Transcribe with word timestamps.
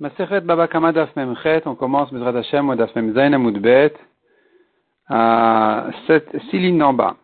Masechet 0.00 0.40
Baba 0.40 0.66
Kama 0.66 0.92
Daf 0.92 1.14
Memchet, 1.14 1.66
on 1.66 1.74
commence 1.74 2.10
Bezrat 2.10 2.34
Hashem 2.34 2.74
Daf 2.74 2.96
Mem 2.96 3.12
Zayin 3.12 3.34
Amudbet 3.34 3.92
à 5.06 5.90
six 6.06 6.58
lignes 6.58 6.82
en 6.82 6.94
bas. 6.94 7.16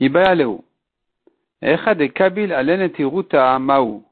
Ibaya 0.00 0.34
Leu. 0.34 0.58
Echa 1.62 1.94
de 1.94 2.06
Kabil 2.08 2.52
Alen 2.52 2.82
et 2.82 2.92
Iruta 2.98 3.58
Maou. 3.58 4.04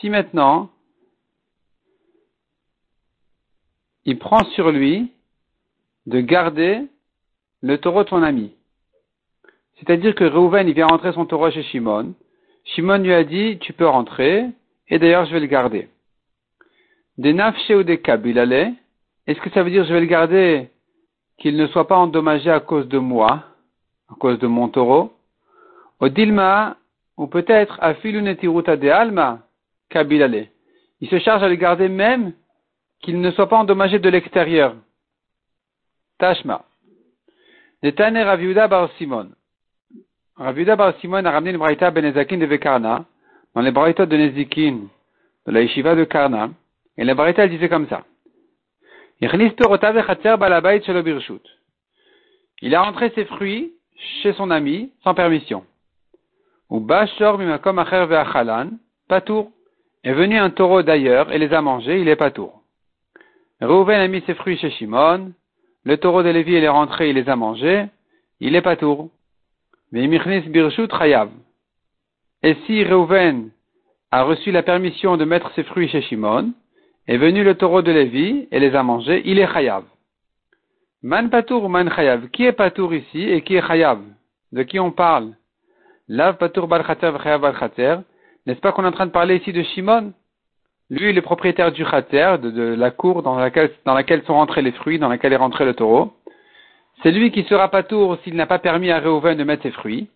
Si 0.00 0.10
maintenant, 0.10 0.70
il 4.04 4.18
prend 4.18 4.44
sur 4.56 4.72
lui 4.72 5.12
de 6.06 6.20
garder 6.20 6.80
le 7.60 7.78
taureau 7.78 8.02
de 8.02 8.08
ton 8.08 8.24
ami. 8.24 8.52
C'est-à-dire 9.76 10.16
que 10.16 10.24
Reuven, 10.24 10.66
il 10.66 10.74
vient 10.74 10.88
rentrer 10.88 11.12
son 11.12 11.26
taureau 11.26 11.52
chez 11.52 11.62
Shimon. 11.62 12.14
Shimon 12.64 12.98
lui 12.98 13.12
a 13.12 13.22
dit, 13.22 13.58
tu 13.60 13.72
peux 13.72 13.86
rentrer, 13.86 14.48
et 14.92 14.98
d'ailleurs 14.98 15.24
je 15.24 15.32
vais 15.32 15.40
le 15.40 15.46
garder. 15.46 15.88
Des 17.16 17.32
nafshe 17.32 17.70
ou 17.70 17.82
des 17.82 18.02
kabilale, 18.02 18.74
est-ce 19.26 19.40
que 19.40 19.48
ça 19.50 19.62
veut 19.62 19.70
dire 19.70 19.86
je 19.86 19.92
vais 19.92 20.00
le 20.00 20.06
garder 20.06 20.68
qu'il 21.38 21.56
ne 21.56 21.66
soit 21.68 21.88
pas 21.88 21.96
endommagé 21.96 22.50
à 22.50 22.60
cause 22.60 22.86
de 22.88 22.98
moi, 22.98 23.42
à 24.10 24.14
cause 24.20 24.38
de 24.38 24.46
mon 24.46 24.68
taureau? 24.68 25.14
Au 25.98 26.10
dilma, 26.10 26.76
ou 27.16 27.26
peut-être 27.26 27.78
à 27.80 27.94
filunetiruta 27.94 28.76
de 28.76 28.88
alma, 28.90 29.38
kabilale. 29.88 30.48
Il 31.00 31.08
se 31.08 31.18
charge 31.20 31.42
à 31.42 31.48
le 31.48 31.54
garder 31.54 31.88
même 31.88 32.34
qu'il 33.00 33.18
ne 33.18 33.30
soit 33.30 33.48
pas 33.48 33.56
endommagé 33.56 33.98
de 33.98 34.10
l'extérieur. 34.10 34.76
Tashma. 36.18 36.66
Netane 37.82 38.18
Raviuda 38.18 38.68
Bar 38.68 38.90
Simon. 38.98 39.30
Raviuda 40.36 40.76
Bar 40.76 40.94
Simon 41.00 41.24
a 41.24 41.30
ramené 41.30 41.52
le 41.52 41.58
Braïta 41.58 41.90
Benezakin 41.90 42.36
de 42.36 42.46
Vekarna, 42.46 43.06
dans 43.54 43.60
les 43.60 43.70
Braïtas 43.70 44.06
de 44.06 44.16
Nezikin, 44.16 44.80
de 45.46 45.52
la 45.52 45.62
Yeshiva 45.62 45.94
de 45.94 46.04
Karna, 46.04 46.50
et 46.96 47.04
la 47.04 47.14
Braïta 47.14 47.46
disait 47.48 47.68
comme 47.68 47.88
ça. 47.88 48.04
Il 49.20 49.28
a 52.74 52.82
rentré 52.82 53.10
ses 53.10 53.24
fruits 53.24 53.72
chez 54.22 54.32
son 54.32 54.50
ami 54.50 54.92
sans 55.04 55.14
permission. 55.14 55.64
Ou 56.70 56.80
Bashor 56.80 57.38
Mimakom 57.38 57.78
Acher 57.78 58.06
Ve'achalan, 58.06 58.70
Patour. 59.08 59.50
Est 60.04 60.14
venu 60.14 60.36
un 60.36 60.50
taureau 60.50 60.82
d'ailleurs 60.82 61.30
et 61.32 61.38
les 61.38 61.52
a 61.52 61.60
mangés, 61.60 62.00
il 62.00 62.08
est 62.08 62.16
Patour. 62.16 62.62
Reuven 63.60 64.00
a 64.00 64.08
mis 64.08 64.22
ses 64.22 64.34
fruits 64.34 64.58
chez 64.58 64.70
Shimon, 64.70 65.32
le 65.84 65.96
taureau 65.96 66.24
de 66.24 66.28
Lévi 66.28 66.54
il 66.54 66.64
est 66.64 66.68
rentré, 66.68 67.10
il 67.10 67.14
les 67.14 67.28
a 67.28 67.36
mangés, 67.36 67.86
il 68.40 68.56
est 68.56 68.62
Patour. 68.62 69.10
Ve'imichnis 69.92 70.40
Birshut 70.48 70.90
Chayav. 70.90 71.30
Et 72.42 72.56
si 72.66 72.84
Reuven 72.84 73.50
a 74.10 74.24
reçu 74.24 74.50
la 74.50 74.62
permission 74.62 75.16
de 75.16 75.24
mettre 75.24 75.52
ses 75.54 75.62
fruits 75.62 75.88
chez 75.88 76.02
Shimon, 76.02 76.52
est 77.06 77.16
venu 77.16 77.44
le 77.44 77.54
taureau 77.54 77.82
de 77.82 77.92
Lévi 77.92 78.48
et 78.50 78.60
les 78.60 78.74
a 78.74 78.82
mangés, 78.82 79.22
il 79.24 79.38
est 79.38 79.52
chayav. 79.52 79.84
Man 81.02 81.30
patour 81.30 81.64
ou 81.64 81.68
man 81.68 81.90
chayav? 81.90 82.28
Qui 82.28 82.44
est 82.44 82.52
patour 82.52 82.94
ici 82.94 83.22
et 83.22 83.42
qui 83.42 83.56
est 83.56 83.66
chayav? 83.66 84.00
De 84.52 84.62
qui 84.62 84.78
on 84.78 84.90
parle? 84.90 85.34
Lav 86.08 86.36
patour 86.36 86.68
bal 86.68 86.84
chayav 86.84 87.40
bal 87.40 88.04
N'est-ce 88.46 88.60
pas 88.60 88.72
qu'on 88.72 88.84
est 88.84 88.88
en 88.88 88.92
train 88.92 89.06
de 89.06 89.12
parler 89.12 89.36
ici 89.36 89.52
de 89.52 89.62
Shimon? 89.62 90.12
Lui, 90.90 91.12
le 91.12 91.22
propriétaire 91.22 91.72
du 91.72 91.84
chater, 91.86 92.36
de, 92.38 92.74
la 92.74 92.90
cour 92.90 93.22
dans 93.22 93.36
laquelle, 93.36 93.70
dans 93.86 93.94
laquelle 93.94 94.22
sont 94.24 94.34
rentrés 94.34 94.62
les 94.62 94.72
fruits, 94.72 94.98
dans 94.98 95.08
laquelle 95.08 95.32
est 95.32 95.36
rentré 95.36 95.64
le 95.64 95.74
taureau. 95.74 96.12
C'est 97.02 97.12
lui 97.12 97.30
qui 97.30 97.44
sera 97.44 97.68
patour 97.68 98.18
s'il 98.22 98.34
n'a 98.34 98.46
pas 98.46 98.58
permis 98.58 98.90
à 98.90 99.00
Reuven 99.00 99.38
de 99.38 99.44
mettre 99.44 99.62
ses 99.62 99.70
fruits. 99.70 100.08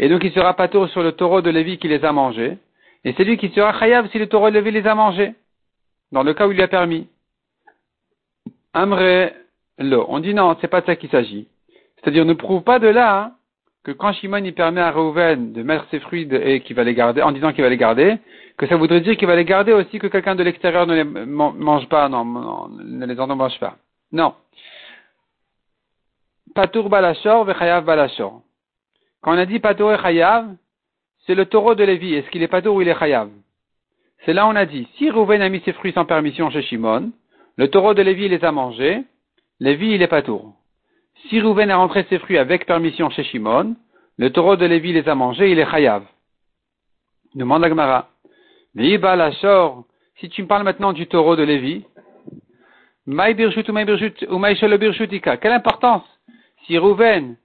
Et 0.00 0.08
donc 0.08 0.24
il 0.24 0.32
sera 0.32 0.54
patour 0.54 0.88
sur 0.88 1.02
le 1.02 1.12
taureau 1.12 1.42
de 1.42 1.50
Lévi 1.50 1.78
qui 1.78 1.86
les 1.86 2.04
a 2.04 2.10
mangés. 2.10 2.58
Et 3.04 3.12
c'est 3.12 3.24
lui 3.24 3.36
qui 3.36 3.50
sera 3.50 3.78
chayav 3.78 4.08
si 4.10 4.18
le 4.18 4.26
taureau 4.26 4.48
de 4.48 4.54
Lévi 4.54 4.72
les 4.72 4.86
a 4.86 4.94
mangés 4.94 5.34
dans 6.10 6.22
le 6.22 6.34
cas 6.34 6.46
où 6.46 6.50
il 6.50 6.56
lui 6.56 6.62
a 6.62 6.68
permis. 6.68 7.06
Amre 8.72 9.30
lo. 9.78 10.06
On 10.08 10.20
dit 10.20 10.34
non, 10.34 10.56
c'est 10.60 10.68
pas 10.68 10.80
de 10.80 10.86
ça 10.86 10.96
qu'il 10.96 11.10
s'agit. 11.10 11.46
C'est-à-dire, 11.96 12.24
ne 12.24 12.32
prouve 12.32 12.62
pas 12.62 12.78
de 12.78 12.88
là 12.88 13.32
que 13.84 13.92
quand 13.92 14.12
Shimon 14.12 14.44
il 14.44 14.54
permet 14.54 14.80
à 14.80 14.90
Reuven 14.90 15.52
de 15.52 15.62
mettre 15.62 15.86
ses 15.90 16.00
fruits 16.00 16.28
et 16.32 16.60
qu'il 16.60 16.76
va 16.76 16.84
les 16.84 16.94
garder, 16.94 17.22
en 17.22 17.32
disant 17.32 17.52
qu'il 17.52 17.62
va 17.62 17.70
les 17.70 17.76
garder, 17.76 18.16
que 18.56 18.66
ça 18.66 18.76
voudrait 18.76 19.00
dire 19.00 19.16
qu'il 19.16 19.28
va 19.28 19.36
les 19.36 19.44
garder 19.44 19.72
aussi 19.72 19.98
que 19.98 20.06
quelqu'un 20.06 20.34
de 20.34 20.42
l'extérieur 20.42 20.86
ne 20.86 20.94
les 20.94 21.04
mange 21.04 21.88
pas, 21.88 22.08
non, 22.08 22.68
ne 22.68 23.06
les 23.06 23.20
endommage 23.20 23.58
pas. 23.58 23.76
Non. 24.12 24.34
Patour 26.54 26.88
balashor 26.88 27.44
vechayav 27.44 27.84
balashor. 27.84 28.42
Quand 29.22 29.34
on 29.34 29.38
a 29.38 29.46
dit 29.46 29.60
patour 29.60 29.92
et 29.92 29.98
chayav, 29.98 30.54
c'est 31.26 31.34
le 31.34 31.46
taureau 31.46 31.74
de 31.74 31.84
Lévi. 31.84 32.14
Est-ce 32.14 32.30
qu'il 32.30 32.42
est 32.42 32.48
patour 32.48 32.76
ou 32.76 32.82
il 32.82 32.88
est 32.88 32.98
chayav? 32.98 33.30
C'est 34.24 34.32
là 34.32 34.46
on 34.46 34.56
a 34.56 34.66
dit, 34.66 34.88
si 34.96 35.10
Rouven 35.10 35.40
a 35.40 35.48
mis 35.48 35.60
ses 35.60 35.72
fruits 35.72 35.92
sans 35.92 36.04
permission 36.04 36.50
chez 36.50 36.62
Shimon, 36.62 37.10
le 37.56 37.68
taureau 37.68 37.94
de 37.94 38.02
Lévi 38.02 38.28
les 38.28 38.44
a 38.44 38.52
mangés, 38.52 39.02
Lévi 39.60 39.92
il 39.92 40.02
est 40.02 40.08
pas 40.08 40.22
tour. 40.22 40.54
Si 41.28 41.40
Rouven 41.40 41.70
a 41.70 41.76
rentré 41.76 42.04
ses 42.08 42.18
fruits 42.18 42.38
avec 42.38 42.66
permission 42.66 43.10
chez 43.10 43.24
Shimon, 43.24 43.76
le 44.16 44.30
taureau 44.30 44.56
de 44.56 44.66
Lévi 44.66 44.92
les 44.92 45.08
a 45.08 45.14
mangés, 45.14 45.50
il 45.50 45.58
est 45.58 45.70
chayav. 45.70 46.04
Demande 47.34 47.62
la 47.62 49.30
si 50.18 50.28
tu 50.28 50.42
me 50.42 50.46
parles 50.46 50.64
maintenant 50.64 50.92
du 50.92 51.06
taureau 51.06 51.36
de 51.36 51.42
Lévi, 51.42 51.84
quelle 55.40 55.52
importance 55.52 56.04
si 56.66 56.78
Rouven 56.78 57.36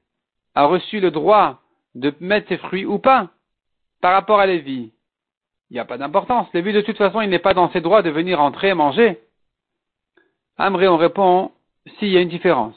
a 0.54 0.66
reçu 0.66 1.00
le 1.00 1.12
droit 1.12 1.62
de 1.96 2.14
mettre 2.20 2.50
ses 2.50 2.58
fruits 2.58 2.86
ou 2.86 3.00
pas 3.00 3.30
par 4.02 4.14
rapport 4.14 4.40
à 4.40 4.46
Lévi 4.46 4.92
il 5.70 5.74
n'y 5.74 5.80
a 5.80 5.86
pas 5.86 5.98
d'importance. 5.98 6.48
Lévi, 6.54 6.74
de 6.74 6.82
toute 6.82 6.98
façon, 6.98 7.22
il 7.22 7.30
n'est 7.30 7.40
pas 7.40 7.54
dans 7.54 7.72
ses 7.72 7.82
droits 7.82 8.02
de 8.02 8.10
venir 8.10 8.40
entrer 8.40 8.70
et 8.70 8.74
manger. 8.74 9.20
Amré, 10.58 10.88
on 10.88 10.98
répond, 10.98 11.52
s'il 11.98 12.10
y 12.10 12.18
a 12.18 12.22
une 12.22 12.30
différence. 12.30 12.76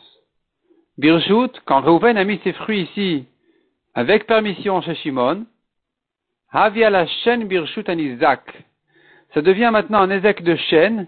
Birjout, 0.97 1.53
quand 1.65 1.81
Reuven 1.81 2.17
a 2.17 2.25
mis 2.25 2.41
ses 2.43 2.53
fruits 2.53 2.83
ici, 2.83 3.27
avec 3.95 4.27
permission 4.27 4.81
chez 4.81 4.95
Shimon, 4.97 5.47
Havia 6.51 6.89
la 6.89 7.07
chaîne 7.07 7.47
Birjout 7.47 7.89
an 7.89 7.99
Isaac. 7.99 8.43
Ça 9.35 9.43
devient 9.43 9.71
maintenant 9.71 10.01
un 10.01 10.11
Ezek 10.11 10.43
de 10.43 10.57
chêne 10.57 11.07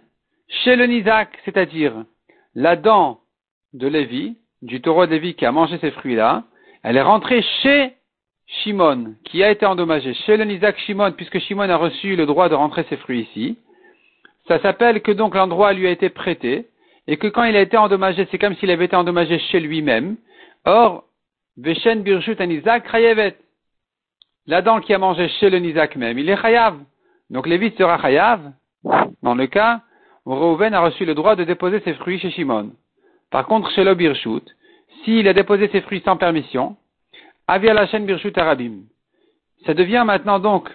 chez 0.48 0.76
le 0.76 0.84
Nizak, 0.84 1.38
c'est-à-dire 1.44 2.04
la 2.54 2.76
dent 2.76 3.20
de 3.72 3.88
Lévi, 3.88 4.36
du 4.60 4.82
taureau 4.82 5.06
de 5.06 5.12
Lévi 5.12 5.34
qui 5.34 5.46
a 5.46 5.52
mangé 5.52 5.78
ces 5.78 5.90
fruits-là, 5.92 6.44
elle 6.82 6.98
est 6.98 7.02
rentrée 7.02 7.42
chez 7.62 7.94
Shimon, 8.58 9.14
qui 9.24 9.42
a 9.42 9.50
été 9.50 9.64
endommagé 9.64 10.12
chez 10.14 10.36
le 10.36 10.44
Nizak 10.44 10.78
Shimon, 10.80 11.12
puisque 11.12 11.38
Shimon 11.38 11.68
a 11.70 11.76
reçu 11.76 12.16
le 12.16 12.26
droit 12.26 12.48
de 12.48 12.54
rentrer 12.54 12.84
ses 12.88 12.96
fruits 12.96 13.20
ici, 13.22 13.58
ça 14.48 14.60
s'appelle 14.60 15.02
que 15.02 15.12
donc 15.12 15.34
l'endroit 15.34 15.72
lui 15.72 15.86
a 15.86 15.90
été 15.90 16.08
prêté, 16.08 16.66
et 17.06 17.16
que 17.16 17.28
quand 17.28 17.44
il 17.44 17.56
a 17.56 17.60
été 17.60 17.76
endommagé, 17.76 18.26
c'est 18.30 18.38
comme 18.38 18.54
s'il 18.56 18.70
avait 18.70 18.86
été 18.86 18.96
endommagé 18.96 19.38
chez 19.38 19.60
lui-même. 19.60 20.16
Or, 20.64 21.04
Veshen 21.56 22.02
Birshut 22.02 22.40
Nizak 22.40 22.90
Chayevet. 22.90 23.36
La 24.46 24.62
dent 24.62 24.80
qui 24.80 24.92
a 24.94 24.98
mangé 24.98 25.28
chez 25.28 25.50
le 25.50 25.58
Nizak 25.58 25.96
même, 25.96 26.18
il 26.18 26.28
est 26.28 26.40
Chayav. 26.40 26.76
Donc 27.30 27.46
Lévi 27.46 27.72
sera 27.78 28.00
Chayav, 28.00 28.52
dans 29.22 29.34
le 29.34 29.46
cas 29.46 29.82
où 30.26 30.34
Reuven 30.34 30.74
a 30.74 30.80
reçu 30.80 31.04
le 31.04 31.14
droit 31.14 31.36
de 31.36 31.44
déposer 31.44 31.80
ses 31.80 31.94
fruits 31.94 32.18
chez 32.18 32.30
Shimon. 32.30 32.72
Par 33.30 33.46
contre, 33.46 33.70
chez 33.70 33.84
le 33.84 33.94
Birshut, 33.94 34.42
s'il 35.04 35.28
a 35.28 35.32
déposé 35.32 35.68
ses 35.68 35.80
fruits 35.82 36.02
sans 36.04 36.16
permission, 36.16 36.76
La 37.58 37.86
chaîne 37.88 38.06
Birchut 38.06 38.32
Arabim. 38.36 38.84
Ça 39.66 39.74
devient 39.74 40.04
maintenant 40.06 40.38
donc 40.38 40.70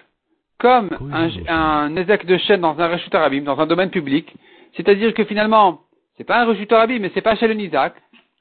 comme 0.58 0.90
un, 1.10 1.30
un 1.48 1.90
de 1.90 2.36
chaîne 2.36 2.60
dans 2.60 2.78
un 2.78 2.88
Reshut 2.88 3.14
Arabim, 3.14 3.42
dans 3.42 3.58
un 3.58 3.66
domaine 3.66 3.88
public. 3.88 4.30
C'est-à-dire 4.76 5.14
que 5.14 5.24
finalement, 5.24 5.80
c'est 6.16 6.24
pas 6.24 6.38
un 6.42 6.44
Reshut 6.44 6.70
Arabim, 6.70 6.98
mais 7.00 7.10
c'est 7.14 7.22
pas 7.22 7.34
chez 7.36 7.48
le 7.48 7.54
Nizak. 7.54 7.94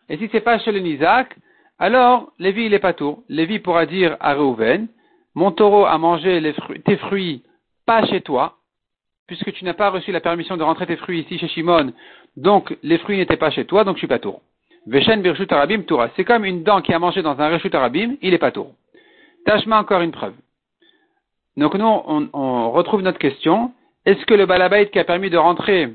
Et 0.09 0.17
si 0.17 0.27
c'est 0.33 0.41
pas 0.41 0.59
chez 0.59 0.73
le 0.73 0.79
Nizak, 0.79 1.33
alors 1.79 2.33
Lévi 2.37 2.65
il 2.65 2.73
est 2.73 2.79
pas 2.79 2.91
tout. 2.91 3.23
Lévi 3.29 3.59
pourra 3.59 3.85
dire 3.85 4.17
à 4.19 4.33
Reuven, 4.33 4.89
mon 5.33 5.51
taureau 5.51 5.85
a 5.85 5.97
mangé 5.97 6.41
les 6.41 6.51
fruits, 6.53 6.81
tes 6.81 6.97
fruits 6.97 7.41
pas 7.85 8.05
chez 8.05 8.19
toi, 8.19 8.57
puisque 9.27 9.53
tu 9.53 9.63
n'as 9.63 9.73
pas 9.73 9.91
reçu 9.91 10.11
la 10.11 10.19
permission 10.19 10.57
de 10.57 10.63
rentrer 10.63 10.87
tes 10.87 10.97
fruits 10.97 11.21
ici 11.21 11.39
chez 11.39 11.47
Shimon, 11.47 11.93
donc 12.35 12.77
les 12.83 12.97
fruits 12.97 13.17
n'étaient 13.17 13.37
pas 13.37 13.51
chez 13.51 13.65
toi, 13.65 13.85
donc 13.85 13.95
je 13.95 13.99
suis 13.99 14.07
pas 14.07 14.19
tour. 14.19 14.41
Veshen 14.87 15.21
Birshut 15.21 15.51
Arabim 15.51 15.83
Toura. 15.83 16.09
C'est 16.15 16.23
comme 16.23 16.45
une 16.45 16.63
dent 16.63 16.81
qui 16.81 16.93
a 16.93 16.99
mangé 16.99 17.21
dans 17.21 17.39
un 17.39 17.49
Reshut 17.49 17.73
Arabim, 17.73 18.15
il 18.21 18.33
est 18.33 18.39
pas 18.39 18.51
tour. 18.51 18.71
Tachma 19.45 19.79
encore 19.79 20.01
une 20.01 20.11
preuve. 20.11 20.33
Donc 21.57 21.73
nous, 21.75 21.85
on, 21.85 22.71
retrouve 22.71 23.01
notre 23.01 23.17
question. 23.17 23.71
Est-ce 24.05 24.25
que 24.25 24.33
le 24.33 24.45
balabait 24.45 24.89
qui 24.89 24.99
a 24.99 25.03
permis 25.03 25.29
de 25.29 25.37
rentrer, 25.37 25.93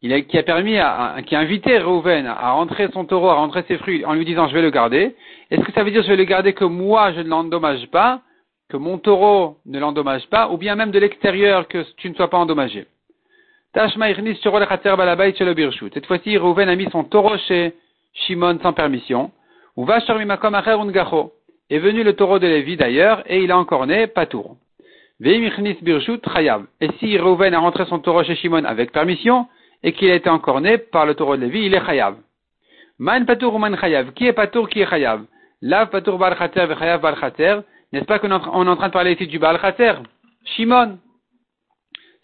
qui 0.00 0.38
a 0.38 0.42
permis 0.42 0.78
à, 0.78 1.16
qui 1.26 1.34
a 1.34 1.40
invité 1.40 1.78
Reuven 1.78 2.26
à 2.26 2.52
rentrer 2.52 2.88
son 2.92 3.04
taureau, 3.04 3.28
à 3.28 3.34
rentrer 3.34 3.64
ses 3.68 3.76
fruits 3.78 4.04
en 4.04 4.14
lui 4.14 4.24
disant 4.24 4.48
je 4.48 4.54
vais 4.54 4.62
le 4.62 4.70
garder, 4.70 5.16
est-ce 5.50 5.62
que 5.62 5.72
ça 5.72 5.82
veut 5.82 5.90
dire 5.90 6.02
je 6.02 6.08
vais 6.08 6.16
le 6.16 6.24
garder 6.24 6.52
que 6.52 6.64
moi 6.64 7.12
je 7.12 7.20
ne 7.20 7.28
l'endommage 7.28 7.86
pas, 7.88 8.20
que 8.68 8.76
mon 8.76 8.98
taureau 8.98 9.58
ne 9.66 9.78
l'endommage 9.78 10.26
pas, 10.28 10.48
ou 10.48 10.56
bien 10.56 10.76
même 10.76 10.90
de 10.90 10.98
l'extérieur 10.98 11.68
que 11.68 11.84
tu 11.96 12.08
ne 12.08 12.14
sois 12.14 12.30
pas 12.30 12.38
endommagé? 12.38 12.86
Tashma 13.72 14.06
Cette 15.92 16.06
fois-ci, 16.06 16.38
Reuven 16.38 16.68
a 16.68 16.76
mis 16.76 16.88
son 16.90 17.02
taureau 17.02 17.36
chez 17.48 17.74
Shimon 18.14 18.58
sans 18.62 18.72
permission, 18.72 19.30
ou 19.76 19.84
va 19.84 19.98
Makom 20.24 20.54
Acher 20.54 20.70
Ungacho. 20.70 21.32
Est 21.70 21.78
venu 21.78 22.04
le 22.04 22.14
taureau 22.14 22.38
de 22.38 22.46
Lévi 22.46 22.76
d'ailleurs, 22.76 23.22
et 23.26 23.42
il 23.42 23.50
a 23.50 23.58
encore 23.58 23.86
né 23.86 24.06
Patour. 24.06 24.56
Veimichnis 25.20 25.78
birshut 25.82 26.20
chayav. 26.32 26.64
Et 26.80 26.88
si 26.98 27.18
Reuven 27.18 27.54
a 27.54 27.58
rentré 27.58 27.86
son 27.86 27.98
taureau 27.98 28.22
chez 28.22 28.36
Shimon 28.36 28.64
avec 28.64 28.92
permission, 28.92 29.46
et 29.82 29.92
qu'il 29.92 30.10
a 30.10 30.14
été 30.14 30.28
encore 30.28 30.60
né 30.60 30.78
par 30.78 31.06
le 31.06 31.14
taureau 31.14 31.36
de 31.36 31.42
Lévi, 31.42 31.66
il 31.66 31.74
est 31.74 31.84
chayav. 31.84 32.16
Man 32.98 33.26
patour 33.26 33.54
ou 33.54 33.58
man 33.58 33.76
chayav? 33.76 34.12
Qui 34.12 34.26
est 34.26 34.32
patour, 34.32 34.68
qui 34.68 34.80
est 34.80 34.86
chayav? 34.86 35.24
Lav 35.62 35.88
patour 35.90 36.18
bal 36.18 36.36
chater 36.36 36.66
chayav. 36.78 37.64
N'est-ce 37.92 38.04
pas 38.04 38.18
qu'on 38.18 38.30
est 38.30 38.34
en 38.34 38.76
train 38.76 38.88
de 38.88 38.92
parler 38.92 39.12
ici 39.12 39.26
du 39.26 39.38
bal 39.38 39.58
chater? 39.60 39.94
Shimon. 40.44 40.98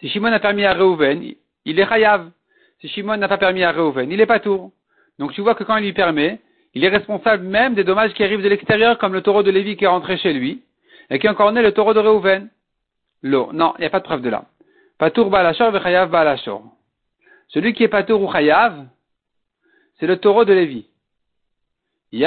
Si 0.00 0.08
Shimon 0.08 0.32
a 0.32 0.38
permis 0.38 0.64
à 0.64 0.74
Reuven, 0.74 1.34
il 1.64 1.80
est 1.80 1.86
chayav. 1.86 2.30
Si 2.80 2.88
Shimon 2.88 3.16
n'a 3.16 3.28
pas 3.28 3.38
permis 3.38 3.64
à 3.64 3.72
Reuven, 3.72 4.10
il 4.10 4.20
est 4.20 4.26
patour. 4.26 4.72
Donc 5.20 5.32
tu 5.34 5.42
vois 5.42 5.54
que 5.54 5.62
quand 5.64 5.76
il 5.76 5.84
lui 5.84 5.92
permet, 5.92 6.40
il 6.72 6.82
est 6.82 6.88
responsable 6.88 7.44
même 7.44 7.74
des 7.74 7.84
dommages 7.84 8.14
qui 8.14 8.24
arrivent 8.24 8.42
de 8.42 8.48
l'extérieur, 8.48 8.96
comme 8.96 9.12
le 9.12 9.20
taureau 9.20 9.42
de 9.42 9.50
Lévi 9.50 9.76
qui 9.76 9.84
est 9.84 9.88
rentré 9.88 10.16
chez 10.16 10.32
lui, 10.32 10.62
et 11.10 11.18
qui 11.18 11.28
encore 11.28 11.52
né 11.52 11.60
le 11.60 11.72
taureau 11.72 11.92
de 11.92 12.00
Reuven. 12.00 12.48
L'eau. 13.22 13.50
Non, 13.52 13.74
il 13.76 13.82
n'y 13.82 13.86
a 13.86 13.90
pas 13.90 13.98
de 13.98 14.04
preuve 14.04 14.22
de 14.22 14.30
là. 14.30 14.46
Patour 14.98 15.28
balachor 15.28 15.72
vechayav 15.72 16.08
balachor. 16.08 16.62
Celui 17.48 17.74
qui 17.74 17.84
est 17.84 17.88
patour 17.88 18.22
ou 18.22 18.32
chayav, 18.32 18.86
c'est 19.98 20.06
le 20.06 20.16
taureau 20.16 20.46
de 20.46 20.54
Lévi. 20.54 20.86
Si 22.12 22.24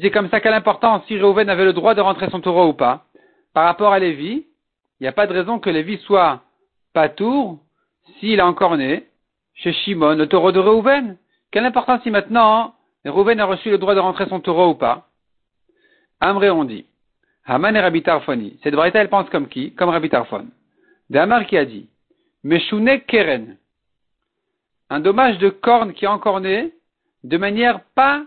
c'est 0.00 0.10
comme 0.10 0.30
ça 0.30 0.40
quelle 0.40 0.54
importance 0.54 1.04
si 1.06 1.20
Reuven 1.20 1.50
avait 1.50 1.66
le 1.66 1.74
droit 1.74 1.94
de 1.94 2.00
rentrer 2.00 2.30
son 2.30 2.40
taureau 2.40 2.68
ou 2.68 2.72
pas, 2.72 3.04
par 3.52 3.66
rapport 3.66 3.92
à 3.92 3.98
Lévi, 3.98 4.46
il 4.98 5.02
n'y 5.02 5.08
a 5.08 5.12
pas 5.12 5.26
de 5.26 5.34
raison 5.34 5.58
que 5.58 5.68
Lévi 5.68 5.98
soit 5.98 6.40
patour 6.94 7.58
s'il 8.18 8.40
a 8.40 8.46
encore 8.46 8.78
né 8.78 9.09
chez 9.62 9.72
Shimon, 9.72 10.16
le 10.16 10.26
taureau 10.26 10.52
de 10.52 10.58
Reuven. 10.58 11.16
Quelle 11.50 11.66
importance 11.66 12.02
si 12.02 12.10
maintenant 12.10 12.74
Reuven 13.04 13.40
a 13.40 13.44
reçu 13.44 13.70
le 13.70 13.78
droit 13.78 13.94
de 13.94 14.00
rentrer 14.00 14.26
son 14.26 14.40
taureau 14.40 14.70
ou 14.70 14.74
pas 14.74 15.06
Amré 16.20 16.50
on 16.50 16.64
dit. 16.64 16.86
Haman 17.44 17.74
et 17.74 17.80
Rabbi 17.80 18.02
Tarfoni. 18.02 18.58
Cette 18.62 18.74
variété, 18.74 18.98
elle 18.98 19.08
pense 19.08 19.28
comme 19.30 19.48
qui 19.48 19.74
Comme 19.74 19.90
Rabbi 19.90 20.08
Tarfon. 20.08 20.46
Damar 21.08 21.46
qui 21.46 21.56
a 21.56 21.64
dit. 21.64 21.88
Meshune 22.44 23.00
Keren. 23.06 23.56
Un 24.88 25.00
dommage 25.00 25.38
de 25.38 25.50
corne 25.50 25.92
qui 25.92 26.04
est 26.04 26.08
encore 26.08 26.40
né 26.40 26.72
de 27.24 27.36
manière 27.36 27.80
pas 27.94 28.24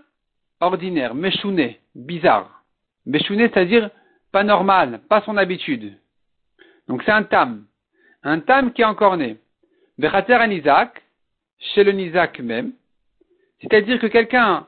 ordinaire. 0.59 1.15
Meshune. 1.15 1.73
Bizarre. 1.95 2.63
Meshune, 3.05 3.39
c'est-à-dire 3.39 3.89
pas 4.31 4.43
normal, 4.43 5.01
pas 5.09 5.21
son 5.21 5.37
habitude. 5.37 5.97
Donc 6.87 7.03
c'est 7.03 7.11
un 7.11 7.23
tam. 7.23 7.65
Un 8.23 8.39
tam 8.39 8.73
qui 8.73 8.81
est 8.81 8.85
encore 8.85 9.17
né. 9.17 9.37
Bechater 9.99 10.39
Isaac, 10.51 11.02
chez 11.73 11.83
le 11.83 11.91
Nizak 11.91 12.39
même. 12.39 12.73
C'est-à-dire 13.61 13.99
que 13.99 14.07
quelqu'un 14.07 14.67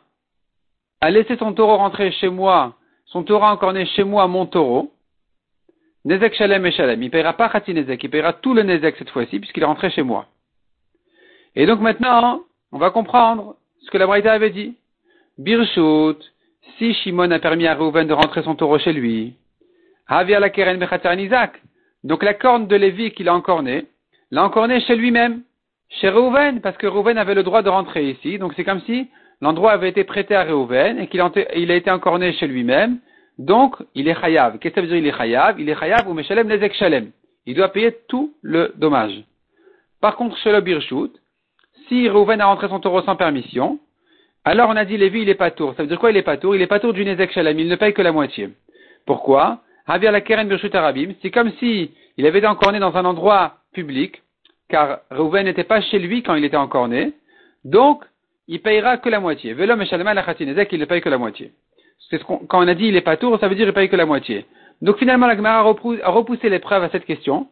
a 1.02 1.12
laissé 1.12 1.38
son 1.38 1.54
taureau 1.54 1.78
rentrer 1.78 2.12
chez 2.12 2.30
moi 2.30 2.76
son 3.06 3.24
Torah 3.24 3.54
encore 3.54 3.74
né 3.74 3.86
chez 3.86 4.04
moi, 4.04 4.28
mon 4.28 4.46
taureau, 4.46 4.92
Nezek 6.04 6.36
Shalem 6.36 6.66
et 6.66 6.72
Shalem. 6.72 7.02
Il 7.02 7.06
ne 7.06 7.12
paiera 7.12 7.34
pas 7.34 7.50
Khati 7.50 7.74
Nezek, 7.74 8.04
il 8.04 8.10
paiera 8.10 8.34
tout 8.34 8.54
le 8.54 8.64
Nezek 8.64 8.96
cette 8.98 9.10
fois-ci, 9.10 9.40
puisqu'il 9.40 9.64
est 9.64 9.66
rentré 9.66 9.90
chez 9.90 10.04
moi. 10.04 10.26
Et 11.56 11.66
donc 11.66 11.80
maintenant, 11.80 12.42
on 12.72 12.78
va 12.78 12.90
comprendre 12.90 13.56
ce 13.82 13.90
que 13.90 13.98
la 13.98 14.08
Braïta 14.08 14.34
avait 14.34 14.50
dit. 14.50 14.76
Birshut, 15.38 16.18
si 16.78 16.94
Shimon 16.94 17.32
a 17.32 17.40
permis 17.40 17.68
à 17.68 17.76
Reuven 17.76 18.08
de 18.08 18.14
rentrer 18.14 18.44
son 18.44 18.56
taureau 18.56 18.80
chez 18.80 18.94
lui, 18.94 19.36
Havia 20.08 20.40
la 20.40 20.50
Keren 20.50 20.86
Isaac. 21.20 21.62
Donc 22.04 22.22
la 22.22 22.34
corne 22.34 22.68
de 22.68 22.76
Lévi 22.76 23.12
qu'il 23.12 23.30
a 23.30 23.34
encore 23.34 23.64
né, 23.64 23.86
l'a 24.30 24.44
encore 24.44 24.68
né 24.68 24.80
chez 24.82 24.96
lui-même, 24.96 25.42
chez 25.90 26.10
Reuven, 26.10 26.62
parce 26.62 26.78
que 26.78 26.88
Reuven 26.88 27.18
avait 27.18 27.36
le 27.36 27.44
droit 27.44 27.62
de 27.62 27.70
rentrer 27.70 28.10
ici. 28.10 28.38
Donc 28.38 28.54
c'est 28.56 28.64
comme 28.64 28.82
si 28.82 29.08
l'endroit 29.42 29.72
avait 29.72 29.90
été 29.90 30.04
prêté 30.04 30.36
à 30.36 30.44
Réhouven 30.44 31.00
et 31.00 31.08
qu'il 31.08 31.22
a, 31.22 31.76
été 31.76 31.92
encore 31.92 32.20
né 32.20 32.34
chez 32.34 32.48
lui-même, 32.48 33.00
donc 33.38 33.76
il 33.94 34.08
est 34.08 34.20
chayav. 34.20 34.60
Qu'est-ce 34.60 34.74
que 34.74 34.82
ça 34.82 34.82
veut 34.82 34.88
dire 34.88 34.98
il 34.98 35.08
est 35.08 35.18
chayav? 35.18 35.60
Il 35.60 35.70
est 35.70 35.80
chayav 35.80 36.08
ou 36.08 36.14
meshalem 36.14 36.50
lezek 36.50 36.74
shalem. 36.74 37.12
Il 37.46 37.56
doit 37.56 37.70
payer 37.70 37.96
tout 38.08 38.34
le 38.42 38.74
dommage. 38.78 39.24
Par 40.02 40.16
contre, 40.16 40.38
chez 40.38 40.52
le 40.52 40.62
birshut, 40.62 41.12
si 41.88 42.10
Réhouven 42.10 42.42
a 42.42 42.46
rentré 42.46 42.68
son 42.70 42.80
taureau 42.80 43.02
sans 43.04 43.16
permission, 43.16 43.80
alors 44.44 44.70
on 44.70 44.76
a 44.76 44.86
dit 44.86 44.98
Lévi 44.98 45.22
il 45.22 45.30
est 45.30 45.36
pas 45.36 45.52
tour. 45.52 45.74
Ça 45.76 45.84
veut 45.84 45.90
dire 45.90 46.00
quoi 46.00 46.12
il 46.12 46.18
est 46.18 46.24
pas 46.24 46.38
tour? 46.38 46.56
Il 46.56 46.62
est 46.62 46.68
pas 46.68 46.80
tour 46.80 46.94
du 46.94 47.06
nezek 47.06 47.32
shalem, 47.32 47.60
il 47.60 47.68
ne 47.68 47.76
paye 47.76 47.94
que 47.94 48.02
la 48.02 48.12
moitié. 48.12 48.50
Pourquoi? 49.06 49.60
Havir 49.88 50.12
la 50.12 50.22
keren 50.22 50.48
birshut 50.48 50.74
arabim, 50.74 51.14
c'est 51.22 51.30
comme 51.30 51.52
si 51.60 51.92
il 52.18 52.26
avait 52.26 52.40
été 52.40 52.48
encore 52.48 52.72
dans 52.72 52.96
un 52.96 53.06
endroit 53.06 53.58
public, 53.74 54.24
car 54.70 55.00
Réhouven 55.12 55.46
n'était 55.46 55.64
pas 55.64 55.82
chez 55.82 56.00
lui 56.00 56.24
quand 56.24 56.36
il 56.36 56.46
était 56.46 56.58
encore 56.58 56.88
né. 56.88 57.14
Donc, 57.64 58.04
il 58.48 58.62
payera 58.62 58.98
que 58.98 59.10
la 59.10 59.20
moitié. 59.20 59.54
Velom 59.54 59.82
et 59.82 59.86
la 59.86 60.36
il 60.40 60.80
ne 60.80 60.86
paye 60.86 61.02
que 61.02 61.10
la 61.10 61.18
moitié. 61.18 61.52
C'est 62.10 62.20
ce 62.20 62.24
quand 62.24 62.64
on 62.64 62.68
a 62.68 62.74
dit 62.74 62.88
il 62.88 62.96
est 62.96 63.02
pas 63.02 63.18
tour, 63.18 63.40
ça 63.40 63.48
veut 63.48 63.56
dire 63.56 63.68
il 63.68 63.74
paye 63.74 63.90
que 63.90 63.96
la 63.96 64.06
moitié. 64.06 64.46
Donc 64.82 64.98
finalement, 64.98 65.28
la 65.28 65.36
Gemara 65.36 65.60
a 65.60 66.12
repoussé 66.12 66.50
l'épreuve 66.50 66.84
à 66.84 66.90
cette 66.90 67.06
question. 67.06 67.48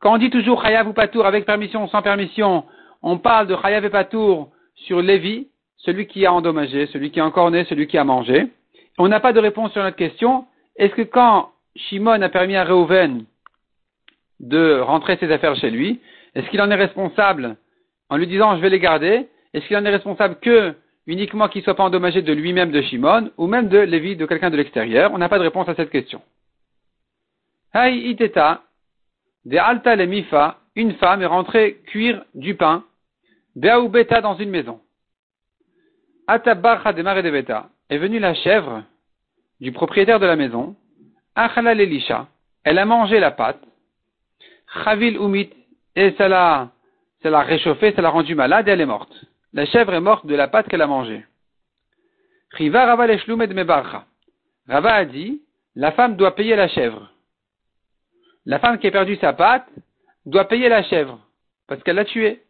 Quand 0.00 0.14
on 0.14 0.18
dit 0.18 0.30
toujours 0.30 0.62
chayav 0.62 0.88
ou 0.88 0.92
patour 0.92 1.26
avec 1.26 1.44
permission 1.44 1.84
ou 1.84 1.88
sans 1.88 2.02
permission, 2.02 2.64
on 3.02 3.18
parle 3.18 3.48
de 3.48 3.56
chayav 3.56 3.84
et 3.84 3.90
patour 3.90 4.50
sur 4.74 5.02
Lévi, 5.02 5.48
celui 5.78 6.06
qui 6.06 6.24
a 6.24 6.32
endommagé, 6.32 6.86
celui 6.86 7.10
qui 7.10 7.20
a 7.20 7.26
encore 7.26 7.50
né, 7.50 7.64
celui 7.64 7.88
qui 7.88 7.98
a 7.98 8.04
mangé. 8.04 8.46
On 8.96 9.08
n'a 9.08 9.20
pas 9.20 9.32
de 9.32 9.40
réponse 9.40 9.72
sur 9.72 9.82
notre 9.82 9.96
question. 9.96 10.46
Est-ce 10.76 10.94
que 10.94 11.02
quand 11.02 11.50
Shimon 11.76 12.22
a 12.22 12.28
permis 12.28 12.56
à 12.56 12.64
Reuven 12.64 13.24
de 14.40 14.80
rentrer 14.80 15.16
ses 15.16 15.30
affaires 15.32 15.56
chez 15.56 15.70
lui, 15.70 16.00
est-ce 16.34 16.48
qu'il 16.50 16.60
en 16.60 16.70
est 16.70 16.74
responsable 16.74 17.56
en 18.08 18.16
lui 18.16 18.26
disant 18.26 18.56
je 18.56 18.62
vais 18.62 18.70
les 18.70 18.80
garder? 18.80 19.28
Est-ce 19.54 19.66
qu'il 19.66 19.76
en 19.76 19.84
est 19.84 19.90
responsable 19.90 20.36
que 20.40 20.74
uniquement 21.06 21.48
qu'il 21.48 21.60
ne 21.60 21.64
soit 21.64 21.74
pas 21.74 21.84
endommagé 21.84 22.22
de 22.22 22.32
lui-même 22.32 22.70
de 22.70 22.82
Shimon, 22.82 23.30
ou 23.38 23.46
même 23.46 23.68
de 23.68 23.78
Lévi, 23.78 24.14
de 24.14 24.26
quelqu'un 24.26 24.50
de 24.50 24.56
l'extérieur? 24.56 25.12
On 25.12 25.18
n'a 25.18 25.28
pas 25.28 25.38
de 25.38 25.44
réponse 25.44 25.68
à 25.68 25.74
cette 25.74 25.90
question. 25.90 26.20
Hay 27.72 28.10
iteta, 28.10 28.62
de 29.44 29.56
alta 29.56 29.96
le 29.96 30.06
mifa, 30.06 30.58
une 30.74 30.94
femme 30.94 31.22
est 31.22 31.26
rentrée 31.26 31.80
cuire 31.86 32.24
du 32.34 32.54
pain, 32.54 32.84
beta 33.56 34.20
dans 34.20 34.36
une 34.36 34.50
maison. 34.50 34.80
Atabarcha 36.26 36.92
de 36.92 37.02
mare 37.02 37.22
de 37.22 37.30
beta, 37.30 37.70
est 37.88 37.98
venue 37.98 38.18
la 38.18 38.34
chèvre 38.34 38.84
du 39.60 39.72
propriétaire 39.72 40.20
de 40.20 40.26
la 40.26 40.36
maison, 40.36 40.76
achala 41.34 41.74
lelisha, 41.74 42.28
elle 42.64 42.78
a 42.78 42.84
mangé 42.84 43.18
la 43.18 43.30
pâte, 43.30 43.62
chavil 44.84 45.16
umit, 45.16 45.50
et 45.98 46.14
ça 46.16 46.28
l'a, 46.28 46.70
ça 47.22 47.30
l'a 47.30 47.40
réchauffée, 47.40 47.92
ça 47.92 48.02
l'a 48.02 48.10
rendue 48.10 48.36
malade 48.36 48.68
et 48.68 48.70
elle 48.70 48.80
est 48.80 48.86
morte. 48.86 49.12
La 49.52 49.66
chèvre 49.66 49.94
est 49.94 50.00
morte 50.00 50.26
de 50.26 50.34
la 50.36 50.46
pâte 50.46 50.68
qu'elle 50.68 50.82
a 50.82 50.86
mangée. 50.86 51.26
Riva 52.52 52.86
Rava 52.86 53.08
Mebarcha. 53.08 54.04
Rava 54.68 54.94
a 54.94 55.04
dit, 55.04 55.42
la 55.74 55.90
femme 55.90 56.14
doit 56.14 56.36
payer 56.36 56.54
la 56.54 56.68
chèvre. 56.68 57.10
La 58.46 58.60
femme 58.60 58.78
qui 58.78 58.86
a 58.86 58.92
perdu 58.92 59.16
sa 59.16 59.32
pâte 59.32 59.66
doit 60.24 60.44
payer 60.44 60.68
la 60.68 60.84
chèvre, 60.84 61.18
parce 61.66 61.82
qu'elle 61.82 61.96
l'a 61.96 62.04
tuée. 62.04 62.42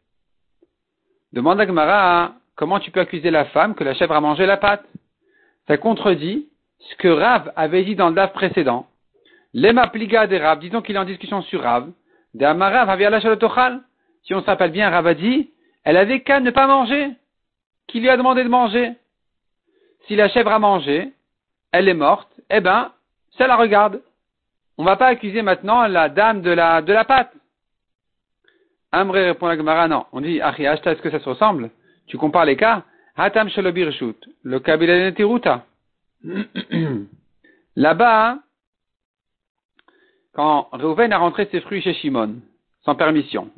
Demande 1.33 1.59
à 1.61 1.65
Gmara, 1.65 2.35
comment 2.55 2.81
tu 2.81 2.91
peux 2.91 3.01
accuser 3.01 3.31
la 3.31 3.47
femme 3.47 3.75
que 3.75 3.85
la 3.85 3.95
chèvre 3.95 4.15
a 4.15 4.21
mangé 4.21 4.45
la 4.45 4.59
pâte? 4.59 4.85
Ça 5.69 5.79
contredit 5.79 6.49
ce 6.81 6.97
que 6.97 7.09
Rav 7.09 7.51
avait 7.57 7.85
dit 7.85 7.97
dans 7.97 8.11
le 8.11 8.15
DAF 8.15 8.35
précédent. 8.35 8.87
Lema 9.55 9.89
pliga 9.89 10.27
de 10.27 10.37
Rav, 10.37 10.59
disons 10.59 10.83
qu'il 10.83 10.97
est 10.97 10.99
en 10.99 11.07
discussion 11.07 11.41
sur 11.41 11.63
Rav. 11.63 11.91
De 12.35 12.45
Amarav 12.45 13.81
Si 14.23 14.35
on 14.35 14.43
s'appelle 14.43 14.71
bien, 14.71 14.91
Rav 14.91 15.07
a 15.07 15.15
dit, 15.15 15.51
elle 15.85 15.97
avait 15.97 16.21
qu'à 16.21 16.41
ne 16.41 16.51
pas 16.51 16.67
manger. 16.67 17.11
Qui 17.87 18.01
lui 18.01 18.09
a 18.09 18.17
demandé 18.17 18.45
de 18.45 18.49
manger 18.49 18.93
Si 20.07 20.17
la 20.17 20.29
chèvre 20.29 20.53
a 20.53 20.59
mangé, 20.59 21.13
elle 21.73 21.89
est 21.89 21.95
morte, 21.95 22.31
eh 22.51 22.61
ben, 22.61 22.93
ça 23.37 23.47
la 23.47 23.57
regarde. 23.57 24.03
On 24.77 24.83
ne 24.83 24.89
va 24.89 24.97
pas 24.97 25.07
accuser 25.07 25.43
maintenant 25.43 25.87
la 25.87 26.09
dame 26.09 26.43
de 26.43 26.51
la, 26.51 26.83
de 26.83 26.93
la 26.93 27.05
pâte. 27.05 27.33
Amré 28.93 29.25
répond 29.25 29.47
à 29.47 29.57
Gemara, 29.57 29.89
non. 29.89 30.07
On 30.13 30.21
dit, 30.21 30.41
Achia, 30.41 30.75
est-ce 30.75 31.03
que 31.03 31.11
ça 31.11 31.21
se 31.21 31.29
ressemble? 31.29 31.71
Tu 32.07 32.17
compares 32.17 32.47
les 32.47 32.57
cas 32.57 32.85
Hatam 33.17 33.49
shalobirshut, 33.49 34.17
le 34.45 34.61
kabilanetiruta. 34.61 35.65
Là-bas, 37.77 38.39
quand 40.39 40.69
Reuven 40.71 41.13
a 41.13 41.19
rentré 41.19 41.49
ses 41.51 41.61
fruits 41.61 41.83
chez 41.83 41.95
Shimon, 41.95 42.37
sans 42.85 42.95
permission, 42.95 43.51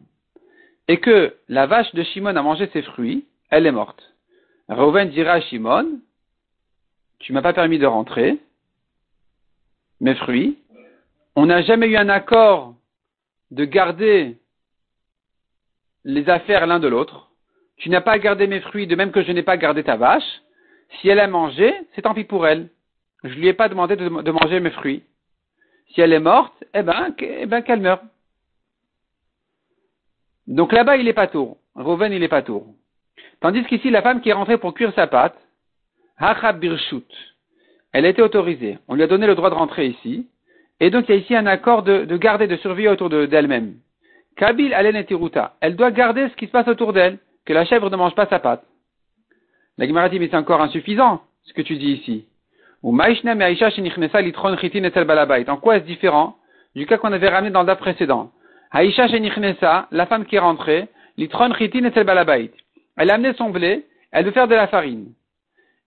et 0.89 0.99
que 0.99 1.37
la 1.51 1.67
vache 1.67 1.95
de 1.95 2.03
Shimon 2.03 2.37
a 2.37 2.43
mangé 2.43 2.71
ses 2.73 2.81
fruits, 2.81 3.27
elle 3.51 3.67
est 3.67 3.71
morte. 3.71 4.15
Reuven 4.67 5.11
dira 5.11 5.33
à 5.33 5.41
Shimon, 5.43 6.01
tu 7.19 7.35
m'as 7.35 7.43
pas 7.43 7.53
permis 7.53 7.79
de 7.79 7.85
rentrer, 7.85 8.39
mes 10.01 10.15
fruits, 10.15 10.57
on 11.37 11.45
n'a 11.45 11.61
jamais 11.61 11.87
eu 11.87 11.99
un 11.99 12.09
accord 12.09 12.75
de 13.51 13.67
garder 13.67 14.39
les 16.05 16.31
affaires 16.31 16.67
l'un 16.67 16.81
de 16.81 16.89
l'autre, 16.89 17.31
tu 17.77 17.91
n'as 17.91 18.01
pas 18.01 18.19
gardé 18.19 18.47
mes 18.47 18.61
fruits 18.61 18.87
de 18.87 18.97
même 18.97 19.13
que 19.13 19.23
je 19.23 19.33
n'ai 19.33 19.43
pas 19.43 19.59
gardé 19.59 19.85
ta 19.85 19.97
vache, 19.97 20.41
si 20.99 21.11
elle 21.11 21.21
a 21.21 21.29
mangé, 21.29 21.75
c'est 21.95 22.01
tant 22.01 22.15
pis 22.15 22.25
pour 22.25 22.47
elle. 22.47 22.71
Je 23.23 23.35
lui 23.35 23.49
ai 23.49 23.53
pas 23.53 23.69
demandé 23.69 23.97
de, 23.97 24.09
manger 24.09 24.61
mes 24.61 24.71
fruits. 24.71 25.03
Si 25.92 26.00
elle 26.00 26.12
est 26.12 26.20
morte, 26.20 26.54
eh 26.75 26.82
ben, 26.82 27.14
eh 27.18 27.47
ben 27.47 27.62
qu'elle 27.62 27.80
meurt. 27.80 28.02
Donc 30.47 30.73
là-bas, 30.73 30.97
il 30.97 31.09
est 31.09 31.12
pas 31.12 31.26
tour. 31.26 31.59
Rouven, 31.75 32.12
il 32.12 32.23
est 32.23 32.28
pas 32.28 32.42
tour. 32.42 32.66
Tandis 33.40 33.64
qu'ici, 33.64 33.90
la 33.90 34.02
femme 34.02 34.20
qui 34.20 34.28
est 34.28 34.35
rentrée 34.35 34.59
pour 34.59 34.75
cuire 34.75 34.92
sa 34.94 35.06
pâte, 35.06 35.37
Hachab 36.18 36.59
Birshut, 36.59 37.06
elle 37.92 38.04
a 38.04 38.11
été 38.11 38.23
autorisée. 38.23 38.78
On 38.88 38.94
lui 38.94 39.02
a 39.02 39.06
donné 39.06 39.26
le 39.26 39.35
droit 39.35 39.50
de 39.50 39.54
rentrer 39.54 39.87
ici. 39.87 40.28
Et 40.80 40.90
donc 40.90 41.09
il 41.09 41.14
y 41.14 41.18
a 41.18 41.20
ici 41.20 41.35
un 41.35 41.47
accord 41.47 41.82
de, 41.82 42.16
garder, 42.16 42.47
de 42.47 42.56
surveiller 42.56 42.88
autour 42.88 43.11
d'elle-même. 43.11 43.76
Kabil 44.37 44.73
alen 44.73 44.97
et 44.97 45.06
Elle 45.61 45.76
doit 45.76 45.90
garder 45.90 46.28
ce 46.28 46.37
qui 46.37 46.47
se 46.47 46.50
passe 46.50 46.68
autour 46.68 46.92
d'elle, 46.92 47.18
que 47.44 47.52
la 47.52 47.64
chèvre 47.64 47.90
ne 47.90 47.97
mange 47.97 48.14
pas 48.14 48.26
sa 48.26 48.38
pâte. 48.38 48.64
La 49.76 49.87
Gemara 49.87 50.09
dit, 50.09 50.18
mais 50.18 50.28
c'est 50.28 50.37
encore 50.37 50.62
insuffisant, 50.62 51.23
ce 51.42 51.52
que 51.52 51.62
tu 51.62 51.76
dis 51.76 51.92
ici. 51.92 52.26
Ou 52.83 52.93
En 52.93 52.97
quoi 55.57 55.77
est-ce 55.77 55.85
différent 55.85 56.37
du 56.75 56.87
cas 56.87 56.99
qu'on 56.99 57.13
avait 57.13 57.29
ramené 57.29 57.51
dans 57.51 57.63
le 57.63 57.75
précédent? 57.75 58.31
Aisha 58.73 59.07
la 59.91 60.07
femme 60.07 60.25
qui 60.25 60.37
est 60.37 60.41
rentrée, 60.41 60.89
litron 61.17 61.53
chitin 61.55 61.91
balabait. 62.05 62.53
Elle 62.97 63.11
a 63.11 63.15
amené 63.15 63.35
son 63.35 63.51
blé, 63.51 63.85
elle 64.13 64.25
veut 64.25 64.31
faire 64.31 64.49
de 64.49 64.55
la 64.55 64.69
farine. 64.69 65.13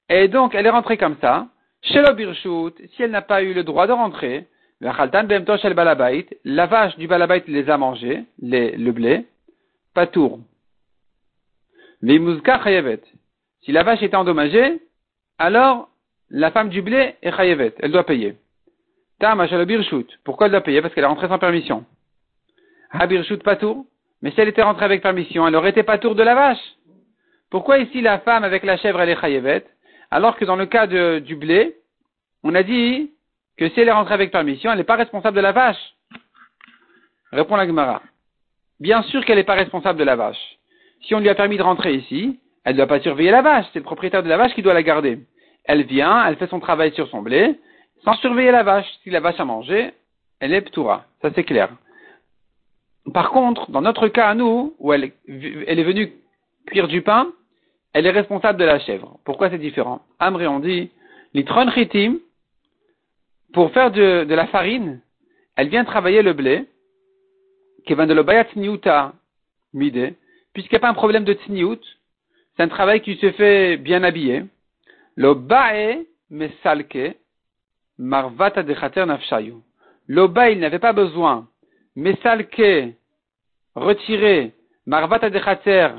Et 0.10 0.28
donc, 0.28 0.54
elle 0.54 0.66
est 0.66 0.70
rentrée 0.70 0.98
comme 0.98 1.16
ça. 1.22 1.48
Chez 1.82 2.04
birshut, 2.16 2.74
si 2.96 3.04
elle 3.04 3.12
n'a 3.12 3.22
pas 3.22 3.44
eu 3.44 3.54
le 3.54 3.64
droit 3.64 3.88
de 3.88 3.92
rentrer, 3.92 4.48
la 4.82 4.92
vache 6.66 6.98
du 6.98 7.08
balabait 7.08 7.44
les 7.48 7.70
a 7.70 7.78
mangés, 7.78 8.24
le 8.42 8.92
blé, 8.92 9.26
pas 9.94 10.08
tour. 10.08 10.40
Si 12.02 13.72
la 13.72 13.84
vache 13.84 14.04
était 14.04 14.16
endommagée, 14.16 14.82
alors 15.38 15.90
la 16.34 16.50
femme 16.50 16.70
du 16.70 16.82
blé 16.82 17.16
est 17.22 17.32
chayevet, 17.32 17.76
elle 17.80 17.92
doit 17.92 18.06
payer. 18.06 18.36
Pourquoi 20.24 20.48
elle 20.48 20.52
doit 20.52 20.62
payer? 20.62 20.82
Parce 20.82 20.94
qu'elle 20.94 21.04
est 21.04 21.08
rentrée 21.08 21.28
sans 21.28 21.38
permission. 21.38 21.86
Habirshut 22.92 23.38
patour. 23.38 23.86
Mais 24.22 24.32
si 24.32 24.42
elle 24.42 24.48
était 24.48 24.64
rentrée 24.64 24.86
avec 24.86 25.04
permission, 25.04 25.48
elle 25.48 25.56
aurait 25.56 25.70
été 25.70 25.84
patour 25.84 26.16
de 26.16 26.24
la 26.24 26.34
vache. 26.34 26.76
Pourquoi 27.52 27.78
ici 27.78 28.02
la 28.02 28.20
femme 28.20 28.44
avec 28.44 28.64
la 28.64 28.78
chèvre 28.78 29.00
elle 29.00 29.10
est 29.10 29.22
chayevet? 29.22 29.64
Alors 30.10 30.36
que 30.36 30.44
dans 30.44 30.56
le 30.56 30.66
cas 30.66 30.88
du 30.88 31.36
blé, 31.36 31.76
on 32.42 32.56
a 32.56 32.64
dit 32.64 33.12
que 33.58 33.70
si 33.70 33.80
elle 33.80 33.88
est 33.88 33.92
rentrée 33.92 34.16
avec 34.16 34.32
permission, 34.32 34.72
elle 34.72 34.80
n'est 34.80 34.84
pas 34.84 34.96
responsable 34.96 35.38
de 35.38 35.42
la 35.42 35.52
vache. 35.52 35.96
Répond 37.32 37.58
la 37.58 37.68
Gemara. 37.68 38.02
Bien 38.80 39.04
sûr 39.04 39.24
qu'elle 39.24 39.38
n'est 39.38 39.44
pas 39.44 39.54
responsable 39.54 40.00
de 40.00 40.04
la 40.04 40.16
vache. 40.16 40.58
Si 41.04 41.14
on 41.14 41.20
lui 41.20 41.30
a 41.30 41.36
permis 41.36 41.58
de 41.58 41.64
rentrer 41.64 41.94
ici, 41.94 42.40
elle 42.64 42.74
ne 42.74 42.78
doit 42.78 42.88
pas 42.88 43.02
surveiller 43.02 43.32
la 43.32 43.44
vache, 43.44 43.66
c'est 43.72 43.80
le 43.80 43.86
propriétaire 43.86 44.24
de 44.24 44.30
la 44.30 44.38
vache 44.38 44.56
qui 44.56 44.64
doit 44.64 44.74
la 44.74 44.84
garder. 44.84 45.20
Elle 45.66 45.84
vient, 45.84 46.26
elle 46.26 46.36
fait 46.36 46.48
son 46.48 46.60
travail 46.60 46.94
sur 46.94 47.08
son 47.10 47.22
blé, 47.22 47.60
sans 48.04 48.14
surveiller 48.16 48.52
la 48.52 48.64
vache. 48.64 48.88
Si 49.04 49.10
la 49.10 49.20
vache 49.20 49.40
a 49.40 49.46
mangé, 49.46 49.94
elle 50.40 50.54
est 50.54 50.62
ptoura. 50.62 51.06
Ça 51.22 51.30
c'est 51.34 51.44
clair. 51.44 51.70
Par 53.14 53.32
contre, 53.32 53.70
dans 53.72 53.82
notre 53.82 54.08
cas 54.08 54.30
à 54.30 54.36
nous, 54.36 54.76
où 54.80 54.94
elle, 54.94 55.12
est 55.28 55.84
venue 55.84 56.14
cuire 56.68 56.88
du 56.88 57.02
pain, 57.02 57.32
elle 57.94 58.06
est 58.06 58.12
responsable 58.12 58.60
de 58.60 58.66
la 58.66 58.80
chèvre. 58.80 59.20
Pourquoi 59.26 59.50
c'est 59.50 59.58
différent? 59.58 60.02
Amri, 60.20 60.48
on 60.48 60.60
dit, 60.60 60.90
l'itron 61.34 61.70
chitim, 61.72 62.20
pour 63.54 63.72
faire 63.72 63.92
de, 63.92 64.26
la 64.28 64.48
farine, 64.48 65.02
elle 65.56 65.70
vient 65.70 65.84
travailler 65.84 66.22
le 66.22 66.34
blé, 66.34 66.66
qui 67.86 67.94
vient 67.94 68.08
de 68.08 68.14
l'obayat 68.14 68.46
tsniuta 68.46 69.14
mide, 69.74 70.16
puisqu'il 70.54 70.74
n'y 70.74 70.78
a 70.78 70.80
pas 70.82 70.90
un 70.90 70.94
problème 70.94 71.26
de 71.26 71.34
tsniout, 71.34 71.82
c'est 72.56 72.64
un 72.64 72.68
travail 72.68 73.02
qui 73.02 73.16
se 73.18 73.32
fait 73.32 73.78
bien 73.78 74.04
habillé. 74.04 74.46
L'obae 75.16 76.06
mesalke 76.30 77.18
marvata 77.98 78.64
dechater 78.64 79.06
nafshayu. 79.06 79.56
L'oba, 80.08 80.50
il 80.50 80.60
n'avait 80.60 80.80
pas 80.80 80.94
besoin, 80.94 81.48
mesalke, 81.96 82.94
retirer, 83.76 84.54
marvata 84.86 85.30
dechater, 85.30 85.90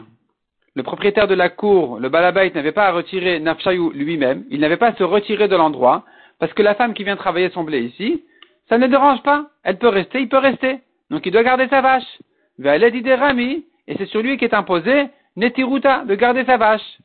le 0.77 0.83
propriétaire 0.83 1.29
de 1.29 1.35
la 1.35 1.51
cour, 1.51 2.01
le 2.01 2.09
balabait, 2.09 2.51
n'avait 2.51 2.73
pas 2.73 2.87
à 2.87 2.93
retirer 2.93 3.39
Nafshayou 3.39 3.91
lui-même, 3.91 4.45
il 4.51 4.61
n'avait 4.61 4.77
pas 4.77 4.89
à 4.89 4.95
se 4.97 5.05
retirer 5.05 5.47
de 5.47 5.55
l'endroit, 5.55 6.05
parce 6.41 6.53
que 6.53 6.63
la 6.63 6.75
femme 6.75 6.95
qui 6.95 7.05
vient 7.05 7.17
travailler 7.17 7.51
son 7.51 7.63
blé 7.63 7.81
ici, 7.83 8.25
ça 8.69 8.77
ne 8.79 8.89
dérange 8.89 9.23
pas, 9.23 9.47
elle 9.63 9.79
peut 9.79 9.89
rester, 9.89 10.21
il 10.21 10.29
peut 10.29 10.39
rester. 10.39 10.81
Donc 11.11 11.27
il 11.27 11.33
doit 11.33 11.45
garder 11.45 11.69
sa 11.69 11.81
vache. 11.81 12.19
Rami, 12.61 13.65
et 13.87 13.97
c'est 13.97 14.07
sur 14.07 14.21
lui 14.21 14.37
qui 14.37 14.45
est 14.45 14.55
imposé 14.55 15.09
Netiruta, 15.37 16.05
de 16.05 16.15
garder 16.15 16.45
sa 16.45 16.57
vache. 16.57 16.99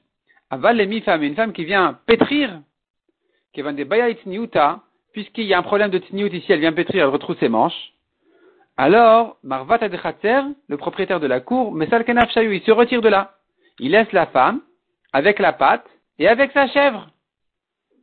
Aval 0.50 0.78
les 0.78 1.02
femme, 1.02 1.24
une 1.24 1.36
femme 1.36 1.54
qui 1.54 1.66
vient 1.66 2.00
pétrir, 2.06 2.62
qui 3.54 3.62
vient 3.62 3.74
des 3.74 3.86
bayait 3.86 4.18
puisqu'il 5.14 5.46
y 5.46 5.54
a 5.54 5.60
un 5.60 5.64
problème 5.64 5.90
de 5.90 5.98
tniut 5.98 6.30
ici, 6.30 6.52
elle 6.52 6.60
vient 6.60 6.74
pétrir, 6.74 7.04
elle 7.04 7.10
retrouve 7.10 7.38
ses 7.40 7.50
manches. 7.50 7.94
Alors, 8.78 9.38
Marvat 9.44 9.80
Adechatzer, 9.82 10.42
le 10.68 10.78
propriétaire 10.78 11.20
de 11.20 11.28
la 11.28 11.40
cour, 11.40 11.76
Kenaf 12.06 12.30
il 12.36 12.62
se 12.62 12.72
retire 12.72 13.02
de 13.02 13.10
là 13.10 13.34
il 13.80 13.92
laisse 13.92 14.12
la 14.12 14.28
femme 14.28 14.62
avec 15.14 15.40
la 15.40 15.54
pâte 15.54 15.86
et 16.20 16.28
avec 16.28 16.52
sa 16.52 16.68
chèvre. 16.68 17.08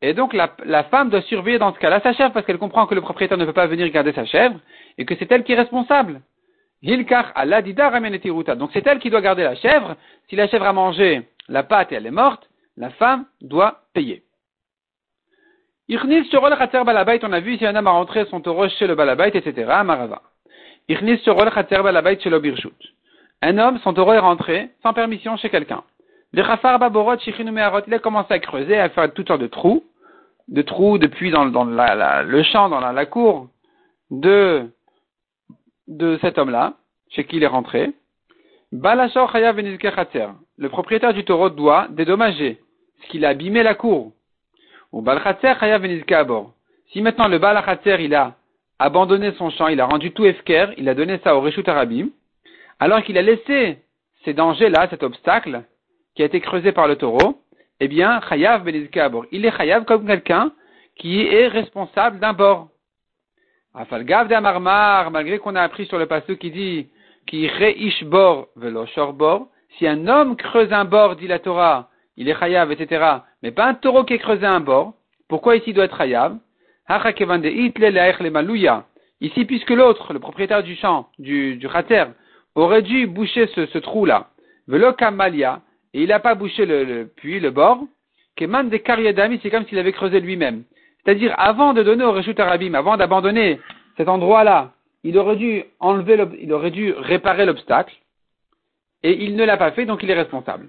Et 0.03 0.15
donc 0.15 0.35
la, 0.35 0.85
femme 0.85 1.11
doit 1.11 1.23
surveiller 1.23 1.59
dans 1.59 1.73
ce 1.73 1.79
cas-là 1.79 2.01
sa 2.01 2.13
chèvre 2.13 2.33
parce 2.33 2.45
qu'elle 2.45 2.59
comprend 2.59 2.87
que 2.87 2.95
le 2.95 3.01
propriétaire 3.01 3.39
ne 3.39 3.45
peut 3.45 3.53
pas 3.53 3.67
venir 3.67 3.89
garder 3.91 4.13
sa 4.13 4.25
chèvre 4.25 4.59
et 4.99 5.05
que 5.05 5.15
c'est 5.17 5.31
elle 5.31 5.45
qui 5.45 5.53
est 5.53 5.57
responsable. 5.57 6.21
Donc 6.83 8.71
c'est 8.73 8.87
elle 8.87 8.99
qui 8.99 9.11
doit 9.11 9.21
garder 9.23 9.45
la 9.45 9.55
chèvre. 9.57 9.97
Si 10.29 10.37
la 10.37 10.49
chèvre 10.49 10.67
a 10.67 10.73
mangé 10.73 11.23
la 11.49 11.63
pâte 11.63 11.93
elle 11.93 12.07
est 12.07 12.11
morte, 12.11 12.49
la 12.77 12.91
femme 12.91 13.27
doit 13.41 13.83
payer. 13.95 14.23
On 15.89 17.33
a 17.33 17.41
vu 17.41 17.57
si 17.57 17.67
un 17.67 17.77
homme 17.77 17.87
a 17.87 17.93
rentré 17.93 18.27
son 18.27 18.41
taureau 18.41 18.69
chez 18.69 18.87
le 18.87 18.95
balabait, 18.95 19.29
etc. 19.29 19.53
Marava. 19.85 20.23
Un 23.43 23.59
homme, 23.59 23.79
son 23.79 23.95
taureau 23.95 24.13
est 24.13 24.19
rentré 24.19 24.71
sans 24.83 24.93
permission 24.93 25.37
chez 25.37 25.51
quelqu'un. 25.51 25.83
Il 26.33 26.41
a 26.41 27.99
commencé 28.01 28.35
à 28.35 28.39
creuser, 28.39 28.79
à 28.79 28.89
faire 28.89 29.13
toutes 29.13 29.29
sortes 29.29 29.41
de 29.41 29.47
trous, 29.47 29.85
de 30.49 30.63
trous 30.63 30.99
depuis 30.99 31.31
dans, 31.31 31.45
le 31.45 32.43
champ, 32.43 32.69
dans 32.69 32.81
la, 32.81 33.07
cour 33.07 33.49
de, 34.11 34.69
de 35.89 36.19
cet 36.21 36.39
homme-là, 36.39 36.75
chez 37.11 37.25
qui 37.25 37.37
il 37.37 37.43
est 37.43 37.49
rentré. 37.49 37.93
Le 40.59 40.69
propriétaire 40.69 41.13
du 41.13 41.25
taureau 41.25 41.51
doit 41.51 41.87
dédommager 41.91 42.59
ce 43.03 43.09
qu'il 43.09 43.25
a 43.25 43.31
abîmé 43.31 43.63
la 43.63 43.75
cour. 43.75 44.13
Ou 44.93 45.05
Si 46.93 47.03
maintenant 47.03 47.29
le 47.29 47.39
Balachatzer, 47.39 47.97
il 48.01 48.15
a 48.15 48.37
abandonné 48.79 49.33
son 49.33 49.51
champ, 49.51 49.69
il 49.69 49.81
a 49.81 49.87
rendu 49.87 50.13
tout 50.13 50.25
efker, 50.25 50.69
il 50.77 50.89
a 50.89 50.95
donné 50.95 51.19
ça 51.25 51.37
au 51.37 51.41
Reshut 51.41 51.69
Arabim, 51.69 52.09
alors 52.79 53.03
qu'il 53.03 53.19
a 53.19 53.23
laissé 53.23 53.79
ces 54.25 54.35
dangers-là, 54.35 54.89
cet 54.89 55.03
obstacle, 55.03 55.63
qui 56.15 56.23
a 56.23 56.27
été 56.27 56.41
creusé 56.41 56.73
par 56.73 56.89
le 56.89 56.97
taureau, 56.97 57.41
eh 57.81 57.89
bien, 57.89 58.21
Chayav 58.29 58.65
Benizkabor. 58.65 59.27
Il 59.33 59.45
est 59.45 59.57
Chayav 59.57 59.85
comme 59.85 60.07
quelqu'un 60.07 60.53
qui 60.97 61.21
est 61.21 61.49
responsable 61.49 62.19
d'un 62.19 62.33
bord. 62.33 62.69
Afalgav 63.75 64.29
Marmar, 64.41 65.11
malgré 65.11 65.39
qu'on 65.39 65.55
a 65.55 65.61
appris 65.61 65.85
sur 65.87 65.99
le 65.99 66.07
passage 66.07 66.37
qui 66.37 66.51
dit 66.51 66.89
qui 67.27 67.47
reish 67.49 68.05
bor 68.05 68.49
velo 68.57 68.87
bor, 69.13 69.49
si 69.79 69.87
un 69.87 70.07
homme 70.09 70.37
creuse 70.37 70.73
un 70.73 70.85
bord, 70.85 71.17
dit 71.17 71.27
la 71.27 71.39
Torah, 71.39 71.91
il 72.17 72.29
est 72.29 72.39
chayav, 72.39 72.73
etc. 72.73 73.05
Mais 73.43 73.51
pas 73.51 73.67
un 73.67 73.75
taureau 73.75 74.05
qui 74.05 74.15
a 74.15 74.19
creusé 74.19 74.47
un 74.47 74.61
bord. 74.61 74.95
Pourquoi 75.29 75.57
ici 75.57 75.73
doit 75.73 75.85
être 75.85 75.99
chayav? 75.99 76.39
Ici, 79.21 79.45
puisque 79.45 79.71
l'autre, 79.71 80.13
le 80.13 80.19
propriétaire 80.21 80.63
du 80.63 80.77
champ, 80.77 81.09
du, 81.19 81.57
du 81.57 81.69
aurait 82.55 82.83
dû 82.83 83.07
boucher 83.07 83.49
ce, 83.49 83.79
trou-là, 83.79 84.29
velo 84.69 84.93
kamalia, 84.93 85.61
et 85.95 86.03
il 86.03 86.09
n'a 86.09 86.21
pas 86.21 86.35
bouché 86.35 86.65
le, 86.65 87.07
puits, 87.17 87.41
le 87.41 87.51
bord, 87.51 87.85
keman 88.37 88.69
de 88.69 88.77
karyadami, 88.77 89.41
c'est 89.43 89.51
comme 89.51 89.67
s'il 89.67 89.79
avait 89.79 89.93
creusé 89.93 90.21
lui-même. 90.21 90.65
C'est-à-dire, 91.05 91.35
avant 91.39 91.75
de 91.75 91.83
donner 91.83 92.05
au 92.05 92.13
Reshut 92.13 92.39
Arabim, 92.39 92.75
avant 92.75 92.97
d'abandonner 92.97 93.61
cet 93.97 94.09
endroit-là, 94.09 94.73
il 95.05 95.19
aurait 95.19 95.37
dû 95.37 95.65
enlever, 95.81 96.19
il 96.41 96.53
aurait 96.53 96.71
dû 96.71 96.93
réparer 96.93 97.47
l'obstacle, 97.47 97.95
et 99.07 99.23
il 99.23 99.37
ne 99.37 99.45
l'a 99.45 99.57
pas 99.57 99.71
fait, 99.71 99.87
donc 99.87 100.03
il 100.03 100.11
est 100.11 100.15
responsable. 100.15 100.67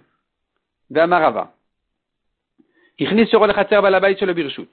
Ve'amarava. 0.92 1.54
sur 3.00 3.08
le. 4.28 4.68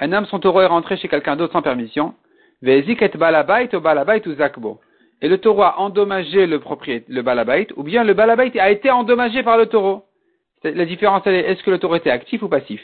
Un 0.00 0.12
homme, 0.12 0.26
son 0.26 0.38
taureau 0.38 0.60
est 0.60 0.66
rentré 0.66 0.98
chez 0.98 1.08
quelqu'un 1.08 1.36
d'autre 1.36 1.54
sans 1.54 1.62
permission. 1.62 2.14
Et 2.62 2.82
le 5.22 5.38
taureau 5.38 5.62
a 5.62 5.80
endommagé 5.80 6.46
le 6.46 6.60
le 7.08 7.22
balabait, 7.22 7.68
ou 7.76 7.82
bien 7.84 8.04
le 8.04 8.12
balabait 8.12 8.60
a 8.60 8.70
été 8.70 8.90
endommagé 8.90 9.42
par 9.42 9.56
le 9.56 9.64
taureau. 9.64 10.04
La 10.62 10.84
différence, 10.84 11.22
elle 11.24 11.36
est, 11.36 11.52
est-ce 11.52 11.62
que 11.62 11.70
le 11.70 11.78
taureau 11.78 11.96
était 11.96 12.10
actif 12.10 12.42
ou 12.42 12.48
passif? 12.48 12.82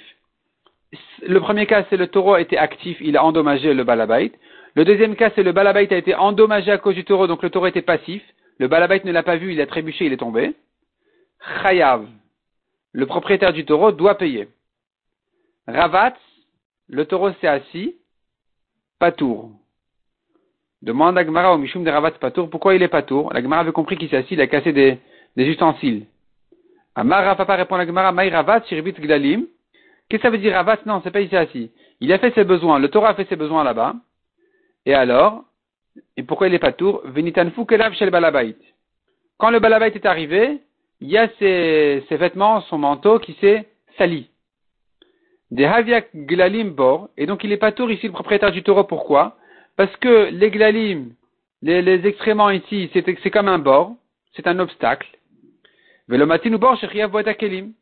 Le 1.26 1.40
premier 1.40 1.66
cas, 1.66 1.85
c'est 1.90 1.99
le 1.99 2.06
taureau 2.06 2.38
était 2.38 2.56
actif, 2.56 2.96
il 3.02 3.18
a 3.18 3.25
endommagé 3.25 3.75
le 3.75 3.85
balabait. 3.85 4.32
Le 4.76 4.87
deuxième 4.87 5.14
cas, 5.14 5.28
c'est 5.35 5.42
le 5.42 5.52
balabait 5.52 5.92
a 5.92 5.99
été 5.99 6.14
endommagé 6.14 6.70
à 6.73 6.78
cause 6.78 6.94
du 6.94 7.04
taureau, 7.04 7.26
donc 7.26 7.42
le 7.42 7.50
taureau 7.50 7.66
était 7.66 7.82
passif. 7.82 8.23
Le 8.58 8.68
balabait 8.68 9.02
ne 9.04 9.12
l'a 9.12 9.22
pas 9.22 9.36
vu, 9.36 9.52
il 9.52 9.60
a 9.60 9.66
trébuché, 9.66 10.06
il 10.06 10.12
est 10.12 10.18
tombé. 10.18 10.54
Chayav, 11.62 12.06
le 12.92 13.06
propriétaire 13.06 13.52
du 13.52 13.64
taureau, 13.64 13.92
doit 13.92 14.16
payer. 14.16 14.48
Ravat, 15.66 16.14
le 16.88 17.04
taureau 17.04 17.32
s'est 17.40 17.48
assis, 17.48 17.96
patour. 18.98 19.50
Demande 20.82 21.18
Agmara 21.18 21.52
au 21.52 21.58
Mishum 21.58 21.84
de 21.84 21.90
Ravat 21.90 22.12
Patour 22.12 22.48
pourquoi 22.50 22.75
il 22.75 22.82
est 22.82 22.88
Patour? 22.88 23.32
L'Agmara 23.32 23.62
avait 23.62 23.72
compris 23.72 23.96
qu'il 23.96 24.08
s'est 24.08 24.18
assis, 24.18 24.34
il 24.34 24.40
a 24.40 24.46
cassé 24.46 24.72
des, 24.72 24.98
ustensiles. 25.36 26.06
Amara 26.94 27.34
Papa 27.34 27.56
répond 27.56 27.75
à 27.75 27.78
l'Agmara 27.78 28.12
Maï 28.12 28.30
Ravat 28.30 28.62
Shirbit 28.64 28.92
Gdalim. 28.92 29.46
Qu'est-ce 30.08 30.22
que 30.22 30.28
ça 30.28 30.30
veut 30.30 30.38
dire 30.38 30.54
Ravat 30.54 30.78
Non, 30.86 31.00
c'est 31.02 31.10
pas 31.10 31.20
il 31.20 31.28
s'est 31.28 31.36
assis. 31.36 31.70
Il 32.00 32.12
a 32.12 32.18
fait 32.18 32.32
ses 32.34 32.44
besoins, 32.44 32.78
le 32.78 32.88
Torah 32.88 33.10
a 33.10 33.14
fait 33.14 33.28
ses 33.28 33.36
besoins 33.36 33.64
là-bas. 33.64 33.96
Et 34.84 34.94
alors, 34.94 35.44
et 36.17 36.23
pourquoi 36.23 36.49
il 36.49 36.55
est 36.55 36.59
pas 36.59 36.73
tour 36.73 37.03
Venitanfu 37.05 37.67
kelav 37.67 37.95
shel 37.95 38.11
balabait. 38.11 38.57
Quand 39.38 39.50
le 39.50 39.61
balabait 39.61 39.93
est 39.95 40.07
arrivé, 40.07 40.61
il 41.00 41.09
y 41.09 41.19
a 41.19 41.29
ses, 41.38 42.05
vêtements, 42.11 42.62
son 42.62 42.79
manteau 42.79 43.19
qui 43.19 43.35
s'est 43.35 43.69
sali. 43.99 44.31
Des 45.50 45.69
glalim 46.15 46.71
bor, 46.71 47.09
et 47.17 47.26
donc 47.26 47.45
il 47.45 47.53
est 47.53 47.57
pas 47.59 47.73
tour 47.73 47.91
ici 47.91 48.07
le 48.07 48.12
propriétaire 48.12 48.50
du 48.50 48.62
taureau. 48.62 48.85
Pourquoi? 48.85 49.37
Parce 49.76 49.95
que 49.97 50.31
les 50.31 50.50
glalim, 50.50 51.12
les, 51.62 52.07
excréments 52.07 52.50
ici, 52.50 52.91
c'est 52.93 53.31
comme 53.31 53.49
un 53.49 53.59
bord, 53.59 53.95
c'est 54.35 54.47
un 54.47 54.59
obstacle. 54.59 55.09
Velomatinu 56.09 56.59
bor 56.59 56.79
kelim. 57.38 57.73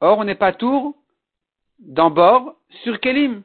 Or, 0.00 0.18
on 0.18 0.24
n'est 0.24 0.34
pas 0.34 0.52
tour 0.52 0.94
dans 1.80 2.10
bord 2.10 2.54
sur 2.82 3.00
kelim. 3.00 3.42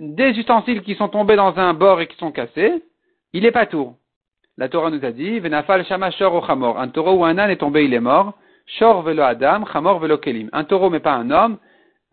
Des 0.00 0.30
ustensiles 0.30 0.80
qui 0.80 0.94
sont 0.94 1.08
tombés 1.08 1.36
dans 1.36 1.58
un 1.58 1.74
bord 1.74 2.00
et 2.00 2.06
qui 2.06 2.16
sont 2.16 2.32
cassés, 2.32 2.82
il 3.34 3.44
est 3.44 3.50
pas 3.50 3.66
tour. 3.66 3.96
La 4.56 4.70
Torah 4.70 4.90
nous 4.90 5.04
a 5.04 5.10
dit, 5.12 5.38
Venafal 5.40 5.84
shama 5.84 6.10
shor 6.10 6.34
o 6.34 6.46
chamor. 6.46 6.80
Un 6.80 6.88
taureau 6.88 7.18
ou 7.18 7.24
un 7.26 7.36
âne 7.36 7.50
est 7.50 7.58
tombé, 7.58 7.84
il 7.84 7.92
est 7.92 8.00
mort. 8.00 8.32
Shor 8.78 9.02
velo 9.02 9.22
adam, 9.22 9.66
chamor 9.70 9.98
velo 9.98 10.16
kelim. 10.16 10.48
Un 10.54 10.64
taureau 10.64 10.88
mais 10.88 11.00
pas 11.00 11.12
un 11.12 11.30
homme. 11.30 11.58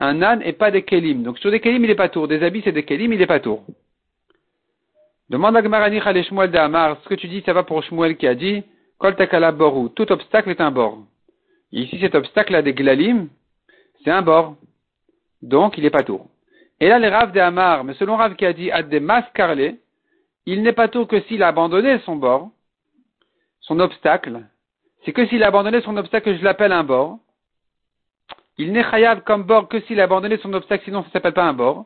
Un 0.01 0.21
âne 0.21 0.41
et 0.43 0.51
pas 0.51 0.69
des 0.69 0.83
kelim. 0.83 1.23
Donc 1.23 1.39
sur 1.39 1.49
des 1.49 1.61
kelim, 1.61 1.81
il 1.85 1.89
est 1.89 1.95
pas 1.95 2.09
tour. 2.09 2.27
Des 2.27 2.43
habits, 2.43 2.61
c'est 2.65 2.73
des 2.73 2.83
kelim, 2.83 3.13
il 3.13 3.21
est 3.21 3.25
pas 3.25 3.39
tour. 3.39 3.63
Demande 5.29 5.55
à 5.55 5.61
Gmarani 5.61 6.01
Chale 6.01 6.21
Shmuel 6.25 6.51
de 6.51 6.57
ce 6.57 7.07
que 7.07 7.15
tu 7.15 7.29
dis, 7.29 7.41
ça 7.45 7.53
va 7.53 7.63
pour 7.63 7.81
Shmuel 7.83 8.17
qui 8.17 8.27
a 8.27 8.35
dit, 8.35 8.63
Kol 8.97 9.15
takala 9.15 9.53
boru. 9.53 9.91
Tout 9.91 10.11
obstacle 10.11 10.49
est 10.49 10.59
un 10.59 10.71
bord. 10.71 10.99
Ici, 11.71 11.99
cet 12.01 12.15
obstacle 12.15 12.53
a 12.53 12.61
des 12.61 12.73
glalim, 12.73 13.29
c'est 14.03 14.11
un 14.11 14.21
bord. 14.21 14.55
Donc, 15.41 15.77
il 15.77 15.85
est 15.85 15.89
pas 15.89 16.03
tour. 16.03 16.27
Et 16.79 16.87
là, 16.87 16.99
les 16.99 17.09
Rav 17.09 17.31
de 17.31 17.39
Amar, 17.39 17.83
mais 17.83 17.93
selon 17.95 18.17
Rav 18.17 18.35
qui 18.35 18.45
a 18.45 18.53
dit, 18.53 18.71
ad 18.71 18.89
des 18.89 18.99
mascarlés, 18.99 19.79
il 20.45 20.61
n'est 20.61 20.73
pas 20.73 20.87
tour 20.87 21.07
que 21.07 21.21
s'il 21.21 21.43
a 21.43 21.47
abandonné 21.47 21.99
son 22.05 22.15
bord, 22.15 22.51
son 23.61 23.79
obstacle. 23.79 24.43
C'est 25.03 25.11
que 25.11 25.25
s'il 25.27 25.43
a 25.43 25.47
abandonné 25.47 25.81
son 25.81 25.97
obstacle, 25.97 26.37
je 26.37 26.43
l'appelle 26.43 26.71
un 26.71 26.83
bord. 26.83 27.19
Il 28.57 28.71
n'est 28.71 28.83
chayav 28.83 29.21
comme 29.23 29.43
bord 29.43 29.67
que 29.67 29.79
s'il 29.81 29.99
a 29.99 30.03
abandonné 30.03 30.37
son 30.37 30.53
obstacle, 30.53 30.85
sinon 30.85 31.03
ça 31.03 31.09
s'appelle 31.11 31.33
pas 31.33 31.45
un 31.45 31.53
bord. 31.53 31.85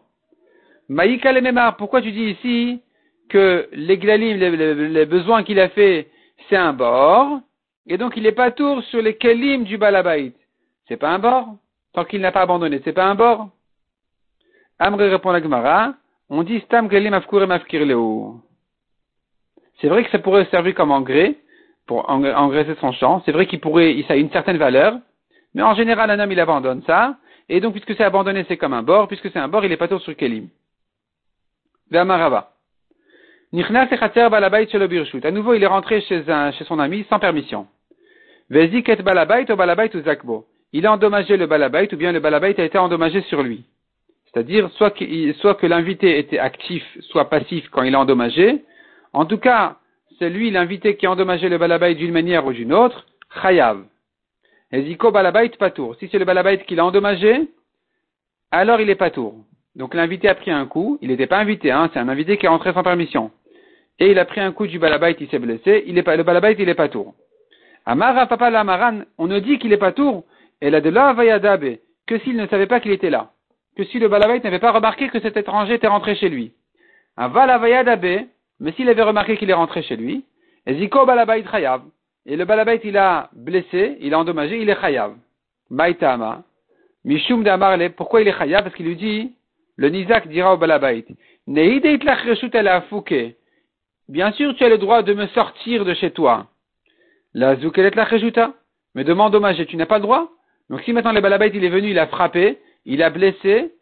Maïka 0.90 1.32
le 1.32 1.78
pourquoi 1.78 2.02
tu 2.02 2.12
dis 2.12 2.32
ici 2.32 2.82
que 3.30 3.70
les 3.72 3.98
glalim, 3.98 4.38
les, 4.38 5.06
besoins 5.06 5.44
qu'il 5.44 5.60
a 5.60 5.70
fait, 5.70 6.10
c'est 6.50 6.58
un 6.58 6.74
bord, 6.74 7.40
et 7.88 7.98
donc 7.98 8.18
il 8.18 8.24
n'est 8.24 8.34
pas 8.34 8.52
tour 8.52 8.84
sur 8.84 9.02
les 9.02 9.16
kelim 9.16 9.64
du 9.64 9.78
balabait. 9.78 10.34
C'est 10.88 10.98
pas 10.98 11.10
un 11.10 11.20
bord, 11.20 11.56
tant 11.94 12.04
qu'il 12.04 12.20
n'a 12.20 12.34
pas 12.34 12.42
abandonné, 12.42 12.82
c'est 12.84 12.94
pas 12.94 13.06
un 13.06 13.16
bord. 13.16 13.50
Amre 14.82 15.10
répond 15.10 15.32
la 15.32 15.42
Gemara, 15.42 15.94
on 16.30 16.44
dit 16.44 16.60
stam 16.62 16.88
glalim 16.88 17.14
afkur 17.14 17.40
c'est 19.82 19.88
vrai 19.88 20.04
que 20.04 20.12
ça 20.12 20.20
pourrait 20.20 20.46
servir 20.52 20.76
comme 20.76 20.92
engrais, 20.92 21.36
pour 21.88 22.08
engraisser 22.10 22.76
son 22.80 22.92
champ. 22.92 23.24
C'est 23.26 23.32
vrai 23.32 23.48
qu'il 23.48 23.60
pourrait, 23.60 24.04
ça 24.08 24.14
a 24.14 24.16
une 24.16 24.30
certaine 24.30 24.58
valeur. 24.58 25.00
Mais 25.56 25.64
en 25.64 25.74
général, 25.74 26.12
un 26.12 26.20
homme, 26.20 26.32
il 26.32 26.40
abandonne 26.40 26.84
ça. 26.84 27.18
Et 27.50 27.60
donc, 27.60 27.74
puisque 27.74 27.96
c'est 27.96 28.04
abandonné, 28.04 28.46
c'est 28.48 28.58
comme 28.58 28.74
un 28.74 28.84
bord. 28.84 29.08
Puisque 29.08 29.32
c'est 29.32 29.40
un 29.40 29.48
bord, 29.48 29.66
il 29.66 29.72
est 29.72 29.78
pas 29.78 29.88
tout 29.88 30.00
sur 30.00 30.16
Kelim. 30.16 30.50
Ve'amarava. 31.90 32.52
À 33.54 35.32
nouveau, 35.32 35.54
il 35.56 35.64
est 35.64 35.68
rentré 35.68 36.02
chez, 36.02 36.24
un, 36.30 36.52
chez 36.52 36.64
son 36.64 36.80
ami 36.80 37.06
sans 37.10 37.20
permission. 37.20 37.68
Vezik 38.50 39.02
balabait 39.02 39.52
ou 39.52 39.56
balabait 39.56 39.94
ou 39.96 40.02
zakbo. 40.02 40.46
Il 40.72 40.86
a 40.86 40.94
endommagé 40.94 41.36
le 41.36 41.48
balabait 41.48 41.94
ou 41.94 41.98
bien 41.98 42.14
le 42.14 42.22
balabait 42.22 42.58
a 42.62 42.64
été 42.64 42.78
endommagé 42.78 43.22
sur 43.24 43.44
lui. 43.44 43.66
C'est-à-dire, 44.34 44.70
soit 44.72 44.92
que, 44.92 45.34
soit 45.34 45.56
que 45.56 45.68
l'invité 45.68 46.18
était 46.18 46.40
actif, 46.40 46.84
soit 47.02 47.30
passif 47.30 47.68
quand 47.70 47.84
il 47.84 47.96
a 47.96 48.00
endommagé, 48.00 48.64
en 49.14 49.26
tout 49.26 49.38
cas, 49.38 49.78
c'est 50.20 50.30
lui 50.30 50.52
l'invité 50.52 50.96
qui 50.96 51.06
a 51.06 51.12
endommagé 51.12 51.50
le 51.50 51.58
balabait 51.58 51.96
d'une 51.96 52.14
manière 52.14 52.46
ou 52.46 52.54
d'une 52.54 52.74
autre, 52.74 53.06
chayav. 53.42 53.84
Eziko 54.72 55.12
balabait 55.12 55.50
patour. 55.50 55.96
Si 55.98 56.08
c'est 56.10 56.20
le 56.20 56.26
balabait 56.26 56.64
qui 56.64 56.76
l'a 56.76 56.86
endommagé, 56.86 57.50
alors 58.52 58.80
il 58.80 58.90
est 58.90 58.96
patour. 58.96 59.36
Donc 59.76 59.94
l'invité 59.94 60.30
a 60.30 60.36
pris 60.36 60.52
un 60.52 60.66
coup, 60.66 60.98
il 61.02 61.10
n'était 61.10 61.28
pas 61.28 61.40
invité, 61.40 61.72
hein, 61.72 61.90
c'est 61.94 62.00
un 62.00 62.08
invité 62.08 62.38
qui 62.38 62.46
est 62.46 62.50
rentré 62.50 62.72
sans 62.74 62.84
permission. 62.84 63.32
Et 64.00 64.12
il 64.12 64.20
a 64.20 64.26
pris 64.26 64.40
un 64.40 64.52
coup 64.52 64.68
du 64.68 64.80
balabait, 64.80 65.16
il 65.20 65.30
s'est 65.30 65.40
blessé, 65.40 65.84
il 65.88 65.98
est 65.98 66.16
le 66.16 66.24
balabait 66.24 66.56
il 66.58 66.70
est 66.70 66.76
patour. 66.76 67.14
Amara 67.86 68.28
papa 68.28 68.50
lamaran, 68.50 69.02
on 69.18 69.28
ne 69.28 69.40
dit 69.40 69.60
qu'il 69.60 69.74
est 69.74 69.78
patour, 69.78 70.24
et 70.62 70.70
la 70.70 70.82
de 70.82 70.90
là 70.90 71.14
vayadabe, 71.14 71.78
que 72.06 72.20
s'il 72.20 72.38
ne 72.38 72.48
savait 72.48 72.68
pas 72.68 72.80
qu'il 72.80 72.92
était 72.92 73.10
là. 73.10 73.32
Que 73.82 73.88
si 73.88 73.98
le 73.98 74.10
balabait 74.10 74.40
n'avait 74.42 74.60
pas 74.60 74.72
remarqué 74.72 75.10
que 75.10 75.20
cet 75.20 75.38
étranger 75.38 75.74
était 75.74 75.88
rentré 75.88 76.14
chez 76.14 76.30
lui. 76.30 76.54
Vayadabe, 77.18 78.28
mais 78.60 78.72
s'il 78.74 78.88
avait 78.88 79.02
remarqué 79.02 79.38
qu'il 79.38 79.50
est 79.50 79.56
rentré 79.56 79.82
chez 79.82 79.96
lui, 79.96 80.24
et 80.68 80.76
Ziko 80.76 81.04
balabait 81.08 81.44
chayav. 81.50 81.82
Et 82.28 82.36
le 82.36 82.46
balabait, 82.46 82.80
il 82.84 82.96
a 82.96 83.32
blessé, 83.34 83.98
il 84.00 84.14
a 84.14 84.20
endommagé, 84.20 84.62
il 84.62 84.70
est 84.70 84.80
chayav. 84.80 85.16
Baitama. 85.72 86.44
Mishum 87.06 87.42
d'amarle. 87.42 87.90
Pourquoi 87.98 88.22
il 88.22 88.28
est 88.28 88.38
chayav? 88.38 88.62
Parce 88.62 88.76
qu'il 88.76 88.86
lui 88.86 88.98
dit, 88.98 89.34
le 89.78 89.90
Nizak 89.90 90.28
dira 90.28 90.54
au 90.54 90.58
balabait, 90.58 91.04
Bien 94.10 94.32
sûr, 94.34 94.56
tu 94.58 94.64
as 94.64 94.70
le 94.70 94.78
droit 94.78 95.02
de 95.02 95.14
me 95.16 95.26
sortir 95.26 95.86
de 95.86 95.96
chez 95.96 96.12
toi. 96.12 96.46
La 97.34 97.56
zoukelet 97.56 97.90
la 97.96 98.54
Mais 98.94 99.04
de 99.04 99.14
m'endommager, 99.14 99.66
tu 99.66 99.76
n'as 99.76 99.88
pas 99.88 99.98
le 99.98 100.04
droit. 100.04 100.30
Donc 100.70 100.82
si 100.84 100.94
maintenant 100.94 101.14
le 101.14 101.22
balabait, 101.22 101.50
il 101.52 101.66
est 101.66 101.70
venu, 101.70 101.90
il 101.90 101.98
a 101.98 102.06
frappé, 102.06 102.60
il 102.86 103.04
a 103.04 103.10
blessé, 103.10 103.74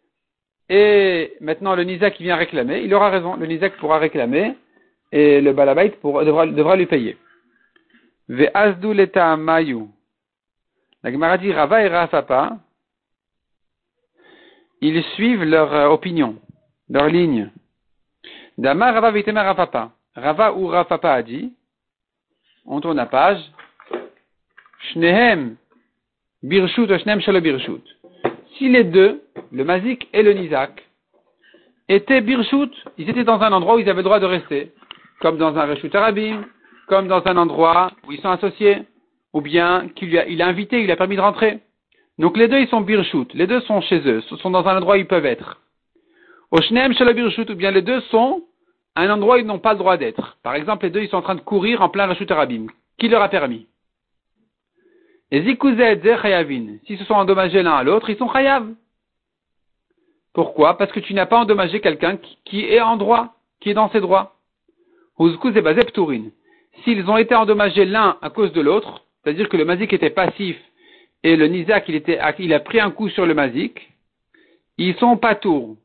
et 0.68 1.34
maintenant 1.40 1.74
le 1.74 1.84
Nizak 1.84 2.18
vient 2.20 2.36
réclamer, 2.36 2.82
il 2.82 2.94
aura 2.94 3.10
raison, 3.10 3.36
le 3.36 3.46
Nizak 3.46 3.76
pourra 3.76 3.98
réclamer, 3.98 4.56
et 5.12 5.40
le 5.40 5.52
balabait 5.52 5.98
devra, 6.02 6.76
lui 6.76 6.86
payer. 6.86 7.16
Mayu. 8.28 9.86
La 11.02 11.10
Gemara 11.10 11.36
Rava 11.36 11.82
et 11.82 11.88
Rafapa, 11.88 12.58
ils 14.82 15.02
suivent 15.14 15.44
leur 15.44 15.72
euh, 15.72 15.88
opinion, 15.88 16.36
leur 16.88 17.08
ligne. 17.08 17.50
Dama 18.58 18.92
Rava 18.92 19.10
vitema 19.10 19.42
Rafapa. 19.42 19.92
Rava 20.14 20.52
ou 20.52 20.66
Rafapa 20.66 21.12
a 21.12 21.22
dit, 21.22 21.52
on 22.66 22.80
tourne 22.80 22.98
la 22.98 23.06
page, 23.06 23.40
Shnehem 24.92 25.56
birshut 26.42 26.88
shnehem. 26.98 27.20
Si 28.56 28.68
les 28.68 28.84
deux, 28.84 29.22
le 29.52 29.64
mazik 29.64 30.08
et 30.12 30.22
le 30.22 30.32
nizak, 30.32 30.84
étaient 31.88 32.20
birshut, 32.20 32.72
ils 32.98 33.08
étaient 33.08 33.24
dans 33.24 33.40
un 33.40 33.52
endroit 33.52 33.76
où 33.76 33.78
ils 33.78 33.88
avaient 33.88 33.98
le 33.98 34.04
droit 34.04 34.20
de 34.20 34.26
rester 34.26 34.72
comme 35.20 35.36
dans 35.36 35.56
un 35.56 35.66
Reshut 35.66 35.94
Arabim, 35.94 36.44
comme 36.88 37.06
dans 37.06 37.22
un 37.26 37.36
endroit 37.36 37.92
où 38.06 38.12
ils 38.12 38.20
sont 38.20 38.30
associés, 38.30 38.78
ou 39.32 39.40
bien 39.40 39.88
qu'il 39.94 40.18
a, 40.18 40.22
a 40.22 40.48
invité, 40.48 40.82
il 40.82 40.90
a 40.90 40.96
permis 40.96 41.16
de 41.16 41.20
rentrer. 41.20 41.60
Donc 42.18 42.36
les 42.36 42.48
deux, 42.48 42.58
ils 42.58 42.68
sont 42.68 42.80
birshut, 42.80 43.32
les 43.34 43.46
deux 43.46 43.60
sont 43.60 43.80
chez 43.82 44.00
eux, 44.08 44.22
sont 44.22 44.50
dans 44.50 44.66
un 44.66 44.76
endroit 44.76 44.96
où 44.96 44.98
ils 44.98 45.06
peuvent 45.06 45.26
être. 45.26 45.60
Au 46.50 46.60
shneem 46.60 46.92
chez 46.94 47.12
birshut, 47.14 47.48
ou 47.50 47.54
bien 47.54 47.70
les 47.70 47.82
deux 47.82 48.00
sont 48.02 48.42
à 48.96 49.02
un 49.02 49.10
endroit 49.10 49.36
où 49.36 49.38
ils 49.38 49.46
n'ont 49.46 49.60
pas 49.60 49.72
le 49.72 49.78
droit 49.78 49.96
d'être. 49.96 50.36
Par 50.42 50.54
exemple, 50.54 50.86
les 50.86 50.90
deux, 50.90 51.02
ils 51.02 51.08
sont 51.08 51.18
en 51.18 51.22
train 51.22 51.36
de 51.36 51.40
courir 51.40 51.80
en 51.82 51.88
plein 51.88 52.06
Reshut 52.06 52.30
Arabim. 52.30 52.66
Qui 52.98 53.08
leur 53.08 53.22
a 53.22 53.28
permis? 53.28 53.66
Et 55.30 55.42
zikuzet 55.42 56.00
chayavin, 56.02 56.78
s'ils 56.86 56.98
se 56.98 57.04
sont 57.04 57.14
endommagés 57.14 57.62
l'un 57.62 57.74
à 57.74 57.84
l'autre, 57.84 58.10
ils 58.10 58.16
sont 58.16 58.28
chayav. 58.28 58.66
Pourquoi? 60.32 60.76
Parce 60.78 60.92
que 60.92 61.00
tu 61.00 61.14
n'as 61.14 61.26
pas 61.26 61.38
endommagé 61.38 61.80
quelqu'un 61.80 62.18
qui 62.44 62.64
est 62.64 62.80
en 62.80 62.96
droit, 62.96 63.34
qui 63.60 63.70
est 63.70 63.74
dans 63.74 63.90
ses 63.90 64.00
droits. 64.00 64.36
S'ils 66.84 67.10
ont 67.10 67.16
été 67.16 67.34
endommagés 67.34 67.84
l'un 67.84 68.16
à 68.22 68.30
cause 68.30 68.52
de 68.52 68.60
l'autre, 68.60 69.04
c'est-à-dire 69.22 69.48
que 69.48 69.56
le 69.56 69.64
mazik 69.64 69.92
était 69.92 70.10
passif 70.10 70.56
et 71.22 71.36
le 71.36 71.46
nizak 71.46 71.88
il 71.88 72.54
a 72.54 72.60
pris 72.60 72.80
un 72.80 72.90
coup 72.90 73.08
sur 73.10 73.26
le 73.26 73.34
mazik, 73.34 73.90
ils 74.78 74.96
sont 74.96 75.16
pas 75.16 75.34
tours. 75.34 75.76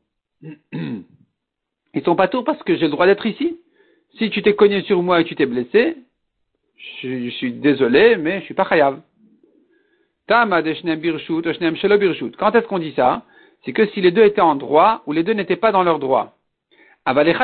Ils 1.96 2.02
sont 2.04 2.14
pas 2.14 2.28
tours 2.28 2.44
parce 2.44 2.62
que 2.62 2.76
j'ai 2.76 2.84
le 2.84 2.90
droit 2.90 3.06
d'être 3.06 3.24
ici. 3.24 3.58
Si 4.18 4.28
tu 4.28 4.42
t'es 4.42 4.54
cogné 4.54 4.82
sur 4.82 5.02
moi 5.02 5.22
et 5.22 5.24
tu 5.24 5.34
t'es 5.34 5.46
blessé, 5.46 5.96
je, 7.02 7.30
suis 7.30 7.52
désolé, 7.52 8.16
mais 8.16 8.40
je 8.40 8.44
suis 8.44 8.54
pas 8.54 8.68
chayav. 8.68 9.00
Quand 10.28 10.50
est-ce 12.54 12.66
qu'on 12.66 12.78
dit 12.78 12.92
ça? 12.92 13.22
C'est 13.64 13.72
que 13.72 13.86
si 13.86 14.00
les 14.00 14.10
deux 14.10 14.24
étaient 14.24 14.40
en 14.40 14.56
droit 14.56 15.02
ou 15.06 15.12
les 15.12 15.22
deux 15.22 15.32
n'étaient 15.32 15.56
pas 15.56 15.72
dans 15.72 15.82
leur 15.82 15.98
droit. 15.98 16.34
Mais 17.06 17.34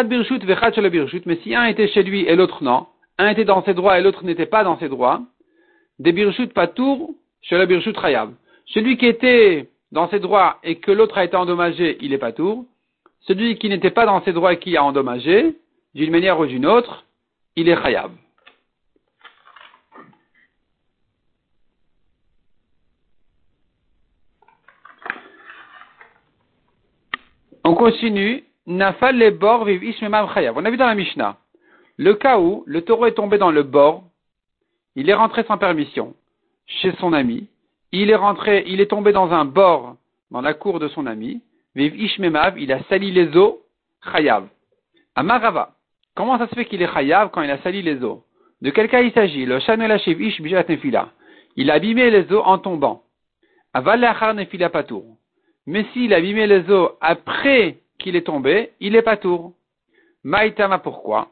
si 1.43 1.55
un 1.55 1.65
était 1.67 1.89
chez 1.89 2.03
lui 2.03 2.23
et 2.23 2.35
l'autre 2.35 2.65
non, 2.65 2.87
un 3.19 3.29
était 3.29 3.45
dans 3.45 3.63
ses 3.65 3.75
droits 3.75 3.99
et 3.99 4.03
l'autre 4.03 4.25
n'était 4.25 4.47
pas 4.47 4.65
dans 4.65 4.79
ses 4.79 4.89
droits, 4.89 5.23
des 6.01 6.13
birshut 6.13 6.53
patour, 6.53 7.11
chez 7.43 7.57
le 7.57 7.67
birshut 7.67 7.97
chayav. 8.01 8.33
Celui 8.67 8.97
qui 8.97 9.07
était 9.07 9.69
dans 9.93 10.09
ses 10.09 10.19
droits 10.19 10.59
et 10.65 10.77
que 10.77 10.91
l'autre 10.91 11.19
a 11.19 11.25
été 11.25 11.37
endommagé, 11.37 11.99
il 12.01 12.13
est 12.13 12.19
patour. 12.19 12.65
Celui 13.21 13.57
qui 13.59 13.69
n'était 13.69 13.91
pas 13.91 14.07
dans 14.07 14.23
ses 14.25 14.33
droits 14.33 14.55
et 14.55 14.59
qui 14.59 14.77
a 14.77 14.83
endommagé, 14.83 15.55
d'une 15.95 16.11
manière 16.11 16.41
ou 16.41 16.47
d'une 16.47 16.67
autre, 16.67 17.05
il 17.55 17.69
est 17.69 17.81
chayav. 17.81 18.11
On 27.65 27.75
continue 27.75 28.45
nafal 28.67 29.17
les 29.17 29.31
bords 29.31 29.65
viv 29.65 29.95
chayav. 29.95 30.57
On 30.57 30.65
a 30.65 30.71
vu 30.71 30.77
dans 30.77 30.87
la 30.87 30.95
Mishnah. 30.95 31.37
Le 31.97 32.15
cas 32.15 32.39
où 32.39 32.65
le 32.67 32.83
taureau 32.83 33.07
est 33.07 33.15
tombé 33.15 33.39
dans 33.39 33.51
le 33.51 33.63
bord, 33.63 34.05
il 34.97 35.09
est 35.09 35.15
rentré 35.15 35.45
sans 35.45 35.59
permission 35.59 36.15
chez 36.67 36.93
son 36.99 37.13
ami, 37.13 37.49
il 37.93 38.11
est 38.11 38.17
rentré, 38.17 38.65
il 38.67 38.81
est 38.81 38.87
tombé 38.87 39.13
dans 39.13 39.33
un 39.33 39.45
bord 39.45 39.97
dans 40.31 40.41
la 40.41 40.55
cour 40.55 40.81
de 40.81 40.89
son 40.89 41.07
ami, 41.07 41.43
viv 41.75 41.95
ishmemav, 42.01 42.59
il 42.59 42.73
a 42.73 42.83
sali 42.85 43.11
les 43.11 43.37
eaux, 43.37 43.61
chayav. 44.13 44.49
Amarava. 45.15 45.75
Comment 46.15 46.39
ça 46.39 46.49
se 46.49 46.55
fait 46.55 46.65
qu'il 46.65 46.83
est 46.83 46.93
chayav 46.93 47.31
quand 47.31 47.43
il 47.43 47.51
a 47.51 47.59
sali 47.59 47.83
les 47.83 48.03
eaux? 48.03 48.25
De 48.63 48.71
quel 48.71 48.89
cas 48.89 49.01
il 49.01 49.13
s'agit? 49.13 49.45
Le 49.45 49.61
shanelashiv 49.61 50.21
ish. 50.21 50.41
Il 51.57 51.71
a 51.71 51.75
abîmé 51.75 52.11
les 52.11 52.33
eaux 52.33 52.43
en 52.43 52.59
tombant. 52.59 53.03
Aval 53.75 54.01
nefila 54.35 54.71
patour. 54.71 55.05
Mais 55.67 55.85
s'il 55.93 56.13
a 56.13 56.17
abîmé 56.17 56.47
les 56.47 56.71
eaux 56.71 56.93
après 57.01 57.79
qu'il 57.99 58.17
est 58.17 58.27
tombé, 58.27 58.73
il 58.81 58.97
est 58.97 59.03
patour. 59.03 59.53
Maïtama 60.25 60.79
pourquoi? 60.79 61.29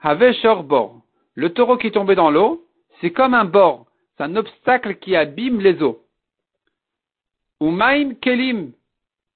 Have 0.00 0.62
bord. 0.64 1.00
Le 1.34 1.52
taureau 1.52 1.76
qui 1.76 1.86
est 1.86 1.92
tombé 1.92 2.14
dans 2.14 2.30
l'eau, 2.30 2.66
c'est 3.00 3.12
comme 3.12 3.34
un 3.34 3.44
bord. 3.44 3.86
C'est 4.16 4.24
un 4.24 4.36
obstacle 4.36 4.96
qui 4.96 5.16
abîme 5.16 5.60
les 5.60 5.82
eaux. 5.82 6.02
Ou 7.60 7.70
maim 7.70 8.14
kelim. 8.20 8.72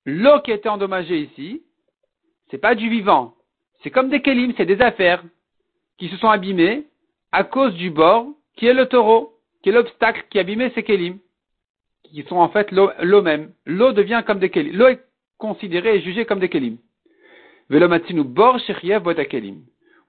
L'eau 0.05 0.40
qui 0.40 0.53
était 0.53 0.68
endommagée 0.68 1.20
ici, 1.20 1.62
c'est 2.51 2.59
pas 2.59 2.75
du 2.75 2.88
vivant. 2.88 3.35
C'est 3.83 3.90
comme 3.90 4.11
des 4.11 4.20
kelim, 4.20 4.53
c'est 4.57 4.66
des 4.66 4.81
affaires 4.81 5.25
qui 5.99 6.09
se 6.09 6.16
sont 6.16 6.29
abîmées 6.29 6.87
à 7.33 7.44
cause 7.44 7.75
du 7.75 7.90
bord 7.90 8.27
qui 8.57 8.66
est 8.66 8.75
le 8.75 8.87
taureau, 8.87 9.35
qui 9.62 9.70
est 9.70 9.72
l'obstacle 9.72 10.25
qui 10.31 10.38
a 10.38 10.42
abîmé 10.42 10.70
ces 10.75 10.83
kelim, 10.83 11.18
qui 12.12 12.23
sont 12.25 12.37
en 12.37 12.49
fait 12.49 12.71
l'eau 12.73 13.23
même. 13.23 13.51
L'eau 13.64 13.92
devient 13.92 14.23
comme 14.27 14.38
des 14.38 14.51
kelim. 14.51 14.77
L'eau 14.77 14.88
est 14.88 15.01
considérée 15.38 15.97
et 15.97 16.01
jugée 16.01 16.25
comme 16.25 16.40
des 16.40 16.49
kelim. 16.49 16.77
Bor. 17.69 18.59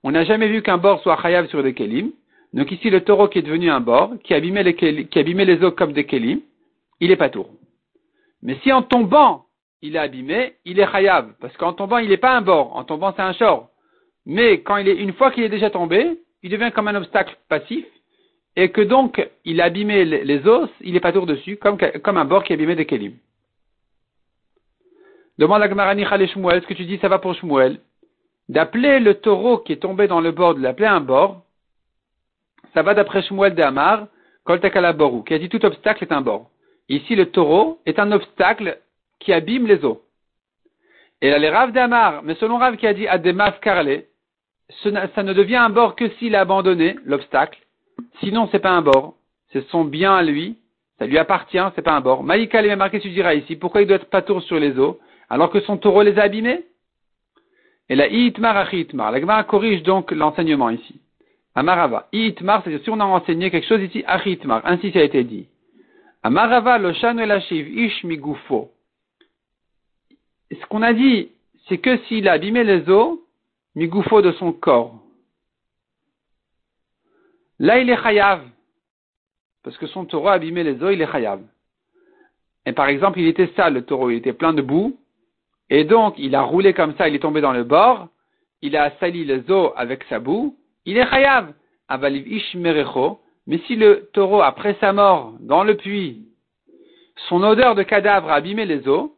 On 0.04 0.12
n'a 0.12 0.24
jamais 0.26 0.48
vu 0.48 0.62
qu'un 0.62 0.78
bord 0.78 1.02
soit 1.02 1.20
chayav 1.22 1.48
sur 1.48 1.64
des 1.64 1.74
kelim. 1.74 2.12
Donc 2.54 2.72
ici, 2.72 2.90
le 2.90 3.02
taureau 3.02 3.28
qui 3.28 3.40
est 3.40 3.44
devenu 3.44 3.70
un 3.70 3.80
bord, 3.80 4.14
qui 4.24 4.34
abîmait 4.34 4.64
les, 4.64 4.76
qui 4.76 5.20
abîmait 5.20 5.46
les 5.46 5.64
eaux 5.64 5.72
comme 5.72 5.94
des 5.94 6.06
kelim, 6.06 6.40
il 7.00 7.12
est 7.12 7.18
pas 7.18 7.30
tour. 7.30 7.50
Mais 8.42 8.58
si 8.64 8.72
en 8.72 8.84
tombant, 8.84 9.46
il 9.82 9.96
est 9.96 10.00
abîmé, 10.00 10.54
il 10.66 10.80
est 10.80 10.90
chayav. 10.92 11.34
Parce 11.40 11.56
qu'en 11.58 11.74
tombant, 11.74 11.98
il 11.98 12.10
n'est 12.10 12.18
pas 12.18 12.36
un 12.36 12.42
bord. 12.42 12.76
En 12.76 12.84
tombant, 12.84 13.14
c'est 13.16 13.22
un 13.22 13.34
short. 13.34 13.70
Mais 14.26 14.62
quand 14.62 14.78
il 14.78 14.88
est, 14.88 14.96
une 14.96 15.14
fois 15.14 15.32
qu'il 15.32 15.44
est 15.44 15.50
déjà 15.50 15.70
tombé, 15.70 16.20
il 16.44 16.50
devient 16.50 16.72
comme 16.74 16.88
un 16.88 16.96
obstacle 16.96 17.36
passif. 17.50 17.86
Et 18.60 18.72
que 18.72 18.82
donc, 18.82 19.24
il 19.46 19.62
a 19.62 19.65
abîmé 19.65 20.04
les, 20.04 20.48
os, 20.48 20.67
il 20.82 20.93
n'est 20.93 21.00
pas 21.00 21.13
tour 21.13 21.28
dessus, 21.28 21.58
comme, 21.58 21.78
un 22.17 22.26
bord 22.26 22.43
qui 22.43 22.54
abîmait 22.54 22.76
des 22.76 22.88
kelim. 22.88 23.13
Demande 25.38 25.62
à 25.62 25.67
Gmarani 25.67 26.04
Shmuel, 26.06 26.58
est-ce 26.58 26.65
que 26.65 26.74
tu 26.74 26.86
dis 26.86 26.98
ça 26.98 27.08
va 27.08 27.20
pour 27.20 27.36
Shmuel 27.36 27.80
D'appeler 28.50 29.00
le 29.00 29.13
taureau 29.13 29.60
qui 29.60 29.74
est 29.74 29.82
tombé 29.84 30.08
dans 30.08 30.22
le 30.22 30.32
bord, 30.32 30.56
de 30.56 30.62
l'appeler 30.62 30.88
un 30.88 31.02
bord, 31.02 31.43
ça 32.74 32.82
va 32.82 32.96
d'après 32.96 33.22
Shmuel 33.22 33.54
de 33.54 33.62
Hamar, 33.62 34.08
Koltakalaboru, 34.43 35.24
qui 35.24 35.36
a 35.36 35.39
dit 35.39 35.50
tout 35.50 35.63
obstacle 35.63 36.04
est 36.04 36.12
un 36.12 36.22
bord. 36.22 36.50
Ici, 36.89 37.15
le 37.15 37.30
taureau 37.30 37.80
est 37.86 38.00
un 38.00 38.12
obstacle 38.12 38.80
qui 39.20 39.34
abîme 39.34 39.67
les 39.67 39.86
eaux. 39.86 40.02
Et 41.22 41.30
là, 41.30 41.38
les 41.38 41.50
Rav 41.50 41.74
d'Amar, 41.74 42.24
mais 42.24 42.34
selon 42.36 42.58
Rav 42.58 42.76
qui 42.78 42.88
a 42.88 42.96
dit 42.96 43.08
Ademaf 43.08 43.60
Karle, 43.60 44.06
ça 44.84 45.22
ne 45.22 45.34
devient 45.34 45.58
un 45.58 45.70
bord 45.70 45.96
que 45.96 46.10
s'il 46.17 46.36
a 46.36 46.41
abandonné 46.41 46.96
l'obstacle. 47.06 47.60
Sinon, 48.20 48.48
c'est 48.52 48.60
pas 48.60 48.72
un 48.72 48.82
bord. 48.82 49.16
C'est 49.52 49.68
son 49.70 49.86
bien 49.86 50.16
à 50.16 50.24
lui. 50.24 50.58
Ça 51.00 51.06
lui 51.06 51.18
appartient, 51.18 51.60
c'est 51.76 51.82
pas 51.82 51.94
un 51.94 52.02
bord. 52.02 52.24
Maïka 52.24 52.62
les 52.62 52.76
marqué, 52.76 53.00
tu 53.00 53.10
diras 53.10 53.36
ici, 53.36 53.56
pourquoi 53.56 53.82
il 53.82 53.88
doit 53.88 53.98
être 53.98 54.10
pas 54.10 54.24
tour 54.24 54.42
sur 54.42 54.60
les 54.60 54.80
eaux, 54.80 55.00
alors 55.30 55.52
que 55.52 55.60
son 55.62 55.78
taureau 55.78 56.02
les 56.02 56.18
a 56.18 56.24
abîmés? 56.24 56.66
Et 57.90 57.96
la 57.96 58.08
Iitmar 58.08 58.58
Achitmar. 58.58 59.12
La 59.12 59.20
Gemara 59.20 59.44
corrige 59.44 59.84
donc 59.84 60.12
l'enseignement 60.12 60.70
ici. 60.70 61.00
Amarava. 61.56 62.08
Iitmar, 62.12 62.64
c'est-à-dire 62.64 62.84
si 62.84 62.90
on 62.90 63.00
a 63.00 63.06
enseigné 63.06 63.52
quelque 63.52 63.68
chose 63.68 63.82
ici, 63.82 64.04
Achitmar. 64.08 64.62
Ainsi 64.66 64.92
ça 64.92 65.00
a 65.00 65.04
été 65.04 65.24
dit. 65.24 65.48
Amarava 66.24 66.78
lo 66.80 66.94
shanu 66.94 67.24
ish 67.52 68.04
migufo. 68.04 68.72
Ce 70.52 70.66
qu'on 70.68 70.82
a 70.82 70.94
dit, 70.94 71.30
c'est 71.68 71.78
que 71.78 71.98
s'il 72.06 72.28
a 72.28 72.34
abîmé 72.34 72.64
les 72.64 72.90
os, 72.90 73.20
migufo 73.76 74.22
de 74.22 74.32
son 74.34 74.52
corps. 74.52 74.96
Là, 77.60 77.80
il 77.80 77.89
est 77.89 78.02
chayav. 78.02 78.41
Parce 79.63 79.78
que 79.78 79.88
son 79.88 80.06
taureau 80.06 80.30
a 80.30 80.34
abîmé 80.34 80.63
les 80.63 80.82
os, 80.82 80.93
il 80.93 81.02
est 81.02 81.12
chayav. 81.12 81.41
Et 82.65 82.74
par 82.74 82.88
exemple, 82.88 83.20
il 83.20 83.28
était 83.28 83.52
sale, 83.56 83.74
le 83.74 83.82
taureau, 83.84 84.10
il 84.10 84.17
était 84.17 84.34
plein 84.34 84.54
de 84.54 84.62
boue. 84.62 84.98
Et 85.70 85.84
donc, 85.84 86.15
il 86.17 86.36
a 86.36 86.41
roulé 86.41 86.74
comme 86.74 86.96
ça, 86.96 87.08
il 87.08 87.15
est 87.15 87.20
tombé 87.20 87.41
dans 87.41 87.52
le 87.52 87.63
bord. 87.63 88.08
Il 88.62 88.76
a 88.76 88.91
sali 89.00 89.26
les 89.26 89.50
os 89.52 89.72
avec 89.76 90.04
sa 90.06 90.20
boue. 90.20 90.56
Il 90.86 90.98
est 90.98 91.10
chayav. 91.10 91.54
Avaliv 91.88 92.28
ish 92.28 92.56
merecho. 92.56 93.20
Mais 93.46 93.60
si 93.60 93.76
le 93.76 94.10
taureau, 94.13 94.41
après 94.41 94.76
sa 94.80 94.91
mort, 94.93 95.34
dans 95.39 95.63
le 95.63 95.76
puits, 95.76 96.26
son 97.30 97.41
odeur 97.43 97.76
de 97.76 97.84
cadavre 97.84 98.30
a 98.30 98.36
abîmé 98.36 98.65
les 98.65 98.88
os, 98.88 99.10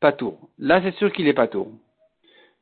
pas 0.00 0.12
tour. 0.12 0.38
Là, 0.58 0.80
c'est 0.82 0.94
sûr 0.96 1.12
qu'il 1.12 1.26
est 1.26 1.34
pas 1.34 1.48
tour. 1.48 1.72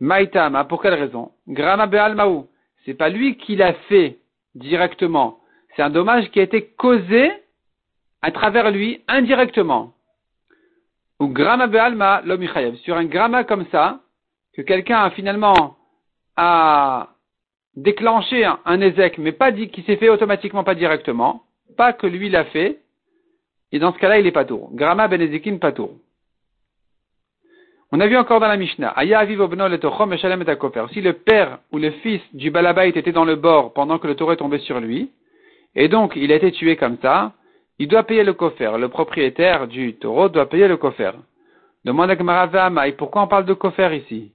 Maïtama, 0.00 0.64
pour 0.64 0.80
quelle 0.82 0.94
raison? 0.94 1.32
Grama 1.48 1.86
be'almaou. 1.86 2.46
C'est 2.84 2.94
pas 2.94 3.08
lui 3.08 3.36
qui 3.36 3.56
l'a 3.56 3.72
fait 3.88 4.18
directement. 4.56 5.38
C'est 5.74 5.82
un 5.82 5.90
dommage 5.90 6.30
qui 6.30 6.40
a 6.40 6.42
été 6.42 6.66
causé 6.76 7.30
à 8.22 8.30
travers 8.30 8.70
lui 8.70 9.02
indirectement. 9.08 9.92
Ou 11.20 11.28
grama 11.28 11.66
be'alma 11.66 12.22
l'omichayev. 12.24 12.76
Sur 12.76 12.96
un 12.96 13.04
grama 13.04 13.44
comme 13.44 13.66
ça, 13.70 14.00
que 14.54 14.62
quelqu'un 14.62 14.98
a 14.98 15.10
finalement 15.10 15.76
a 16.36 17.10
déclenché 17.74 18.44
un, 18.44 18.58
un 18.64 18.78
mais 19.18 19.32
pas 19.32 19.50
dit, 19.50 19.68
qui 19.68 19.82
s'est 19.82 19.96
fait 19.96 20.08
automatiquement, 20.08 20.64
pas 20.64 20.74
directement, 20.74 21.42
pas 21.76 21.92
que 21.92 22.06
lui 22.06 22.28
l'a 22.28 22.44
fait, 22.46 22.80
et 23.72 23.78
dans 23.78 23.92
ce 23.92 23.98
cas-là, 23.98 24.18
il 24.18 24.26
est 24.26 24.32
pas 24.32 24.44
tour. 24.44 24.70
Grama 24.72 25.08
benezikin 25.08 25.58
pas 25.58 25.72
tour. 25.72 25.90
On 27.96 28.00
a 28.00 28.08
vu 28.08 28.16
encore 28.18 28.40
dans 28.40 28.48
la 28.48 28.58
Mishnah, 28.58 28.90
Aya 28.90 29.24
et 29.24 29.28
Si 29.28 31.00
le 31.00 31.12
père 31.14 31.58
ou 31.72 31.78
le 31.78 31.90
fils 31.92 32.20
du 32.34 32.50
balabait 32.50 32.90
était 32.90 33.10
dans 33.10 33.24
le 33.24 33.36
bord 33.36 33.72
pendant 33.72 33.98
que 33.98 34.06
le 34.06 34.14
taureau 34.14 34.32
est 34.32 34.36
tombé 34.36 34.58
sur 34.58 34.80
lui, 34.80 35.10
et 35.74 35.88
donc 35.88 36.12
il 36.14 36.30
a 36.30 36.34
été 36.34 36.52
tué 36.52 36.76
comme 36.76 36.98
ça, 37.00 37.32
il 37.78 37.88
doit 37.88 38.02
payer 38.02 38.22
le 38.22 38.34
kofer. 38.34 38.76
Le 38.76 38.90
propriétaire 38.90 39.66
du 39.66 39.94
taureau 39.94 40.28
doit 40.28 40.46
payer 40.46 40.68
le 40.68 40.76
kofer. 40.76 41.12
Demande 41.86 42.10
à 42.10 42.86
et 42.86 42.92
pourquoi 42.92 43.22
on 43.22 43.28
parle 43.28 43.46
de 43.46 43.54
kofer 43.54 43.96
ici? 43.96 44.30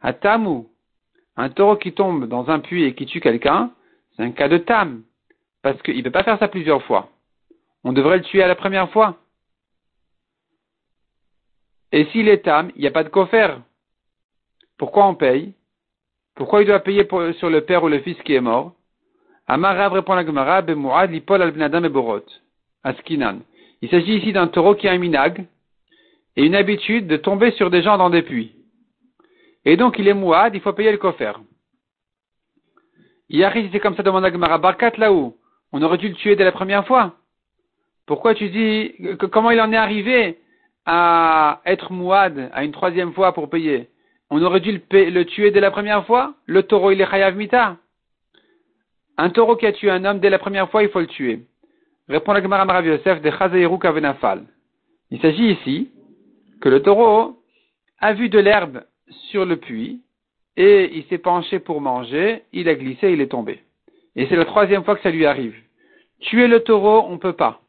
À 0.00 0.14
Tamu, 0.14 0.62
un 1.36 1.50
taureau 1.50 1.76
qui 1.76 1.92
tombe 1.92 2.26
dans 2.26 2.48
un 2.48 2.60
puits 2.60 2.84
et 2.84 2.94
qui 2.94 3.04
tue 3.04 3.20
quelqu'un, 3.20 3.72
c'est 4.16 4.22
un 4.22 4.30
cas 4.30 4.48
de 4.48 4.56
tam, 4.56 5.02
parce 5.62 5.82
qu'il 5.82 5.98
ne 5.98 6.02
peut 6.02 6.10
pas 6.10 6.24
faire 6.24 6.38
ça 6.38 6.48
plusieurs 6.48 6.82
fois. 6.84 7.10
On 7.84 7.92
devrait 7.92 8.16
le 8.16 8.24
tuer 8.24 8.42
à 8.42 8.48
la 8.48 8.54
première 8.54 8.88
fois. 8.88 9.18
Et 11.92 12.06
s'il 12.06 12.28
est 12.28 12.38
tam, 12.38 12.70
il 12.74 12.80
n'y 12.80 12.88
a 12.88 12.90
pas 12.90 13.04
de 13.04 13.10
kofer. 13.10 13.58
Pourquoi 14.78 15.06
on 15.06 15.14
paye? 15.14 15.52
Pourquoi 16.34 16.62
il 16.62 16.66
doit 16.66 16.80
payer 16.80 17.06
sur 17.38 17.50
le 17.50 17.60
père 17.60 17.84
ou 17.84 17.88
le 17.88 18.00
fils 18.00 18.16
qui 18.22 18.34
est 18.34 18.40
mort? 18.40 18.72
Amarav 19.46 19.92
répond 19.92 20.14
la 20.14 20.24
Gemara, 20.24 20.62
lipol 21.06 21.42
al 21.42 21.84
et 21.84 21.88
borot. 21.88 22.24
Askinan. 22.82 23.40
Il 23.82 23.90
s'agit 23.90 24.16
ici 24.16 24.32
d'un 24.32 24.46
taureau 24.46 24.74
qui 24.74 24.88
a 24.88 24.92
un 24.92 24.98
minag 24.98 25.46
et 26.36 26.44
une 26.44 26.54
habitude 26.54 27.06
de 27.06 27.16
tomber 27.16 27.50
sur 27.52 27.68
des 27.68 27.82
gens 27.82 27.98
dans 27.98 28.10
des 28.10 28.22
puits. 28.22 28.52
Et 29.64 29.76
donc 29.76 29.98
il 29.98 30.08
est 30.08 30.14
mouad, 30.14 30.54
il 30.54 30.60
faut 30.60 30.72
payer 30.72 30.90
le 30.90 30.98
kofer. 30.98 31.32
Yari, 33.28 33.68
c'est 33.70 33.80
comme 33.80 33.96
ça 33.96 34.02
demande 34.02 34.26
Gemara, 34.32 34.58
Barkat 34.58 34.92
là-haut. 34.96 35.36
On 35.72 35.82
aurait 35.82 35.98
dû 35.98 36.08
le 36.08 36.14
tuer 36.14 36.36
dès 36.36 36.44
la 36.44 36.52
première 36.52 36.86
fois. 36.86 37.16
Pourquoi 38.06 38.34
tu 38.34 38.48
dis, 38.48 38.94
comment 39.30 39.50
il 39.50 39.60
en 39.60 39.72
est 39.72 39.76
arrivé 39.76 40.38
à 40.86 41.60
être 41.64 41.92
mouad 41.92 42.50
à 42.52 42.64
une 42.64 42.72
troisième 42.72 43.12
fois 43.12 43.32
pour 43.32 43.48
payer. 43.48 43.88
On 44.30 44.42
aurait 44.42 44.60
dû 44.60 44.82
le, 44.90 45.22
tuer 45.24 45.50
dès 45.50 45.60
la 45.60 45.70
première 45.70 46.06
fois? 46.06 46.34
Le 46.46 46.62
taureau, 46.62 46.90
il 46.90 47.00
est 47.00 47.10
chayav 47.10 47.36
mita. 47.36 47.76
Un 49.18 49.30
taureau 49.30 49.56
qui 49.56 49.66
a 49.66 49.72
tué 49.72 49.90
un 49.90 50.04
homme 50.04 50.20
dès 50.20 50.30
la 50.30 50.38
première 50.38 50.70
fois, 50.70 50.82
il 50.82 50.88
faut 50.88 51.00
le 51.00 51.06
tuer. 51.06 51.40
Répond 52.08 52.32
la 52.32 52.42
Gemara 52.42 52.64
Marav 52.64 52.86
Yosef 52.86 53.20
de 53.20 53.30
Chazayiru 53.30 53.78
Kavenafal. 53.78 54.44
Il 55.10 55.20
s'agit 55.20 55.52
ici 55.52 55.90
que 56.60 56.68
le 56.68 56.82
taureau 56.82 57.38
a 58.00 58.14
vu 58.14 58.28
de 58.28 58.38
l'herbe 58.38 58.84
sur 59.30 59.44
le 59.44 59.56
puits 59.56 60.00
et 60.56 60.96
il 60.96 61.04
s'est 61.04 61.18
penché 61.18 61.58
pour 61.58 61.80
manger, 61.80 62.42
il 62.52 62.68
a 62.68 62.74
glissé, 62.74 63.12
il 63.12 63.20
est 63.20 63.30
tombé. 63.30 63.60
Et 64.16 64.26
c'est 64.26 64.36
la 64.36 64.44
troisième 64.44 64.84
fois 64.84 64.96
que 64.96 65.02
ça 65.02 65.10
lui 65.10 65.26
arrive. 65.26 65.54
Tuer 66.20 66.48
le 66.48 66.60
taureau, 66.60 67.04
on 67.08 67.12
ne 67.12 67.18
peut 67.18 67.32
pas. 67.32 67.60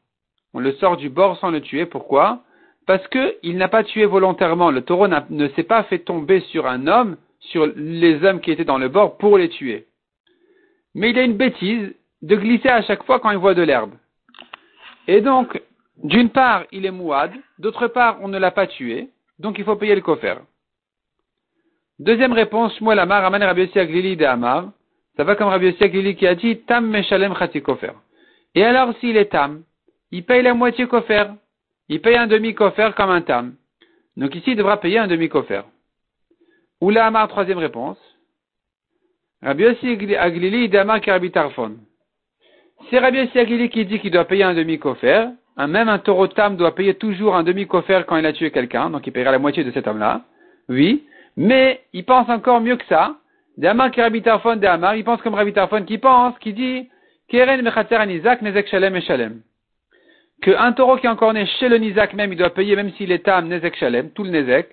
On 0.54 0.60
le 0.60 0.74
sort 0.74 0.98
du 0.98 1.10
bord 1.10 1.38
sans 1.40 1.50
le 1.50 1.62
tuer. 1.62 1.86
Pourquoi? 1.86 2.44
Parce 2.86 3.06
qu'il 3.08 3.58
n'a 3.58 3.68
pas 3.68 3.84
tué 3.84 4.06
volontairement. 4.06 4.72
Le 4.72 4.82
taureau 4.82 5.08
ne 5.08 5.48
s'est 5.50 5.64
pas 5.64 5.84
fait 5.84 6.00
tomber 6.00 6.42
sur 6.52 6.68
un 6.68 6.88
homme, 6.88 7.18
sur 7.40 7.68
les 7.76 8.24
hommes 8.24 8.42
qui 8.42 8.52
étaient 8.52 8.66
dans 8.66 8.78
le 8.78 8.90
bord 8.90 9.18
pour 9.18 9.38
les 9.38 9.50
tuer. 9.50 9.88
Mais 10.96 11.10
il 11.12 11.20
a 11.20 11.24
une 11.24 11.38
bêtise 11.38 11.94
de 12.22 12.36
glisser 12.36 12.70
à 12.70 12.82
chaque 12.82 13.04
fois 13.04 13.20
quand 13.20 13.32
il 13.32 13.38
voit 13.38 13.54
de 13.54 13.64
l'herbe. 13.64 13.94
Et 15.08 15.22
donc, 15.22 15.62
d'une 16.04 16.30
part, 16.30 16.66
il 16.72 16.86
est 16.86 16.92
mouad, 16.92 17.32
d'autre 17.60 17.88
part, 17.88 18.18
on 18.22 18.28
ne 18.28 18.38
l'a 18.38 18.52
pas 18.52 18.68
tué, 18.68 19.10
donc 19.40 19.58
il 19.58 19.66
faut 19.66 19.76
payer 19.76 19.96
le 19.96 20.02
coffre. 20.02 20.42
Deuxième 22.00 22.34
réponse, 22.34 22.76
Shmuel 22.78 23.00
Amar, 23.00 23.22
ramène 23.22 23.44
Rabbi 23.44 23.70
Aglili 23.76 24.18
de 24.18 24.26
Amar. 24.26 24.72
Ça 25.16 25.24
va 25.24 25.36
comme 25.36 25.50
Rabbi 25.50 25.76
Aglili 25.80 26.16
qui 26.16 26.26
a 26.26 26.36
dit 26.36 26.60
Tam 26.62 26.90
Meshalem 26.90 27.36
Chati 27.36 27.62
Kofer. 27.62 27.92
Et 28.56 28.64
alors, 28.64 28.94
s'il 29.00 29.16
est 29.16 29.32
Tam, 29.32 29.64
il 30.12 30.24
paye 30.26 30.42
la 30.42 30.54
moitié 30.54 30.88
Kofer. 30.88 31.26
Il 31.90 32.02
paye 32.02 32.16
un 32.16 32.28
demi-Kofer 32.28 32.92
comme 32.96 33.10
un 33.10 33.22
Tam. 33.22 33.56
Donc 34.16 34.36
ici, 34.36 34.52
il 34.52 34.56
devra 34.56 34.78
payer 34.78 35.00
un 35.00 35.08
demi-Kofer. 35.08 35.64
Oula 36.82 37.06
Amar, 37.06 37.28
troisième 37.28 37.58
réponse. 37.58 37.98
Rabbi 39.42 39.64
Yossi 39.64 40.16
Aglili 40.16 40.70
de 40.70 40.78
Amar 40.78 41.02
qui 41.02 41.12
Rabbi 41.12 41.32
Tarfon. 41.32 41.78
C'est 42.90 43.00
Rabbi 43.00 43.20
Yossi 43.20 43.40
Aglili 43.40 43.70
qui 43.70 43.86
dit 43.86 44.00
qu'il 44.00 44.12
doit 44.12 44.26
payer 44.26 44.44
un 44.44 44.54
demi-Kofer. 44.54 45.28
Même 45.58 45.90
un 45.90 46.00
taureau 46.00 46.28
Tam 46.28 46.56
doit 46.56 46.74
payer 46.74 46.96
toujours 46.96 47.36
un 47.36 47.44
demi-Kofer 47.44 48.04
quand 48.08 48.18
il 48.18 48.26
a 48.26 48.34
tué 48.34 48.52
quelqu'un. 48.52 48.90
Donc 48.90 49.06
il 49.06 49.12
paiera 49.12 49.32
la 49.32 49.40
moitié 49.40 49.64
de 49.64 49.72
cet 49.72 49.88
homme-là. 49.88 50.22
Oui. 50.70 51.06
Mais 51.36 51.82
il 51.94 52.06
pense 52.06 52.30
encore 52.30 52.62
mieux 52.62 52.78
que 52.78 52.86
ça. 52.86 53.18
D'Amar 53.58 53.92
qui 53.92 54.02
Rabbi 54.02 54.22
Tarfon, 54.22 54.56
d'Amar, 54.56 54.96
il 54.96 55.04
pense 55.04 55.22
comme 55.22 55.36
Rabbi 55.36 55.54
Tarfon 55.54 55.84
qui 55.84 55.98
pense, 55.98 56.38
qui 56.40 56.54
dit, 56.54 56.90
Keren 57.28 57.62
Mechater 57.62 58.04
Nizak, 58.06 58.42
Nezek 58.42 58.68
Shalem 58.68 58.96
et. 58.96 59.44
Que 60.44 60.52
un 60.52 60.74
taureau 60.74 60.98
qui 60.98 61.06
est 61.06 61.10
encore 61.10 61.32
né 61.32 61.46
chez 61.46 61.70
le 61.70 61.78
Nizak 61.78 62.14
même, 62.14 62.34
il 62.34 62.38
doit 62.38 62.54
payer 62.54 62.76
même 62.76 62.92
s'il 62.96 63.14
est 63.14 63.24
Tam, 63.24 63.48
Nezek 63.48 63.78
Shalem, 63.78 64.10
tout 64.12 64.26
le 64.26 64.30
Nezek. 64.30 64.68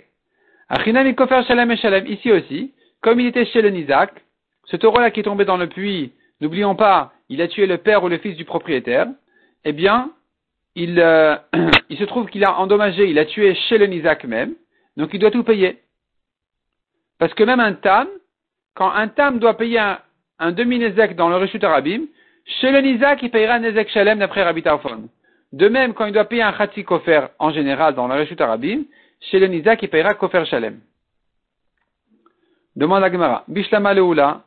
Achinam 0.69 1.15
Kofer 1.15 1.45
Shalem 1.47 1.71
et 1.71 1.77
Shalem, 1.77 2.07
ici 2.09 2.33
aussi, 2.33 2.75
comme 3.01 3.21
il 3.21 3.29
était 3.29 3.47
chez 3.47 3.63
le 3.63 3.71
Nizak, 3.71 4.11
ce 4.65 4.77
taureau-là 4.77 5.13
qui 5.13 5.21
est 5.21 5.23
tombé 5.23 5.45
dans 5.45 5.57
le 5.57 5.69
puits, 5.69 6.13
n'oublions 6.41 6.75
pas, 6.75 7.13
il 7.29 7.41
a 7.41 7.47
tué 7.47 7.67
le 7.67 7.79
père 7.79 8.03
ou 8.03 8.09
le 8.09 8.19
fils 8.19 8.37
du 8.37 8.45
propriétaire, 8.45 9.07
eh 9.65 9.73
bien, 9.73 10.11
il, 10.75 10.99
euh, 10.99 11.37
il 11.89 11.97
se 11.99 12.05
trouve 12.05 12.29
qu'il 12.31 12.45
a 12.45 12.59
endommagé, 12.59 13.09
il 13.09 13.21
a 13.21 13.25
tué 13.25 13.55
chez 13.55 13.79
le 13.79 13.87
Nizak 13.87 14.25
même, 14.25 14.57
donc 14.97 15.11
il 15.13 15.21
doit 15.21 15.31
tout 15.31 15.45
payer. 15.45 15.79
Parce 17.21 17.33
que 17.35 17.45
même 17.45 17.61
un 17.61 17.75
tam, 17.75 18.09
quand 18.75 18.91
un 18.91 19.07
tam 19.07 19.39
doit 19.39 19.57
payer 19.57 19.81
un, 20.41 20.51
demi-nezek 20.51 21.15
dans 21.15 21.29
le 21.29 21.37
Rishut 21.37 21.63
Arabim, 21.63 22.07
chez 22.61 22.73
le 22.73 22.81
Nizak, 22.81 23.23
il 23.23 23.31
payera 23.31 23.55
un 23.55 23.61
nezek 23.61 23.89
shalem 23.91 24.19
d'après 24.19 24.43
Rabbi 24.43 24.65
Tarfon. 24.65 25.09
De 25.53 25.69
même, 25.69 25.95
quand 25.95 26.07
il 26.07 26.13
doit 26.13 26.27
payer 26.27 26.43
un 26.43 26.53
khatsi 26.53 26.85
kofer 26.85 27.29
en 27.39 27.51
général 27.51 27.95
dans 27.95 28.07
le 28.07 28.15
Rishut 28.15 28.41
Arabim, 28.41 28.85
chez 29.21 29.39
le 29.39 29.53
il 29.53 29.89
payera 29.89 30.15
kofer 30.15 30.45
shalem. 30.47 30.81
Demande 32.77 33.03
à 33.03 33.11
Gemara. 33.11 33.45
Bishlama 33.49 33.95
le 33.95 34.03
Oula, 34.03 34.43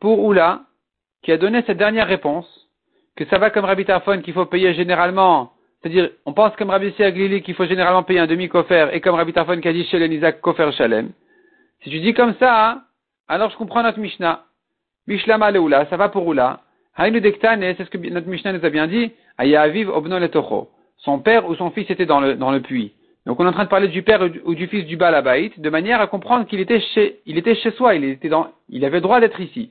pour 0.00 0.24
Oula, 0.24 0.62
qui 1.22 1.32
a 1.32 1.36
donné 1.36 1.62
cette 1.66 1.76
dernière 1.76 2.06
réponse, 2.06 2.68
que 3.16 3.24
ça 3.26 3.38
va 3.38 3.50
comme 3.50 3.64
Rabbi 3.64 3.84
Tarfon 3.84 4.22
qu'il 4.22 4.32
faut 4.32 4.46
payer 4.46 4.74
généralement, 4.74 5.52
c'est-à-dire, 5.82 6.10
on 6.24 6.32
pense 6.32 6.54
comme 6.56 6.70
Rabbi 6.70 6.92
Glili 6.92 7.42
qu'il 7.42 7.54
faut 7.54 7.66
généralement 7.66 8.04
payer 8.04 8.20
un 8.20 8.26
demi-kofer, 8.26 8.90
et 8.92 9.00
comme 9.00 9.16
Rabbi 9.16 9.32
Tarfon 9.32 9.60
qui 9.60 9.68
a 9.68 9.72
dit 9.72 9.84
chez 9.86 9.98
le 9.98 10.30
kofer 10.40 10.70
shalem. 10.72 11.10
Si 11.82 11.90
tu 11.90 11.98
dis 11.98 12.14
comme 12.14 12.34
ça, 12.36 12.70
hein, 12.70 12.82
alors 13.26 13.50
je 13.50 13.56
comprends 13.56 13.82
notre 13.82 13.98
Mishnah. 13.98 14.44
Mishlama 15.08 15.50
leula, 15.50 15.86
ça 15.86 15.96
va 15.96 16.08
pour 16.08 16.26
Oula. 16.26 16.60
Hainu 16.98 17.20
dektane, 17.20 17.74
c'est 17.76 17.84
ce 17.84 17.90
que 17.90 17.98
notre 17.98 18.26
Mishnah 18.26 18.52
nous 18.52 18.64
a 18.64 18.70
bien 18.70 18.88
dit. 18.88 19.12
Ayaviv 19.38 19.88
obno 19.88 20.18
letocho. 20.18 20.68
Son 20.98 21.20
père 21.20 21.48
ou 21.48 21.54
son 21.54 21.70
fils 21.70 21.88
était 21.90 22.06
dans 22.06 22.20
le, 22.20 22.34
dans 22.34 22.50
le 22.50 22.60
puits. 22.60 22.92
Donc 23.24 23.38
on 23.38 23.44
est 23.44 23.48
en 23.48 23.52
train 23.52 23.64
de 23.64 23.68
parler 23.68 23.88
du 23.88 24.02
père 24.02 24.28
ou 24.44 24.54
du 24.54 24.66
fils 24.66 24.84
du 24.84 24.96
Balabaït, 24.96 25.60
de 25.60 25.70
manière 25.70 26.00
à 26.00 26.06
comprendre 26.08 26.46
qu'il 26.46 26.60
était 26.60 26.80
chez, 26.80 27.20
il 27.24 27.38
était 27.38 27.54
chez 27.54 27.70
soi, 27.72 27.94
il 27.94 28.04
était 28.04 28.28
dans, 28.28 28.48
il 28.68 28.84
avait 28.84 28.96
le 28.96 29.02
droit 29.02 29.20
d'être 29.20 29.40
ici. 29.40 29.70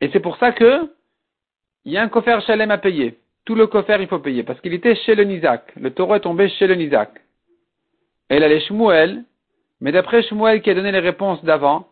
Et 0.00 0.08
c'est 0.12 0.20
pour 0.20 0.36
ça 0.36 0.52
que, 0.52 0.90
il 1.84 1.92
y 1.92 1.96
a 1.96 2.02
un 2.02 2.08
coffre 2.08 2.40
chalem 2.46 2.70
à 2.70 2.78
payer. 2.78 3.16
Tout 3.44 3.54
le 3.54 3.66
coffre 3.66 3.98
il 3.98 4.06
faut 4.06 4.18
payer, 4.18 4.42
parce 4.42 4.60
qu'il 4.60 4.74
était 4.74 4.94
chez 4.94 5.14
le 5.14 5.24
Nizak. 5.24 5.72
Le 5.76 5.90
taureau 5.90 6.14
est 6.14 6.20
tombé 6.20 6.48
chez 6.50 6.66
le 6.66 6.74
Nizak. 6.74 7.10
Et 8.28 8.38
là, 8.38 8.46
les 8.46 8.60
Shmuel, 8.60 9.24
mais 9.80 9.90
d'après 9.90 10.22
Shmuel 10.22 10.62
qui 10.62 10.70
a 10.70 10.74
donné 10.74 10.92
les 10.92 11.00
réponses 11.00 11.42
d'avant, 11.44 11.88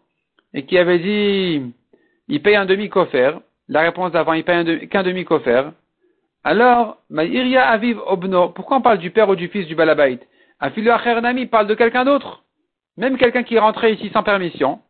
et 0.55 0.65
qui 0.65 0.79
avait 0.79 0.99
dit, 0.99 1.63
il 2.29 2.43
paye 2.43 2.57
un 2.57 2.67
demi-cofer, 2.67 3.39
la 3.69 3.81
réponse 3.83 4.13
d'avant, 4.13 4.33
il 4.33 4.45
paye 4.45 4.89
qu'un 4.89 5.03
demi-cofer, 5.03 5.71
alors, 6.45 6.99
Iria 7.11 7.69
Aviv 7.69 7.99
Obno, 8.07 8.49
pourquoi 8.51 8.79
on 8.79 8.81
parle 8.81 8.99
du 8.99 9.11
père 9.11 9.29
ou 9.29 9.37
du 9.37 9.49
fils 9.49 9.67
du 9.67 9.75
Balabait? 9.75 10.21
Afilu 10.61 10.91
Achernami 10.91 11.47
parle 11.47 11.67
de 11.67 11.75
quelqu'un 11.75 12.05
d'autre, 12.05 12.43
même 12.97 13.19
quelqu'un 13.19 13.43
qui 13.43 13.57
est 13.57 13.61
rentré 13.61 13.93
ici 13.93 14.11
sans 14.13 14.23
permission, 14.23 14.81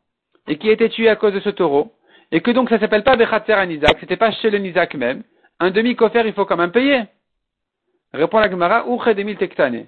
et 0.47 0.57
qui 0.57 0.69
a 0.69 0.73
été 0.73 0.89
tué 0.89 1.09
à 1.09 1.17
cause 1.17 1.35
de 1.35 1.41
ce 1.41 1.51
taureau, 1.51 1.93
et 2.31 2.41
que 2.41 2.51
donc 2.51 2.69
ça 2.69 2.79
s'appelle 2.79 3.03
pas 3.03 3.17
Bechatzer 3.17 3.55
à 3.55 3.67
Nizak, 3.67 3.99
c'était 4.01 4.17
pas 4.17 4.31
chez 4.31 4.51
le 4.51 4.59
Nizak 4.59 4.95
même, 4.95 5.23
un 5.59 5.71
demi-cofer 5.71 6.23
il 6.27 6.33
faut 6.33 6.45
quand 6.45 6.57
même 6.57 6.71
payer. 6.71 7.03
Répond 8.13 8.39
la 8.39 8.51
Gemara, 8.51 8.85
Demil 9.15 9.37
Tektane. 9.37 9.87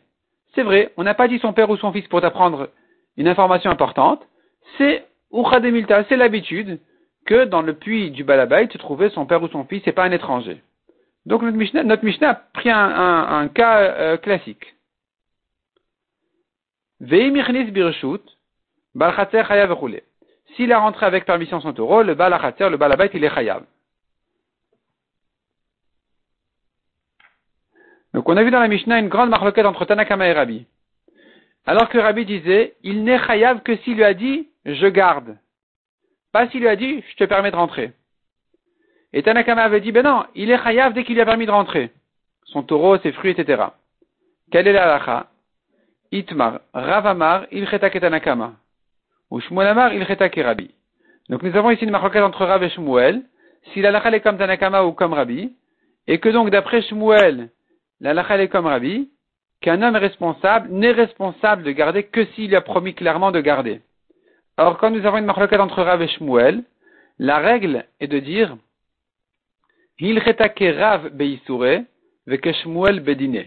C'est 0.55 0.62
vrai, 0.62 0.92
on 0.96 1.05
n'a 1.05 1.14
pas 1.14 1.29
dit 1.29 1.38
son 1.38 1.53
père 1.53 1.70
ou 1.70 1.76
son 1.76 1.92
fils 1.92 2.09
pour 2.09 2.20
t'apprendre 2.20 2.68
une 3.16 3.29
information 3.29 3.70
importante, 3.70 4.26
c'est 4.76 5.07
Uchademilta, 5.33 6.05
c'est 6.09 6.16
l'habitude 6.16 6.81
que 7.31 7.45
dans 7.45 7.62
le 7.62 7.75
puits 7.75 8.11
du 8.11 8.25
Balabait 8.25 8.69
se 8.73 8.79
trouvait 8.79 9.09
son 9.11 9.25
père 9.25 9.40
ou 9.40 9.49
son 9.49 9.64
fils 9.64 9.87
et 9.87 9.93
pas 9.93 10.03
un 10.03 10.11
étranger. 10.11 10.61
Donc 11.27 11.43
notre 11.43 11.57
Mishnah, 11.57 12.29
a 12.29 12.35
pris 12.35 12.71
un, 12.71 13.49
cas 13.55 13.83
euh, 13.83 14.16
classique. 14.16 14.75
S'il 20.57 20.73
a 20.73 20.79
rentré 20.81 21.07
avec 21.07 21.25
permission 21.25 21.61
son 21.61 21.73
taureau, 21.73 22.03
le 22.03 22.14
balachatzer, 22.16 22.69
le 22.69 22.77
balabait, 22.77 23.11
il 23.14 23.23
est 23.23 23.33
chayav. 23.33 23.62
Donc 28.12 28.29
on 28.29 28.37
a 28.37 28.43
vu 28.43 28.51
dans 28.51 28.59
la 28.59 28.66
Mishnah 28.66 28.99
une 28.99 29.09
grande 29.09 29.31
marloquette 29.31 29.66
entre 29.66 29.85
Tanakama 29.85 30.27
et 30.27 30.33
Rabbi. 30.33 30.66
Alors 31.64 31.88
que 31.90 31.99
Rabbi 31.99 32.25
disait, 32.27 32.75
il 32.83 33.05
n'est 33.05 33.25
chayav 33.25 33.62
que 33.62 33.77
s'il 33.77 33.95
lui 33.95 34.05
a 34.05 34.14
dit, 34.14 34.49
je 34.64 34.88
garde. 34.88 35.37
Pas 36.33 36.49
s'il 36.49 36.61
lui 36.61 36.69
a 36.69 36.77
dit, 36.77 37.03
je 37.09 37.16
te 37.16 37.25
permets 37.25 37.51
de 37.51 37.57
rentrer. 37.57 37.93
Et 39.12 39.23
Tanakama 39.23 39.62
avait 39.62 39.81
dit, 39.81 39.93
ben 39.93 40.05
non, 40.05 40.25
il 40.35 40.51
est 40.51 40.62
chayav 40.62 40.93
dès 40.93 41.05
qu'il 41.05 41.14
lui 41.14 41.23
a 41.23 41.27
permis 41.27 41.47
de 41.47 41.51
rentrer. 41.51 41.90
Son 42.45 42.62
taureau, 42.62 42.99
ses 42.99 43.12
fruits, 43.12 43.33
etc. 43.33 43.62
Quelle 44.51 44.69
est 44.69 44.73
la 44.73 45.27
Itmar, 46.12 46.61
Ravamar, 46.73 47.47
il 47.53 47.69
et 47.73 48.01
Tanakama. 48.01 48.55
Ou 49.31 49.40
Shmuelamar, 49.40 49.95
il 49.95 50.03
et 50.03 50.43
Rabbi. 50.43 50.71
Donc 51.29 51.43
nous 51.43 51.57
avons 51.57 51.71
ici 51.71 51.85
une 51.85 51.90
marquette 51.90 52.23
entre 52.23 52.45
Rav 52.45 52.62
et 52.62 52.71
Shmuel. 52.71 53.23
Si 53.73 53.81
la 53.81 54.14
est 54.14 54.21
comme 54.21 54.38
Tanakama 54.38 54.85
ou 54.85 54.93
comme 54.93 55.12
Rabbi, 55.12 55.53
et 56.07 56.19
que 56.19 56.29
donc 56.29 56.51
d'après 56.51 56.83
Shmuel, 56.83 57.51
la 58.01 58.40
est 58.40 58.49
comme 58.49 58.66
Rabbi, 58.66 59.11
qu'un 59.61 59.83
homme 59.83 59.97
responsable 59.97 60.69
n'est 60.71 60.93
responsable 60.93 61.62
de 61.62 61.71
garder 61.71 62.05
que 62.05 62.25
s'il 62.27 62.57
a 62.57 62.61
promis 62.61 62.95
clairement 62.95 63.31
de 63.31 63.40
garder. 63.40 63.83
Or, 64.62 64.77
quand 64.77 64.90
nous 64.90 65.07
avons 65.07 65.16
une 65.16 65.25
marloquette 65.25 65.59
entre 65.59 65.83
Rav 65.83 66.03
et 66.03 66.09
Shmuel, 66.09 66.64
la 67.18 67.38
règle 67.38 67.87
est 67.99 68.09
de 68.09 68.18
dire 68.18 68.59
Il 69.99 70.18
Rav 70.18 71.09
beisure 71.14 71.85
veke 72.27 72.53
Shmuel 72.53 73.01
bedine. 73.01 73.46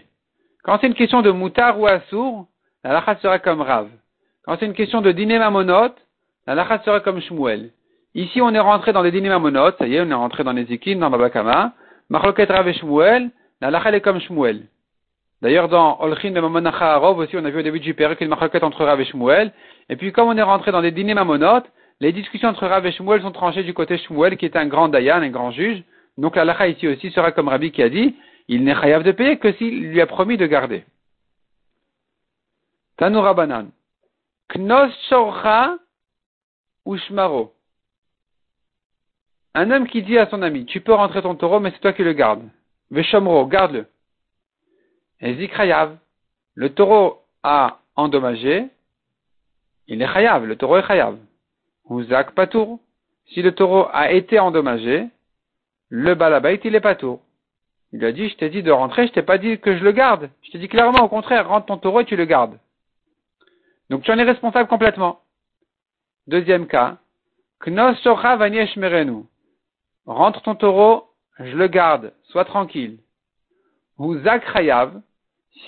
Quand 0.63 0.79
c'est 0.81 0.87
une 0.87 0.95
question 0.95 1.21
de 1.21 1.29
moutar 1.29 1.79
ou 1.79 1.85
assour, 1.85 2.47
la 2.83 2.93
lacha 2.93 3.15
sera 3.17 3.37
comme 3.37 3.61
Rav. 3.61 3.89
Quand 4.43 4.57
c'est 4.59 4.65
une 4.65 4.73
question 4.73 5.01
de 5.01 5.11
dîner 5.11 5.37
mamonot, 5.37 5.93
la 6.47 6.55
lacha 6.55 6.81
sera 6.83 6.99
comme 6.99 7.21
Shmuel. 7.21 7.69
Ici, 8.15 8.41
on 8.41 8.51
est 8.51 8.59
rentré 8.59 8.91
dans 8.91 9.03
des 9.03 9.11
dîners 9.11 9.29
mamonot, 9.29 9.69
ça 9.77 9.85
y 9.85 9.97
est, 9.97 10.01
on 10.01 10.09
est 10.09 10.15
rentré 10.15 10.43
dans 10.43 10.53
les 10.53 10.65
zikim, 10.65 10.97
dans 10.97 11.11
Babakama. 11.11 11.73
Marloquette 12.09 12.49
Rav 12.49 12.67
et 12.67 12.73
Shmuel, 12.73 13.29
la 13.61 13.69
lacha 13.69 13.91
est 13.91 14.01
comme 14.01 14.19
Shmuel. 14.19 14.63
D'ailleurs, 15.43 15.67
dans 15.67 15.99
Olchin 15.99 16.31
de 16.31 16.39
Mamonacha 16.39 16.93
Arov 16.93 17.17
aussi, 17.17 17.35
on 17.35 17.43
a 17.43 17.49
vu 17.49 17.59
au 17.59 17.63
début 17.63 17.81
du 17.81 17.93
période 17.93 18.17
une 18.21 18.29
marquette 18.29 18.63
entre 18.63 18.85
Rav 18.85 18.99
et 19.01 19.05
Shmuel. 19.05 19.51
Et 19.89 19.95
puis, 19.95 20.11
comme 20.11 20.27
on 20.29 20.37
est 20.37 20.41
rentré 20.41 20.71
dans 20.71 20.81
des 20.81 20.91
dîners 20.91 21.13
mamonotes, 21.13 21.69
les 21.99 22.11
discussions 22.11 22.49
entre 22.49 22.67
Rav 22.67 22.85
et 22.85 22.91
Shmuel 22.91 23.21
sont 23.21 23.31
tranchées 23.31 23.63
du 23.63 23.73
côté 23.73 23.97
Shmuel, 23.97 24.37
qui 24.37 24.45
est 24.45 24.55
un 24.55 24.67
grand 24.67 24.89
dayan, 24.89 25.21
un 25.21 25.29
grand 25.29 25.51
juge. 25.51 25.83
Donc, 26.17 26.35
la 26.35 26.45
lacha 26.45 26.67
ici 26.67 26.87
aussi 26.87 27.11
sera 27.11 27.31
comme 27.31 27.47
Rabbi 27.47 27.71
qui 27.71 27.81
a 27.81 27.89
dit, 27.89 28.15
il 28.47 28.63
n'est 28.63 28.75
chayav 28.75 29.03
de 29.03 29.11
payer 29.11 29.37
que 29.37 29.53
s'il 29.53 29.89
lui 29.89 30.01
a 30.01 30.07
promis 30.07 30.37
de 30.37 30.45
garder. 30.45 30.85
Tanoura 32.97 33.33
banan. 33.33 33.71
Knos 34.53 34.91
shorcha 35.09 35.77
ushmaro. 36.85 37.53
Un 39.55 39.69
homme 39.71 39.87
qui 39.87 40.01
dit 40.01 40.17
à 40.17 40.27
son 40.29 40.41
ami, 40.41 40.65
tu 40.65 40.81
peux 40.81 40.93
rentrer 40.93 41.21
ton 41.21 41.35
taureau, 41.35 41.59
mais 41.59 41.71
c'est 41.71 41.79
toi 41.79 41.93
qui 41.93 42.03
le 42.03 42.13
gardes. 42.13 42.49
Veshomro, 42.89 43.45
garde-le. 43.45 43.87
Et 45.21 45.35
Zikrayav, 45.35 45.97
le 46.55 46.69
taureau 46.69 47.21
a 47.43 47.79
endommagé, 47.95 48.67
il 49.87 50.01
est 50.01 50.07
chayav, 50.07 50.45
le 50.45 50.55
taureau 50.55 50.77
est 50.77 50.87
chayav. 50.87 51.17
Ou 51.85 52.03
Zak 52.03 52.31
patour, 52.31 52.79
si 53.27 53.41
le 53.41 53.53
taureau 53.53 53.87
a 53.91 54.11
été 54.11 54.39
endommagé, 54.39 55.07
le 55.89 56.15
balabait 56.15 56.59
il 56.63 56.75
est 56.75 56.81
patour. 56.81 57.21
Il 57.91 57.99
lui 57.99 58.07
a 58.07 58.11
dit, 58.11 58.29
je 58.29 58.35
t'ai 58.35 58.49
dit 58.49 58.63
de 58.63 58.71
rentrer, 58.71 59.07
je 59.07 59.13
t'ai 59.13 59.21
pas 59.21 59.37
dit 59.37 59.59
que 59.59 59.77
je 59.77 59.83
le 59.83 59.91
garde. 59.91 60.29
Je 60.41 60.51
t'ai 60.51 60.57
dit 60.57 60.67
clairement, 60.67 61.03
au 61.03 61.09
contraire, 61.09 61.47
rentre 61.47 61.67
ton 61.67 61.77
taureau 61.77 62.01
et 62.01 62.05
tu 62.05 62.15
le 62.15 62.25
gardes. 62.25 62.57
Donc 63.89 64.01
tu 64.03 64.11
en 64.11 64.17
es 64.17 64.23
responsable 64.23 64.67
complètement. 64.67 65.19
Deuxième 66.27 66.67
cas, 66.67 66.97
Knos 67.63 67.95
merenu. 68.77 69.25
Rentre 70.05 70.41
ton 70.41 70.55
taureau, 70.55 71.07
je 71.39 71.55
le 71.55 71.67
garde, 71.67 72.13
sois 72.23 72.45
tranquille. 72.45 72.97
Ou 73.99 74.17
Zak 74.19 74.51
chayav, 74.51 75.01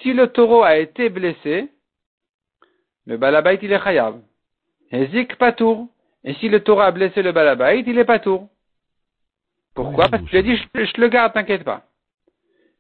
si 0.02 0.14
le 0.14 0.28
taureau 0.28 0.64
a 0.64 0.78
été 0.78 1.10
blessé, 1.10 1.70
le 3.06 3.18
balabait 3.18 3.60
il 3.62 3.72
est 3.72 3.84
chayav. 3.84 4.20
Ezik 4.92 5.38
patour. 5.38 5.88
Et 6.24 6.34
si 6.36 6.50
le 6.50 6.62
taureau 6.62 6.82
a 6.82 6.92
blessé 6.92 7.22
le 7.22 7.32
balabait, 7.32 7.82
il 7.82 8.00
est 8.00 8.06
patour. 8.06 8.50
Pourquoi 9.76 10.10
Parce 10.10 10.24
qu'il 10.24 10.38
a 10.40 10.42
dit, 10.42 10.56
je, 10.56 11.02
le 11.02 11.08
garde, 11.08 11.34
t'inquiète 11.34 11.64
pas. 11.64 11.84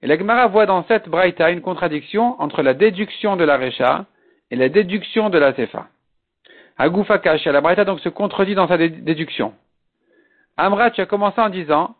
Et 0.01 0.07
la 0.07 0.17
Gemara 0.17 0.47
voit 0.47 0.65
dans 0.65 0.83
cette 0.85 1.09
braïta 1.09 1.51
une 1.51 1.61
contradiction 1.61 2.41
entre 2.41 2.63
la 2.63 2.73
déduction 2.73 3.35
de 3.35 3.43
la 3.43 3.57
Recha 3.57 4.05
et 4.49 4.55
la 4.55 4.69
déduction 4.69 5.29
de 5.29 5.37
la 5.37 5.53
Sefa. 5.53 5.87
Agoufakash, 6.77 7.45
la 7.45 7.61
braïta 7.61 7.85
donc 7.85 7.99
se 7.99 8.09
contredit 8.09 8.55
dans 8.55 8.67
sa 8.67 8.77
déduction. 8.77 9.53
Amra, 10.57 10.89
tu 10.89 11.01
as 11.01 11.05
commencé 11.05 11.39
en 11.39 11.49
disant, 11.49 11.95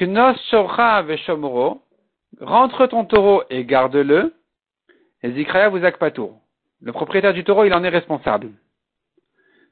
Knos 0.00 0.36
shorcha 0.50 1.02
veshomoro, 1.02 1.82
rentre 2.40 2.86
ton 2.86 3.04
taureau 3.04 3.42
et 3.50 3.64
garde-le, 3.64 4.34
et 5.22 5.32
Zikraya 5.32 5.68
vous 5.68 5.84
akpatour. 5.84 6.41
Le 6.82 6.92
propriétaire 6.92 7.32
du 7.32 7.44
taureau, 7.44 7.64
il 7.64 7.74
en 7.74 7.84
est 7.84 7.88
responsable. 7.88 8.50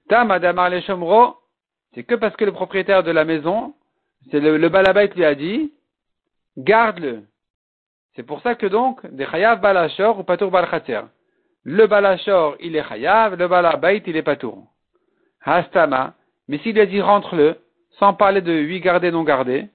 Tam 0.09 0.31
adamar 0.31 0.71
le 0.71 0.81
c'est 1.95 2.05
que 2.05 2.15
parce 2.15 2.37
que 2.37 2.45
le 2.45 2.53
propriétaire 2.53 3.03
de 3.03 3.11
la 3.11 3.25
maison, 3.25 3.75
c'est 4.31 4.39
le, 4.39 4.57
le 4.57 4.69
balabait 4.69 5.11
lui 5.17 5.25
a 5.25 5.35
dit, 5.35 5.73
garde-le. 6.57 7.23
C'est 8.15 8.23
pour 8.23 8.41
ça 8.43 8.55
que 8.55 8.67
donc, 8.67 9.05
des 9.07 9.27
chayav 9.27 9.61
balachor 9.61 10.19
ou 10.19 10.23
patour 10.23 10.51
balchater. 10.51 11.01
Le 11.65 11.87
balachor, 11.87 12.57
il 12.61 12.77
est 12.77 12.89
chayav, 12.89 13.35
le 13.37 13.49
balabait, 13.49 14.03
il 14.07 14.17
est 14.17 14.23
patour. 14.23 14.67
Hastama, 15.45 16.15
mais 16.49 16.59
s'il 16.59 16.79
a 16.79 16.87
dit 16.87 17.01
rentre-le, 17.01 17.57
sans 17.99 18.15
parler 18.15 18.41
de 18.41 18.53
lui 18.53 18.81
garder, 18.81 19.11
non 19.11 19.25
garder, 19.25 19.69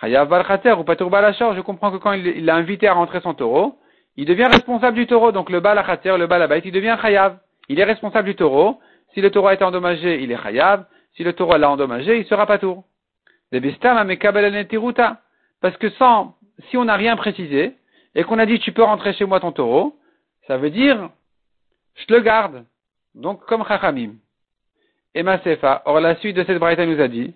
chayav 0.00 0.28
balchater 0.28 0.72
ou 0.72 0.84
patour 0.84 1.10
balachor, 1.10 1.54
je 1.54 1.60
comprends 1.60 1.90
que 1.90 1.98
quand 1.98 2.12
il 2.12 2.44
l'a 2.44 2.56
invité 2.56 2.88
à 2.88 2.94
rentrer 2.94 3.20
son 3.20 3.34
taureau, 3.34 3.78
il 4.16 4.24
devient 4.24 4.46
responsable 4.46 4.96
du 4.96 5.06
taureau, 5.06 5.32
donc 5.32 5.50
le 5.50 5.60
balachater, 5.60 6.16
le 6.16 6.26
balabait, 6.26 6.62
il 6.64 6.72
devient 6.72 6.96
chayav. 7.00 7.38
Il 7.68 7.78
est 7.78 7.84
responsable 7.84 8.28
du 8.28 8.34
taureau. 8.34 8.80
Si 9.12 9.20
le 9.20 9.30
taureau 9.30 9.48
a 9.48 9.54
été 9.54 9.64
endommagé, 9.64 10.22
il 10.22 10.32
est 10.32 10.42
chayav. 10.42 10.86
Si 11.16 11.24
le 11.24 11.32
taureau 11.32 11.56
l'a 11.56 11.70
endommagé, 11.70 12.18
il 12.18 12.26
sera 12.26 12.46
patour. 12.46 12.84
Parce 15.60 15.76
que 15.76 15.90
sans, 15.90 16.34
si 16.68 16.76
on 16.76 16.84
n'a 16.84 16.96
rien 16.96 17.16
précisé, 17.16 17.74
et 18.14 18.24
qu'on 18.24 18.38
a 18.38 18.46
dit 18.46 18.58
tu 18.58 18.72
peux 18.72 18.82
rentrer 18.82 19.12
chez 19.12 19.26
moi 19.26 19.40
ton 19.40 19.52
taureau, 19.52 19.96
ça 20.46 20.56
veut 20.56 20.70
dire, 20.70 21.10
je 21.94 22.14
le 22.14 22.20
garde. 22.20 22.64
Donc, 23.14 23.44
comme 23.46 23.64
Chachamim. 23.66 24.14
Et 25.14 25.22
Masefa, 25.22 25.82
or 25.84 26.00
la 26.00 26.16
suite 26.16 26.36
de 26.36 26.44
cette 26.44 26.58
braïta 26.58 26.84
nous 26.84 27.00
a 27.00 27.08
dit, 27.08 27.34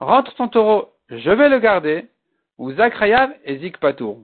rentre 0.00 0.34
ton 0.34 0.48
taureau, 0.48 0.92
je 1.08 1.30
vais 1.30 1.48
le 1.48 1.58
garder, 1.58 2.06
ou 2.58 2.72
Zakrayav 2.72 3.30
et 3.44 3.58
Zik 3.58 3.78
Patour. 3.78 4.20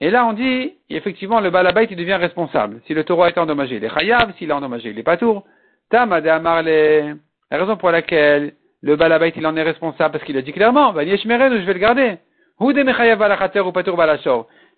Et 0.00 0.10
là, 0.10 0.26
on 0.26 0.32
dit, 0.32 0.74
effectivement, 0.90 1.40
le 1.40 1.50
balabait, 1.50 1.86
il 1.88 1.96
devient 1.96 2.14
responsable. 2.14 2.80
Si 2.86 2.94
le 2.94 3.04
taureau 3.04 3.24
été 3.26 3.38
endommagé, 3.38 3.76
il 3.76 3.84
est. 3.84 3.90
S'il 4.36 4.50
est 4.50 4.52
endommagé, 4.52 4.90
il 4.90 4.98
est 4.98 5.04
patour. 5.04 5.44
Tamade 5.90 6.26
Amarle. 6.26 6.66
La 6.66 7.58
raison 7.58 7.76
pour 7.76 7.92
laquelle 7.92 8.54
le 8.80 8.96
balabait, 8.96 9.32
il 9.36 9.46
en 9.46 9.56
est 9.56 9.62
responsable 9.62 10.12
parce 10.12 10.24
qu'il 10.24 10.36
a 10.36 10.42
dit 10.42 10.52
clairement, 10.52 10.92
je 10.92 10.98
vais 10.98 11.72
le 11.72 11.78
garder. 11.78 12.18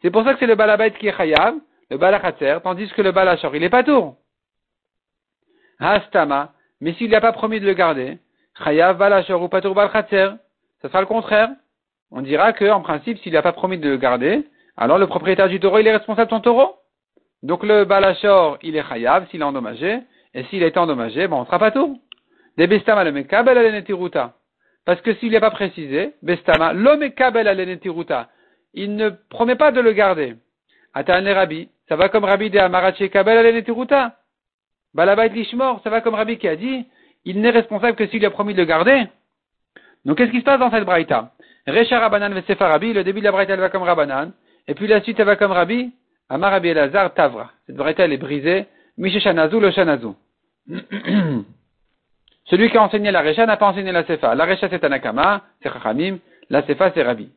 C'est 0.03 0.11
pour 0.11 0.25
ça 0.25 0.35
que 0.35 0.39
c'est 0.41 0.47
le 0.47 0.55
balabait 0.55 0.91
qui 0.91 1.09
est 1.09 1.17
chayav, 1.17 1.55
le 1.91 1.97
balachater, 1.97 2.59
tandis 2.63 2.89
que 2.89 3.01
le 3.01 3.13
balachor, 3.13 3.57
il 3.57 3.63
est 3.63 3.71
patour. 3.71 4.17
Hastama. 5.81 6.53
Mais 6.83 6.93
s'il 6.95 7.11
n'a 7.11 7.23
pas 7.23 7.33
promis 7.33 7.61
de 7.61 7.67
le 7.67 7.73
garder, 7.73 8.19
chayav, 8.63 8.99
balachor 8.99 9.41
ou 9.41 9.49
patour 9.49 9.75
balachater, 9.75 10.33
ça 10.83 10.89
sera 10.89 11.01
le 11.01 11.07
contraire. 11.07 11.49
On 12.17 12.23
dira 12.23 12.53
que, 12.53 12.65
en 12.71 12.81
principe, 12.81 13.19
s'il 13.19 13.33
n'a 13.33 13.43
pas 13.43 13.53
promis 13.53 13.77
de 13.77 13.89
le 13.91 13.97
garder, 13.97 14.47
alors 14.77 14.99
le 14.99 15.09
propriétaire 15.09 15.49
du 15.49 15.59
taureau, 15.59 15.81
il 15.81 15.87
est 15.89 15.97
responsable 15.97 16.31
de 16.31 16.37
son 16.37 16.41
taureau. 16.41 16.77
Donc 17.43 17.65
le 17.65 17.85
balachor, 17.85 18.57
il 18.63 18.77
est 18.77 18.89
chayav 18.89 19.27
s'il 19.31 19.41
est 19.41 19.45
endommagé, 19.45 19.99
et 20.33 20.45
s'il 20.45 20.63
est 20.63 20.77
endommagé, 20.77 21.27
bon, 21.27 21.41
on 21.41 21.45
sera 21.45 21.59
pas 21.59 21.73
tout. 21.73 22.01
Des 22.57 22.69
bestama 22.69 23.03
le 23.03 23.11
mekabel 23.11 23.85
Parce 24.85 25.01
que 25.01 25.15
s'il 25.15 25.33
n'est 25.33 25.41
pas 25.41 25.51
précisé, 25.51 26.15
bestama, 26.23 26.73
le 26.73 26.97
mekabel 26.97 27.49
alenetiruta. 27.49 28.29
Il 28.75 28.95
ne 28.95 29.11
promet 29.11 29.57
pas 29.57 29.73
de 29.73 29.81
le 29.81 29.93
garder. 29.93 30.37
Atane 30.95 31.29
Rabbi, 31.29 31.69
ça 31.89 31.97
va 31.97 32.09
comme 32.09 32.25
Rabbi 32.25 32.49
de 32.49 32.61
Amarache 32.61 33.09
kabel 33.11 33.39
alenetiruta. 33.39 34.15
Balabait 34.95 35.31
lishmor, 35.31 35.81
ça 35.83 35.91
va 35.91 36.01
comme 36.01 36.15
Rabbi 36.15 36.39
qui 36.39 36.47
a 36.47 36.55
dit, 36.55 36.87
il 37.25 37.41
n'est 37.41 37.51
responsable 37.51 37.97
que 37.97 38.07
s'il 38.07 38.25
a 38.25 38.31
promis 38.31 38.55
de 38.55 38.61
le 38.61 38.67
garder. 38.67 39.09
Donc 40.05 40.19
qu'est-ce 40.19 40.31
qui 40.31 40.39
se 40.39 40.45
passe 40.45 40.61
dans 40.61 40.71
cette 40.71 40.85
braïta? 40.85 41.34
Recha 41.67 41.99
Rabanan 41.99 42.43
Rabbi, 42.61 42.93
le 42.93 43.05
début 43.05 43.21
de 43.21 43.25
la 43.25 43.33
braïta 43.33 43.55
elle 43.55 43.61
va 43.61 43.71
comme 43.71 43.83
Rabanan, 43.83 44.33
et 44.67 44.75
puis 44.75 44.87
la 44.87 45.01
suite 45.01 45.19
elle 45.19 45.27
va 45.27 45.37
comme 45.37 45.53
Rabbi, 45.53 45.93
Amar 46.29 46.53
Rabbi 46.53 46.69
Elazar 46.69 47.15
Tavra. 47.15 47.53
Cette 47.67 47.77
braïta 47.77 48.05
elle 48.05 48.13
est 48.13 48.19
brisée, 48.19 48.67
Misheshanazu 48.99 49.61
le 49.61 49.71
Shanazu. 49.71 50.09
Celui 52.45 52.71
qui 52.71 52.77
a 52.77 52.83
enseigné 52.83 53.11
la 53.11 53.23
Recha 53.23 53.47
n'a 53.47 53.57
pas 53.57 53.67
enseigné 53.67 53.93
la 53.93 54.05
Sefa. 54.05 54.35
La 54.35 54.45
Recha 54.45 54.69
c'est 54.69 54.85
Anakama, 54.85 55.43
c'est 55.63 55.73
Chachamim, 55.73 56.19
la 56.51 56.67
Sefa 56.67 56.93
c'est 56.93 57.03
Rabbi. 57.03 57.31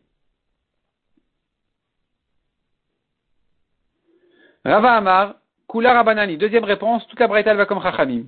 Rava 4.65 4.97
Amar, 4.97 5.35
Kula 5.69 5.93
Rabanani. 5.93 6.35
Deuxième 6.35 6.65
réponse, 6.65 7.07
toute 7.07 7.19
la 7.19 7.27
braïta 7.27 7.53
va 7.53 7.65
comme 7.65 7.81
Chachamim. 7.81 8.25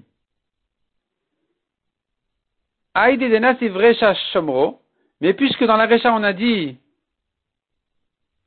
Aïde 2.94 3.20
Dena 3.20 3.54
Recha 3.54 4.14
Shomro. 4.32 4.82
Mais 5.22 5.34
puisque 5.34 5.64
dans 5.66 5.78
la 5.78 5.86
Récha 5.86 6.14
on 6.14 6.24
a 6.24 6.34
dit 6.34 6.78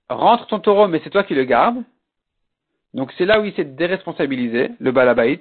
rentre 0.08 0.46
ton 0.46 0.61
taureau, 0.61 0.88
mais 0.88 1.00
c'est 1.02 1.11
toi 1.11 1.24
qui 1.24 1.35
le 1.35 1.44
gardes, 1.44 1.82
donc 2.94 3.12
c'est 3.16 3.24
là 3.24 3.40
où 3.40 3.44
il 3.44 3.54
s'est 3.54 3.64
déresponsabilisé, 3.64 4.70
le 4.78 4.92
balabait, 4.92 5.40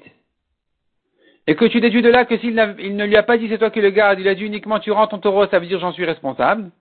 et 1.48 1.56
que 1.56 1.66
tu 1.66 1.82
déduis 1.82 2.02
de 2.02 2.10
là 2.10 2.26
que 2.26 2.38
s'il 2.38 2.54
ne 2.56 3.06
lui 3.06 3.18
a 3.18 3.24
pas 3.24 3.38
dit 3.38 3.50
c'est 3.50 3.58
toi 3.58 3.72
qui 3.72 3.82
le 3.82 3.90
gardes, 3.90 4.20
il 4.20 4.28
a 4.28 4.36
dit 4.36 4.46
uniquement 4.46 4.80
tu 4.80 4.92
rentres 4.92 5.12
ton 5.12 5.20
taureau, 5.20 5.48
ça 5.48 5.60
veut 5.60 5.66
dire 5.66 5.80
j'en 5.80 5.92
suis 5.92 6.06
responsable. 6.06 6.72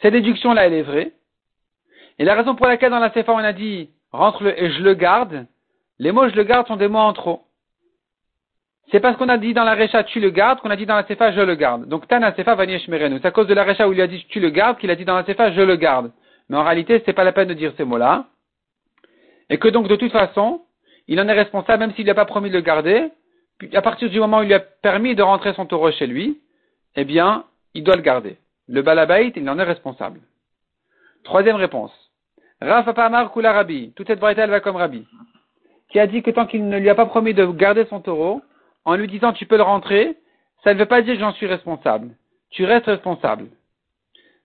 Cette 0.00 0.14
déduction-là, 0.14 0.66
elle 0.66 0.72
est 0.72 0.82
vraie. 0.82 1.12
Et 2.18 2.24
la 2.24 2.34
raison 2.34 2.56
pour 2.56 2.66
laquelle 2.66 2.90
dans 2.90 2.98
la 2.98 3.10
CFA 3.10 3.32
on 3.32 3.38
a 3.38 3.52
dit 3.52 3.90
rentre-le 4.10 4.60
et 4.60 4.70
je 4.72 4.82
le 4.82 4.94
garde, 4.94 5.46
les 5.98 6.10
mots 6.10 6.28
je 6.28 6.34
le 6.34 6.42
garde 6.42 6.66
sont 6.66 6.76
des 6.76 6.88
mots 6.88 6.98
en 6.98 7.12
trop. 7.12 7.44
C'est 8.90 9.00
parce 9.00 9.16
qu'on 9.16 9.28
a 9.28 9.38
dit 9.38 9.54
dans 9.54 9.64
la 9.64 9.74
Recha 9.74 10.04
tu 10.04 10.20
le 10.20 10.30
gardes 10.30 10.60
qu'on 10.60 10.70
a 10.70 10.76
dit 10.76 10.86
dans 10.86 10.96
la 10.96 11.06
Sefa 11.06 11.32
je 11.32 11.40
le 11.40 11.54
garde. 11.54 11.86
Donc 11.88 12.08
Tana 12.08 12.34
Sefa 12.34 12.56
Merenu. 12.56 13.18
C'est 13.20 13.28
à 13.28 13.30
cause 13.30 13.46
de 13.46 13.54
la 13.54 13.64
Recha 13.64 13.88
où 13.88 13.92
il 13.92 14.00
a 14.00 14.06
dit 14.06 14.24
tu 14.28 14.40
le 14.40 14.50
gardes 14.50 14.78
qu'il 14.78 14.90
a 14.90 14.96
dit 14.96 15.04
dans 15.04 15.16
la 15.16 15.24
Sefa 15.24 15.52
je 15.52 15.60
le 15.62 15.76
garde. 15.76 16.10
Mais 16.48 16.56
en 16.56 16.64
réalité, 16.64 17.02
c'est 17.06 17.12
pas 17.12 17.24
la 17.24 17.32
peine 17.32 17.48
de 17.48 17.54
dire 17.54 17.72
ces 17.76 17.84
mots-là. 17.84 18.26
Et 19.48 19.58
que 19.58 19.68
donc 19.68 19.88
de 19.88 19.96
toute 19.96 20.12
façon, 20.12 20.62
il 21.08 21.20
en 21.20 21.28
est 21.28 21.32
responsable 21.32 21.80
même 21.80 21.94
s'il 21.94 22.06
n'a 22.06 22.14
pas 22.14 22.24
promis 22.24 22.50
de 22.50 22.56
le 22.56 22.62
garder. 22.62 23.10
À 23.74 23.82
partir 23.82 24.10
du 24.10 24.18
moment 24.18 24.40
où 24.40 24.42
il 24.42 24.48
lui 24.48 24.54
a 24.54 24.60
permis 24.60 25.14
de 25.14 25.22
rentrer 25.22 25.54
son 25.54 25.66
taureau 25.66 25.92
chez 25.92 26.06
lui, 26.06 26.40
eh 26.96 27.04
bien, 27.04 27.44
il 27.74 27.84
doit 27.84 27.96
le 27.96 28.02
garder. 28.02 28.36
Le 28.68 28.82
balabait, 28.82 29.32
il 29.34 29.48
en 29.48 29.58
est 29.58 29.64
responsable. 29.64 30.20
Troisième 31.24 31.56
réponse. 31.56 31.92
Rafa 32.60 32.92
Pamar 32.92 33.32
Kula 33.32 33.52
Rabbi. 33.52 33.92
Toute 33.94 34.08
cette 34.08 34.22
elle 34.22 34.50
va 34.50 34.60
comme 34.60 34.76
Rabbi. 34.76 35.06
Qui 35.90 36.00
a 36.00 36.06
dit 36.06 36.22
que 36.22 36.30
tant 36.30 36.46
qu'il 36.46 36.68
ne 36.68 36.78
lui 36.78 36.88
a 36.88 36.94
pas 36.94 37.06
promis 37.06 37.34
de 37.34 37.44
garder 37.46 37.84
son 37.86 38.00
taureau, 38.00 38.42
en 38.84 38.96
lui 38.96 39.06
disant 39.06 39.32
tu 39.32 39.46
peux 39.46 39.56
le 39.56 39.62
rentrer, 39.62 40.16
ça 40.64 40.74
ne 40.74 40.78
veut 40.78 40.86
pas 40.86 41.02
dire 41.02 41.14
que 41.14 41.20
j'en 41.20 41.32
suis 41.32 41.46
responsable. 41.46 42.10
Tu 42.50 42.64
restes 42.64 42.86
responsable. 42.86 43.48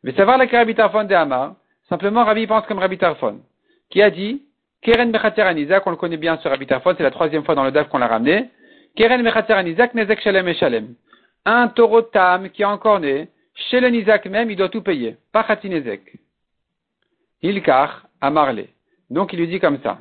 Mais 0.04 0.14
savoir 0.14 0.38
la 0.38 0.48
Karabitarfon 0.48 1.04
de 1.04 1.14
Hamar, 1.14 1.56
simplement 1.90 2.24
Rabbi 2.24 2.48
pense 2.48 2.66
comme 2.66 2.80
Rabbi 2.80 2.98
Tarfon, 2.98 3.42
qui 3.90 4.02
a 4.02 4.10
dit, 4.10 4.44
Keren 4.82 5.12
Mechater 5.12 5.42
Anizak, 5.42 5.86
on 5.86 5.92
le 5.92 5.98
connaît 5.98 6.18
bien 6.18 6.38
sur 6.38 6.50
Rabbi 6.50 6.68
Tarfon, 6.68 6.94
c'est 6.96 7.04
la 7.04 7.12
troisième 7.12 7.44
fois 7.44 7.56
dans 7.56 7.64
le 7.64 7.72
DAF 7.72 7.90
qu'on 7.90 7.98
l'a 7.98 8.08
ramené, 8.08 8.50
Keren 8.96 9.22
Mechater 9.22 9.54
Anizak, 9.54 9.94
Nezek 9.94 10.22
Shalem 10.22 10.48
et 10.48 10.54
Shalem. 10.54 10.96
Un 11.46 11.68
taureau 11.70 12.02
tam 12.02 12.50
qui 12.50 12.62
est 12.62 12.66
encore 12.66 13.00
né, 13.00 13.30
chez 13.70 13.80
le 13.80 14.30
même, 14.30 14.52
il 14.52 14.56
doit 14.56 14.70
tout 14.70 14.82
payer. 14.82 15.18
Pas 15.32 15.46
Nezek. 15.64 16.02
Ilkar 17.42 18.08
a 18.22 18.30
marlé. 18.30 18.70
Donc 19.10 19.34
il 19.34 19.40
lui 19.40 19.48
dit 19.48 19.60
comme 19.60 19.80
ça. 19.82 20.00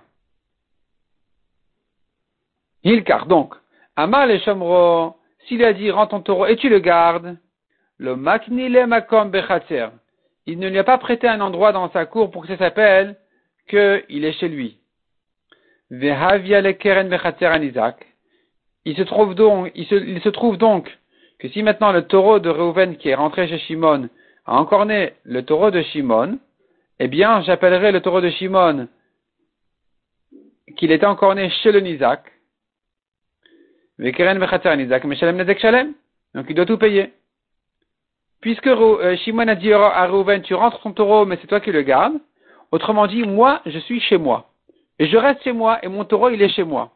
Ilkar, 2.84 3.26
donc, 3.26 3.54
Amal 3.96 4.30
et 4.30 4.40
Shomro, 4.40 5.16
s'il 5.46 5.64
a 5.64 5.72
dit 5.72 5.90
rends 5.90 6.06
ton 6.06 6.20
taureau 6.20 6.46
et 6.46 6.56
tu 6.56 6.68
le 6.68 6.80
gardes, 6.80 7.36
le 7.98 8.14
maknile 8.14 8.86
makom 8.86 9.30
bechatzer, 9.30 9.88
il 10.44 10.58
ne 10.58 10.68
lui 10.68 10.78
a 10.78 10.84
pas 10.84 10.98
prêté 10.98 11.26
un 11.26 11.40
endroit 11.40 11.72
dans 11.72 11.90
sa 11.90 12.04
cour 12.04 12.30
pour 12.30 12.42
que 12.42 12.48
ça 12.48 12.58
s'appelle 12.58 13.16
qu'il 13.68 14.24
est 14.24 14.38
chez 14.38 14.48
lui. 14.48 14.78
Vehavia 15.90 16.60
le 16.60 16.72
keren 16.72 17.08
bechatzer 17.08 17.46
anizak. 17.46 18.06
Il 18.84 18.96
se 18.96 19.02
trouve 19.02 19.34
donc, 19.34 19.72
il 19.74 19.86
se, 19.86 19.94
il 19.94 20.20
se 20.20 20.28
trouve 20.28 20.58
donc 20.58 20.96
que 21.38 21.48
si 21.48 21.62
maintenant 21.62 21.90
le 21.90 22.02
taureau 22.02 22.38
de 22.38 22.50
Reuven 22.50 22.96
qui 22.96 23.08
est 23.08 23.14
rentré 23.14 23.48
chez 23.48 23.58
Shimon 23.58 24.08
a 24.46 24.56
encore 24.56 24.86
né 24.86 25.14
le 25.24 25.42
taureau 25.42 25.70
de 25.70 25.82
Shimon, 25.82 26.38
eh 26.98 27.08
bien, 27.08 27.42
j'appellerai 27.42 27.92
le 27.92 28.00
taureau 28.00 28.20
de 28.20 28.30
Shimon 28.30 28.88
qu'il 30.76 30.92
était 30.92 31.06
encore 31.06 31.34
né 31.34 31.50
chez 31.50 31.72
le 31.72 31.80
Nizak, 31.80 32.22
donc 33.98 34.18
il 36.48 36.54
doit 36.54 36.66
tout 36.66 36.76
payer. 36.76 37.12
Puisque 38.40 38.66
euh, 38.66 39.16
Shimon 39.16 39.48
a 39.48 39.54
dit 39.54 39.72
à 39.72 40.06
Reuven, 40.06 40.42
tu 40.42 40.54
rentres 40.54 40.80
ton 40.80 40.92
taureau, 40.92 41.24
mais 41.24 41.38
c'est 41.40 41.46
toi 41.46 41.60
qui 41.60 41.72
le 41.72 41.82
gardes. 41.82 42.18
Autrement 42.72 43.06
dit, 43.06 43.22
moi, 43.22 43.62
je 43.64 43.78
suis 43.78 44.00
chez 44.00 44.18
moi. 44.18 44.50
Et 44.98 45.06
je 45.06 45.16
reste 45.16 45.42
chez 45.42 45.52
moi, 45.52 45.78
et 45.82 45.88
mon 45.88 46.04
taureau, 46.04 46.28
il 46.28 46.42
est 46.42 46.50
chez 46.50 46.64
moi. 46.64 46.92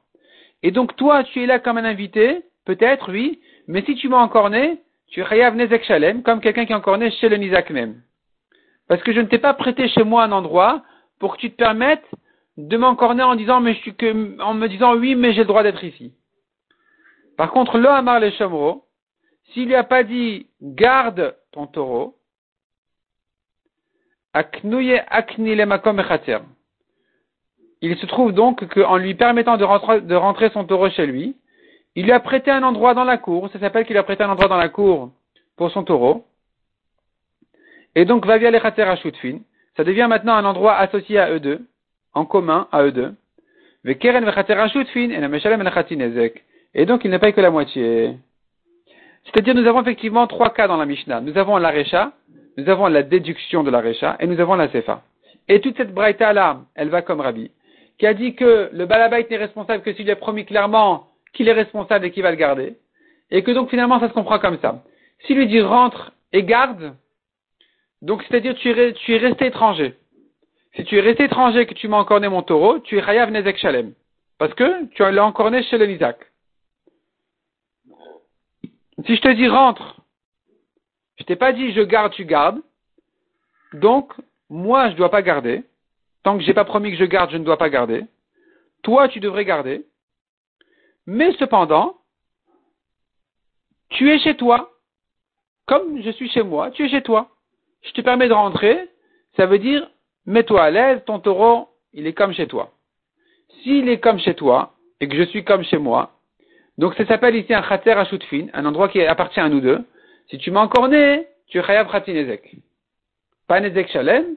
Et 0.63 0.71
donc 0.71 0.97
toi, 0.97 1.25
tu 1.25 1.43
es 1.43 1.47
là 1.47 1.59
comme 1.59 1.79
un 1.79 1.85
invité, 1.85 2.43
peut-être, 2.67 3.11
oui, 3.11 3.41
mais 3.67 3.83
si 3.83 3.95
tu 3.95 4.09
m'as 4.09 4.19
encore 4.19 4.51
né, 4.51 4.79
tu 5.09 5.21
es 5.21 5.25
chayav 5.25 5.57
nezek 5.57 5.85
shalem, 5.85 6.23
comme 6.23 6.41
quelqu'un 6.41 6.67
qui 6.67 6.73
est 6.73 6.77
encore 6.77 6.99
né 6.99 7.11
chez 7.13 7.29
le 7.29 7.37
Nizak 7.37 7.71
même. 7.71 8.03
Parce 8.89 9.03
que 9.03 9.13
je 9.13 9.21
ne 9.21 9.27
t'ai 9.27 9.39
pas 9.39 9.55
prêté 9.55 9.89
chez 9.89 10.05
moi 10.05 10.25
un 10.25 10.33
endroit 10.33 10.83
pour 11.19 11.37
que 11.37 11.41
tu 11.41 11.51
te 11.51 11.57
permettes 11.57 12.07
de 12.57 12.77
m'encorner 12.77 13.23
en 13.23 13.37
disant, 13.37 13.61
mais 13.61 13.75
je 13.75 13.81
suis 13.81 13.95
que, 13.95 14.41
en 14.41 14.55
me 14.55 14.69
disant 14.69 14.97
oui, 14.97 15.15
mais 15.15 15.33
j'ai 15.33 15.41
le 15.41 15.47
droit 15.47 15.63
d'être 15.63 15.83
ici. 15.83 16.13
Par 17.41 17.53
contre, 17.53 17.79
le 17.79 17.89
Hamar 17.89 18.21
le 18.21 18.31
Shamro, 18.33 18.85
s'il 19.47 19.69
lui 19.69 19.75
a 19.75 19.83
pas 19.83 20.03
dit 20.03 20.47
garde 20.61 21.35
ton 21.53 21.67
taureau, 21.67 22.19
il 27.81 27.97
se 27.97 28.05
trouve 28.05 28.33
donc 28.33 28.69
qu'en 28.69 28.99
lui 28.99 29.15
permettant 29.15 29.57
de 29.57 29.65
rentrer, 29.65 30.03
de 30.03 30.15
rentrer 30.15 30.51
son 30.51 30.67
taureau 30.67 30.91
chez 30.91 31.07
lui, 31.07 31.35
il 31.95 32.05
lui 32.05 32.13
a 32.13 32.21
prêté 32.21 32.51
un 32.51 32.63
endroit 32.63 32.93
dans 32.93 33.05
la 33.05 33.17
cour, 33.17 33.49
ça 33.51 33.59
s'appelle 33.59 33.87
qu'il 33.87 33.97
a 33.97 34.03
prêté 34.03 34.23
un 34.23 34.29
endroit 34.29 34.49
dans 34.49 34.59
la 34.59 34.69
cour 34.69 35.11
pour 35.57 35.71
son 35.71 35.83
taureau. 35.83 36.27
Et 37.95 38.05
donc, 38.05 38.27
va 38.27 38.37
via 38.37 38.51
les 38.51 38.61
ça 38.61 39.85
devient 39.85 40.09
maintenant 40.11 40.35
un 40.35 40.45
endroit 40.45 40.77
associé 40.77 41.19
à 41.19 41.31
eux 41.31 41.41
deux, 41.41 41.67
en 42.13 42.27
commun 42.27 42.69
à 42.71 42.83
eux 42.83 42.93
deux. 42.93 43.15
Et 43.87 43.97
donc, 46.87 47.05
il 47.05 47.11
ne 47.11 47.19
paye 47.19 47.33
que 47.33 47.41
la 47.41 47.51
moitié. 47.51 48.17
C'est-à-dire, 49.25 49.55
nous 49.55 49.67
avons 49.67 49.83
effectivement 49.83 50.27
trois 50.27 50.51
cas 50.51 50.69
dans 50.69 50.77
la 50.77 50.87
Mishnah. 50.87 51.21
Nous 51.21 51.37
avons 51.37 51.57
la 51.57 51.71
Recha, 51.71 52.13
nous 52.57 52.69
avons 52.69 52.87
la 52.87 53.03
déduction 53.03 53.63
de 53.63 53.71
la 53.71 53.81
Recha, 53.81 54.17
et 54.21 54.27
nous 54.27 54.41
avons 54.41 54.55
la 54.55 54.69
Sefa. 54.69 55.03
Et 55.49 55.61
toute 55.61 55.77
cette 55.77 55.93
braïta-là, 55.93 56.61
elle 56.75 56.91
va 56.91 57.03
comme 57.03 57.21
Rabbi, 57.21 57.51
qui 57.99 58.07
a 58.07 58.15
dit 58.15 58.35
que 58.35 58.71
le 58.73 58.87
Balabait 58.87 59.27
n'est 59.29 59.37
responsable 59.37 59.83
que 59.83 59.93
s'il 59.93 60.11
a 60.11 60.17
promis 60.17 60.45
clairement 60.45 61.09
qu'il 61.33 61.49
est 61.49 61.53
responsable 61.53 62.07
et 62.07 62.11
qu'il 62.11 62.23
va 62.23 62.31
le 62.31 62.37
garder. 62.37 62.77
Et 63.31 63.43
que 63.43 63.51
donc 63.51 63.71
finalement, 63.71 64.01
ça 64.01 64.09
se 64.09 64.15
comprend 64.15 64.39
comme 64.39 64.59
ça. 64.61 64.83
S'il 65.27 65.37
lui 65.37 65.47
dit 65.47 65.61
rentre 65.61 66.13
et 66.33 66.45
garde, 66.45 66.95
donc 68.03 68.23
c'est-à-dire 68.23 68.55
tu 68.55 68.71
es, 68.71 68.93
tu 68.93 69.15
es 69.15 69.19
resté 69.19 69.47
étranger. 69.47 69.95
Si 70.77 70.85
tu 70.85 70.97
es 70.99 71.01
resté 71.01 71.25
étranger 71.25 71.61
et 71.61 71.67
que 71.67 71.75
tu 71.75 71.89
m'as 71.89 71.99
encore 71.99 72.21
né 72.21 72.29
mon 72.29 72.43
taureau, 72.43 72.79
tu 72.79 72.99
es 72.99 73.03
Hayav 73.03 73.31
Nezek 73.31 73.59
Shalem. 73.59 73.93
Parce 74.39 74.55
que 74.55 74.87
tu 74.95 75.03
l'as 75.03 75.25
encore 75.25 75.51
né 75.51 75.63
chez 75.65 75.79
le 75.79 75.91
Isaac. 75.91 76.17
Si 79.07 79.17
je 79.17 79.21
te 79.21 79.29
dis 79.29 79.49
rentre, 79.49 80.01
je 81.17 81.25
t'ai 81.25 81.37
pas 81.37 81.53
dit 81.53 81.73
je 81.73 81.83
garde, 81.83 82.13
tu 82.13 82.25
gardes. 82.25 82.61
Donc, 83.73 84.13
moi, 84.49 84.89
je 84.89 84.93
ne 84.93 84.99
dois 84.99 85.11
pas 85.11 85.23
garder. 85.23 85.65
Tant 86.23 86.37
que 86.37 86.45
j'ai 86.45 86.55
pas 86.55 86.65
promis 86.65 86.91
que 86.91 86.99
je 86.99 87.05
garde, 87.05 87.31
je 87.31 87.37
ne 87.37 87.45
dois 87.45 87.57
pas 87.57 87.71
garder. 87.71 88.05
Toi, 88.83 89.09
tu 89.09 89.21
devrais 89.21 89.45
garder. 89.45 89.87
Mais 91.07 91.33
cependant, 91.35 91.97
tu 93.91 94.11
es 94.11 94.19
chez 94.19 94.37
toi. 94.37 94.71
Comme 95.67 96.03
je 96.03 96.11
suis 96.11 96.29
chez 96.31 96.43
moi, 96.43 96.71
tu 96.71 96.85
es 96.85 96.89
chez 96.89 97.03
toi. 97.03 97.31
Je 97.83 97.93
te 97.93 98.01
permets 98.01 98.29
de 98.29 98.35
rentrer. 98.35 98.89
Ça 99.37 99.47
veut 99.47 99.59
dire, 99.59 99.89
mets-toi 100.27 100.63
à 100.63 100.71
l'aise, 100.71 101.03
ton 101.07 101.21
taureau, 101.21 101.69
il 101.93 102.07
est 102.07 102.13
comme 102.13 102.33
chez 102.33 102.49
toi. 102.49 102.73
S'il 103.63 103.89
est 103.89 104.01
comme 104.01 104.19
chez 104.19 104.35
toi, 104.35 104.75
et 105.01 105.09
que 105.09 105.17
je 105.17 105.23
suis 105.23 105.45
comme 105.45 105.65
chez 105.65 105.79
moi, 105.79 106.13
donc 106.79 106.95
ça 106.95 107.07
s'appelle 107.07 107.37
ici 107.37 107.53
un 107.53 107.63
khater 107.63 107.93
à 107.93 108.07
un 108.55 108.65
endroit 108.65 108.89
qui 108.89 109.03
appartient 109.03 109.41
à 109.41 109.49
nous 109.49 109.61
deux. 109.61 109.85
Si 110.29 110.39
tu 110.39 110.51
m'as 110.51 110.61
encore 110.61 110.89
né, 110.89 111.27
tu 111.49 111.59
es 111.59 111.63
chayav 111.63 111.91
khatinezek. 111.91 112.57
Pas 113.49 113.61
nezek 113.61 113.89
shalem, 113.89 114.37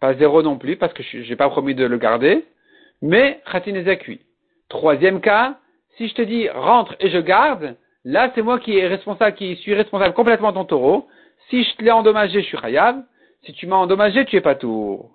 pas 0.00 0.14
zéro 0.14 0.42
non 0.42 0.56
plus, 0.58 0.76
parce 0.76 0.92
que 0.92 1.02
je 1.02 1.28
n'ai 1.28 1.36
pas 1.36 1.48
promis 1.48 1.74
de 1.74 1.84
le 1.84 1.98
garder, 1.98 2.44
mais 3.02 3.40
khatinezek 3.50 4.04
oui. 4.08 4.20
Troisième 4.68 5.20
cas, 5.20 5.58
si 5.96 6.08
je 6.08 6.14
te 6.14 6.22
dis 6.22 6.48
rentre 6.48 6.96
et 7.00 7.10
je 7.10 7.18
garde, 7.18 7.76
là 8.04 8.30
c'est 8.34 8.42
moi 8.42 8.58
qui 8.58 9.56
suis 9.56 9.74
responsable 9.74 10.14
complètement 10.14 10.50
de 10.50 10.56
ton 10.56 10.64
taureau. 10.64 11.08
Si 11.50 11.62
je 11.62 11.76
te 11.76 11.82
l'ai 11.82 11.90
endommagé, 11.90 12.40
je 12.40 12.46
suis 12.46 12.58
chayav. 12.58 13.02
Si 13.44 13.52
tu 13.52 13.66
m'as 13.66 13.76
endommagé, 13.76 14.24
tu 14.24 14.36
es 14.36 14.40
pas 14.40 14.54
tour. 14.54 15.10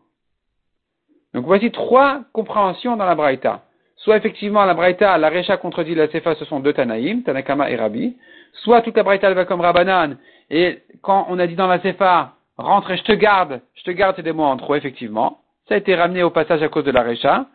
Donc 1.34 1.45
voici 1.45 1.72
trois 1.72 2.22
compréhensions 2.34 2.97
dans 2.97 3.06
la 3.06 3.16
Braïta 3.16 3.64
soit 4.04 4.18
effectivement 4.18 4.66
la 4.66 4.74
Braïta, 4.74 5.18
la 5.18 5.30
Recha 5.30 5.58
contredit 5.58 5.95
la 5.95 6.08
Sefa, 6.10 6.36
ce 6.36 6.45
sont 6.45 6.60
deux 6.60 6.74
Tanaïm, 6.74 7.24
Tanakama 7.24 7.70
et 7.70 7.76
Rabbi, 7.76 8.18
soit 8.64 8.82
toute 8.82 8.97
la 8.97 9.04
Braïta 9.04 9.28
elle 9.30 9.36
va 9.36 9.45
comme 9.45 9.62
Rabbanan, 9.62 10.18
et 10.49 10.80
quand 11.02 11.28
on 11.30 11.39
a 11.39 11.47
dit 11.47 11.56
dans 11.56 11.68
la 11.68 11.80
Sefa, 11.82 12.34
rentre 12.58 12.91
et 12.91 12.97
je 12.97 13.04
te 13.04 13.12
garde, 13.14 13.62
je 13.76 13.84
te 13.84 13.91
garde, 13.91 14.16
c'est 14.16 14.24
des 14.24 14.34
mots 14.34 14.43
en 14.43 14.58
trop, 14.58 14.76
effectivement, 14.76 15.39
ça 15.68 15.76
a 15.76 15.78
été 15.78 15.95
ramené 15.95 16.24
au 16.24 16.32
passage 16.32 16.64
à 16.64 16.68
cause 16.68 16.84
de 16.84 16.91
la 16.91 17.04
Recha, 17.04 17.45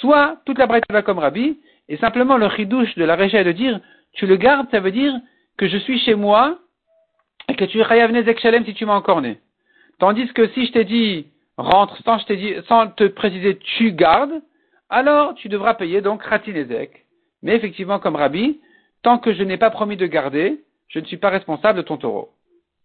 soit 0.00 0.36
toute 0.44 0.58
la 0.58 0.66
Braïta 0.66 0.92
va 0.92 1.02
comme 1.02 1.18
Rabbi, 1.18 1.58
et 1.88 1.96
simplement 1.98 2.36
le 2.36 2.48
chidouche 2.50 2.94
de 2.96 3.04
la 3.04 3.16
Recha 3.16 3.40
est 3.40 3.44
de 3.44 3.52
dire, 3.52 3.80
tu 4.14 4.26
le 4.26 4.36
gardes, 4.36 4.66
ça 4.70 4.80
veut 4.80 4.92
dire 4.92 5.14
que 5.56 5.68
je 5.68 5.76
suis 5.78 6.00
chez 6.00 6.14
moi, 6.14 6.58
et 7.48 7.54
que 7.54 7.64
tu 7.64 7.78
Nezek 7.78 8.40
Shalem 8.40 8.64
si 8.64 8.74
tu 8.74 8.86
m'as 8.86 8.94
encore 8.94 9.20
né. 9.20 9.38
Tandis 9.98 10.26
que 10.32 10.48
si 10.48 10.66
je 10.66 10.72
t'ai 10.72 10.84
dit, 10.84 11.26
rentre, 11.56 11.96
sans 12.02 12.88
te 12.88 13.06
préciser, 13.06 13.58
tu 13.58 13.92
gardes, 13.92 14.42
alors 14.94 15.34
tu 15.34 15.48
devras 15.48 15.74
payer 15.74 16.00
donc 16.00 16.22
Khatinezek. 16.22 17.04
Mais 17.42 17.56
effectivement, 17.56 17.98
comme 17.98 18.14
Rabbi, 18.14 18.60
tant 19.02 19.18
que 19.18 19.34
je 19.34 19.42
n'ai 19.42 19.58
pas 19.58 19.70
promis 19.70 19.96
de 19.96 20.06
garder, 20.06 20.62
je 20.86 21.00
ne 21.00 21.04
suis 21.04 21.16
pas 21.16 21.30
responsable 21.30 21.78
de 21.78 21.82
ton 21.82 21.96
taureau. 21.96 22.30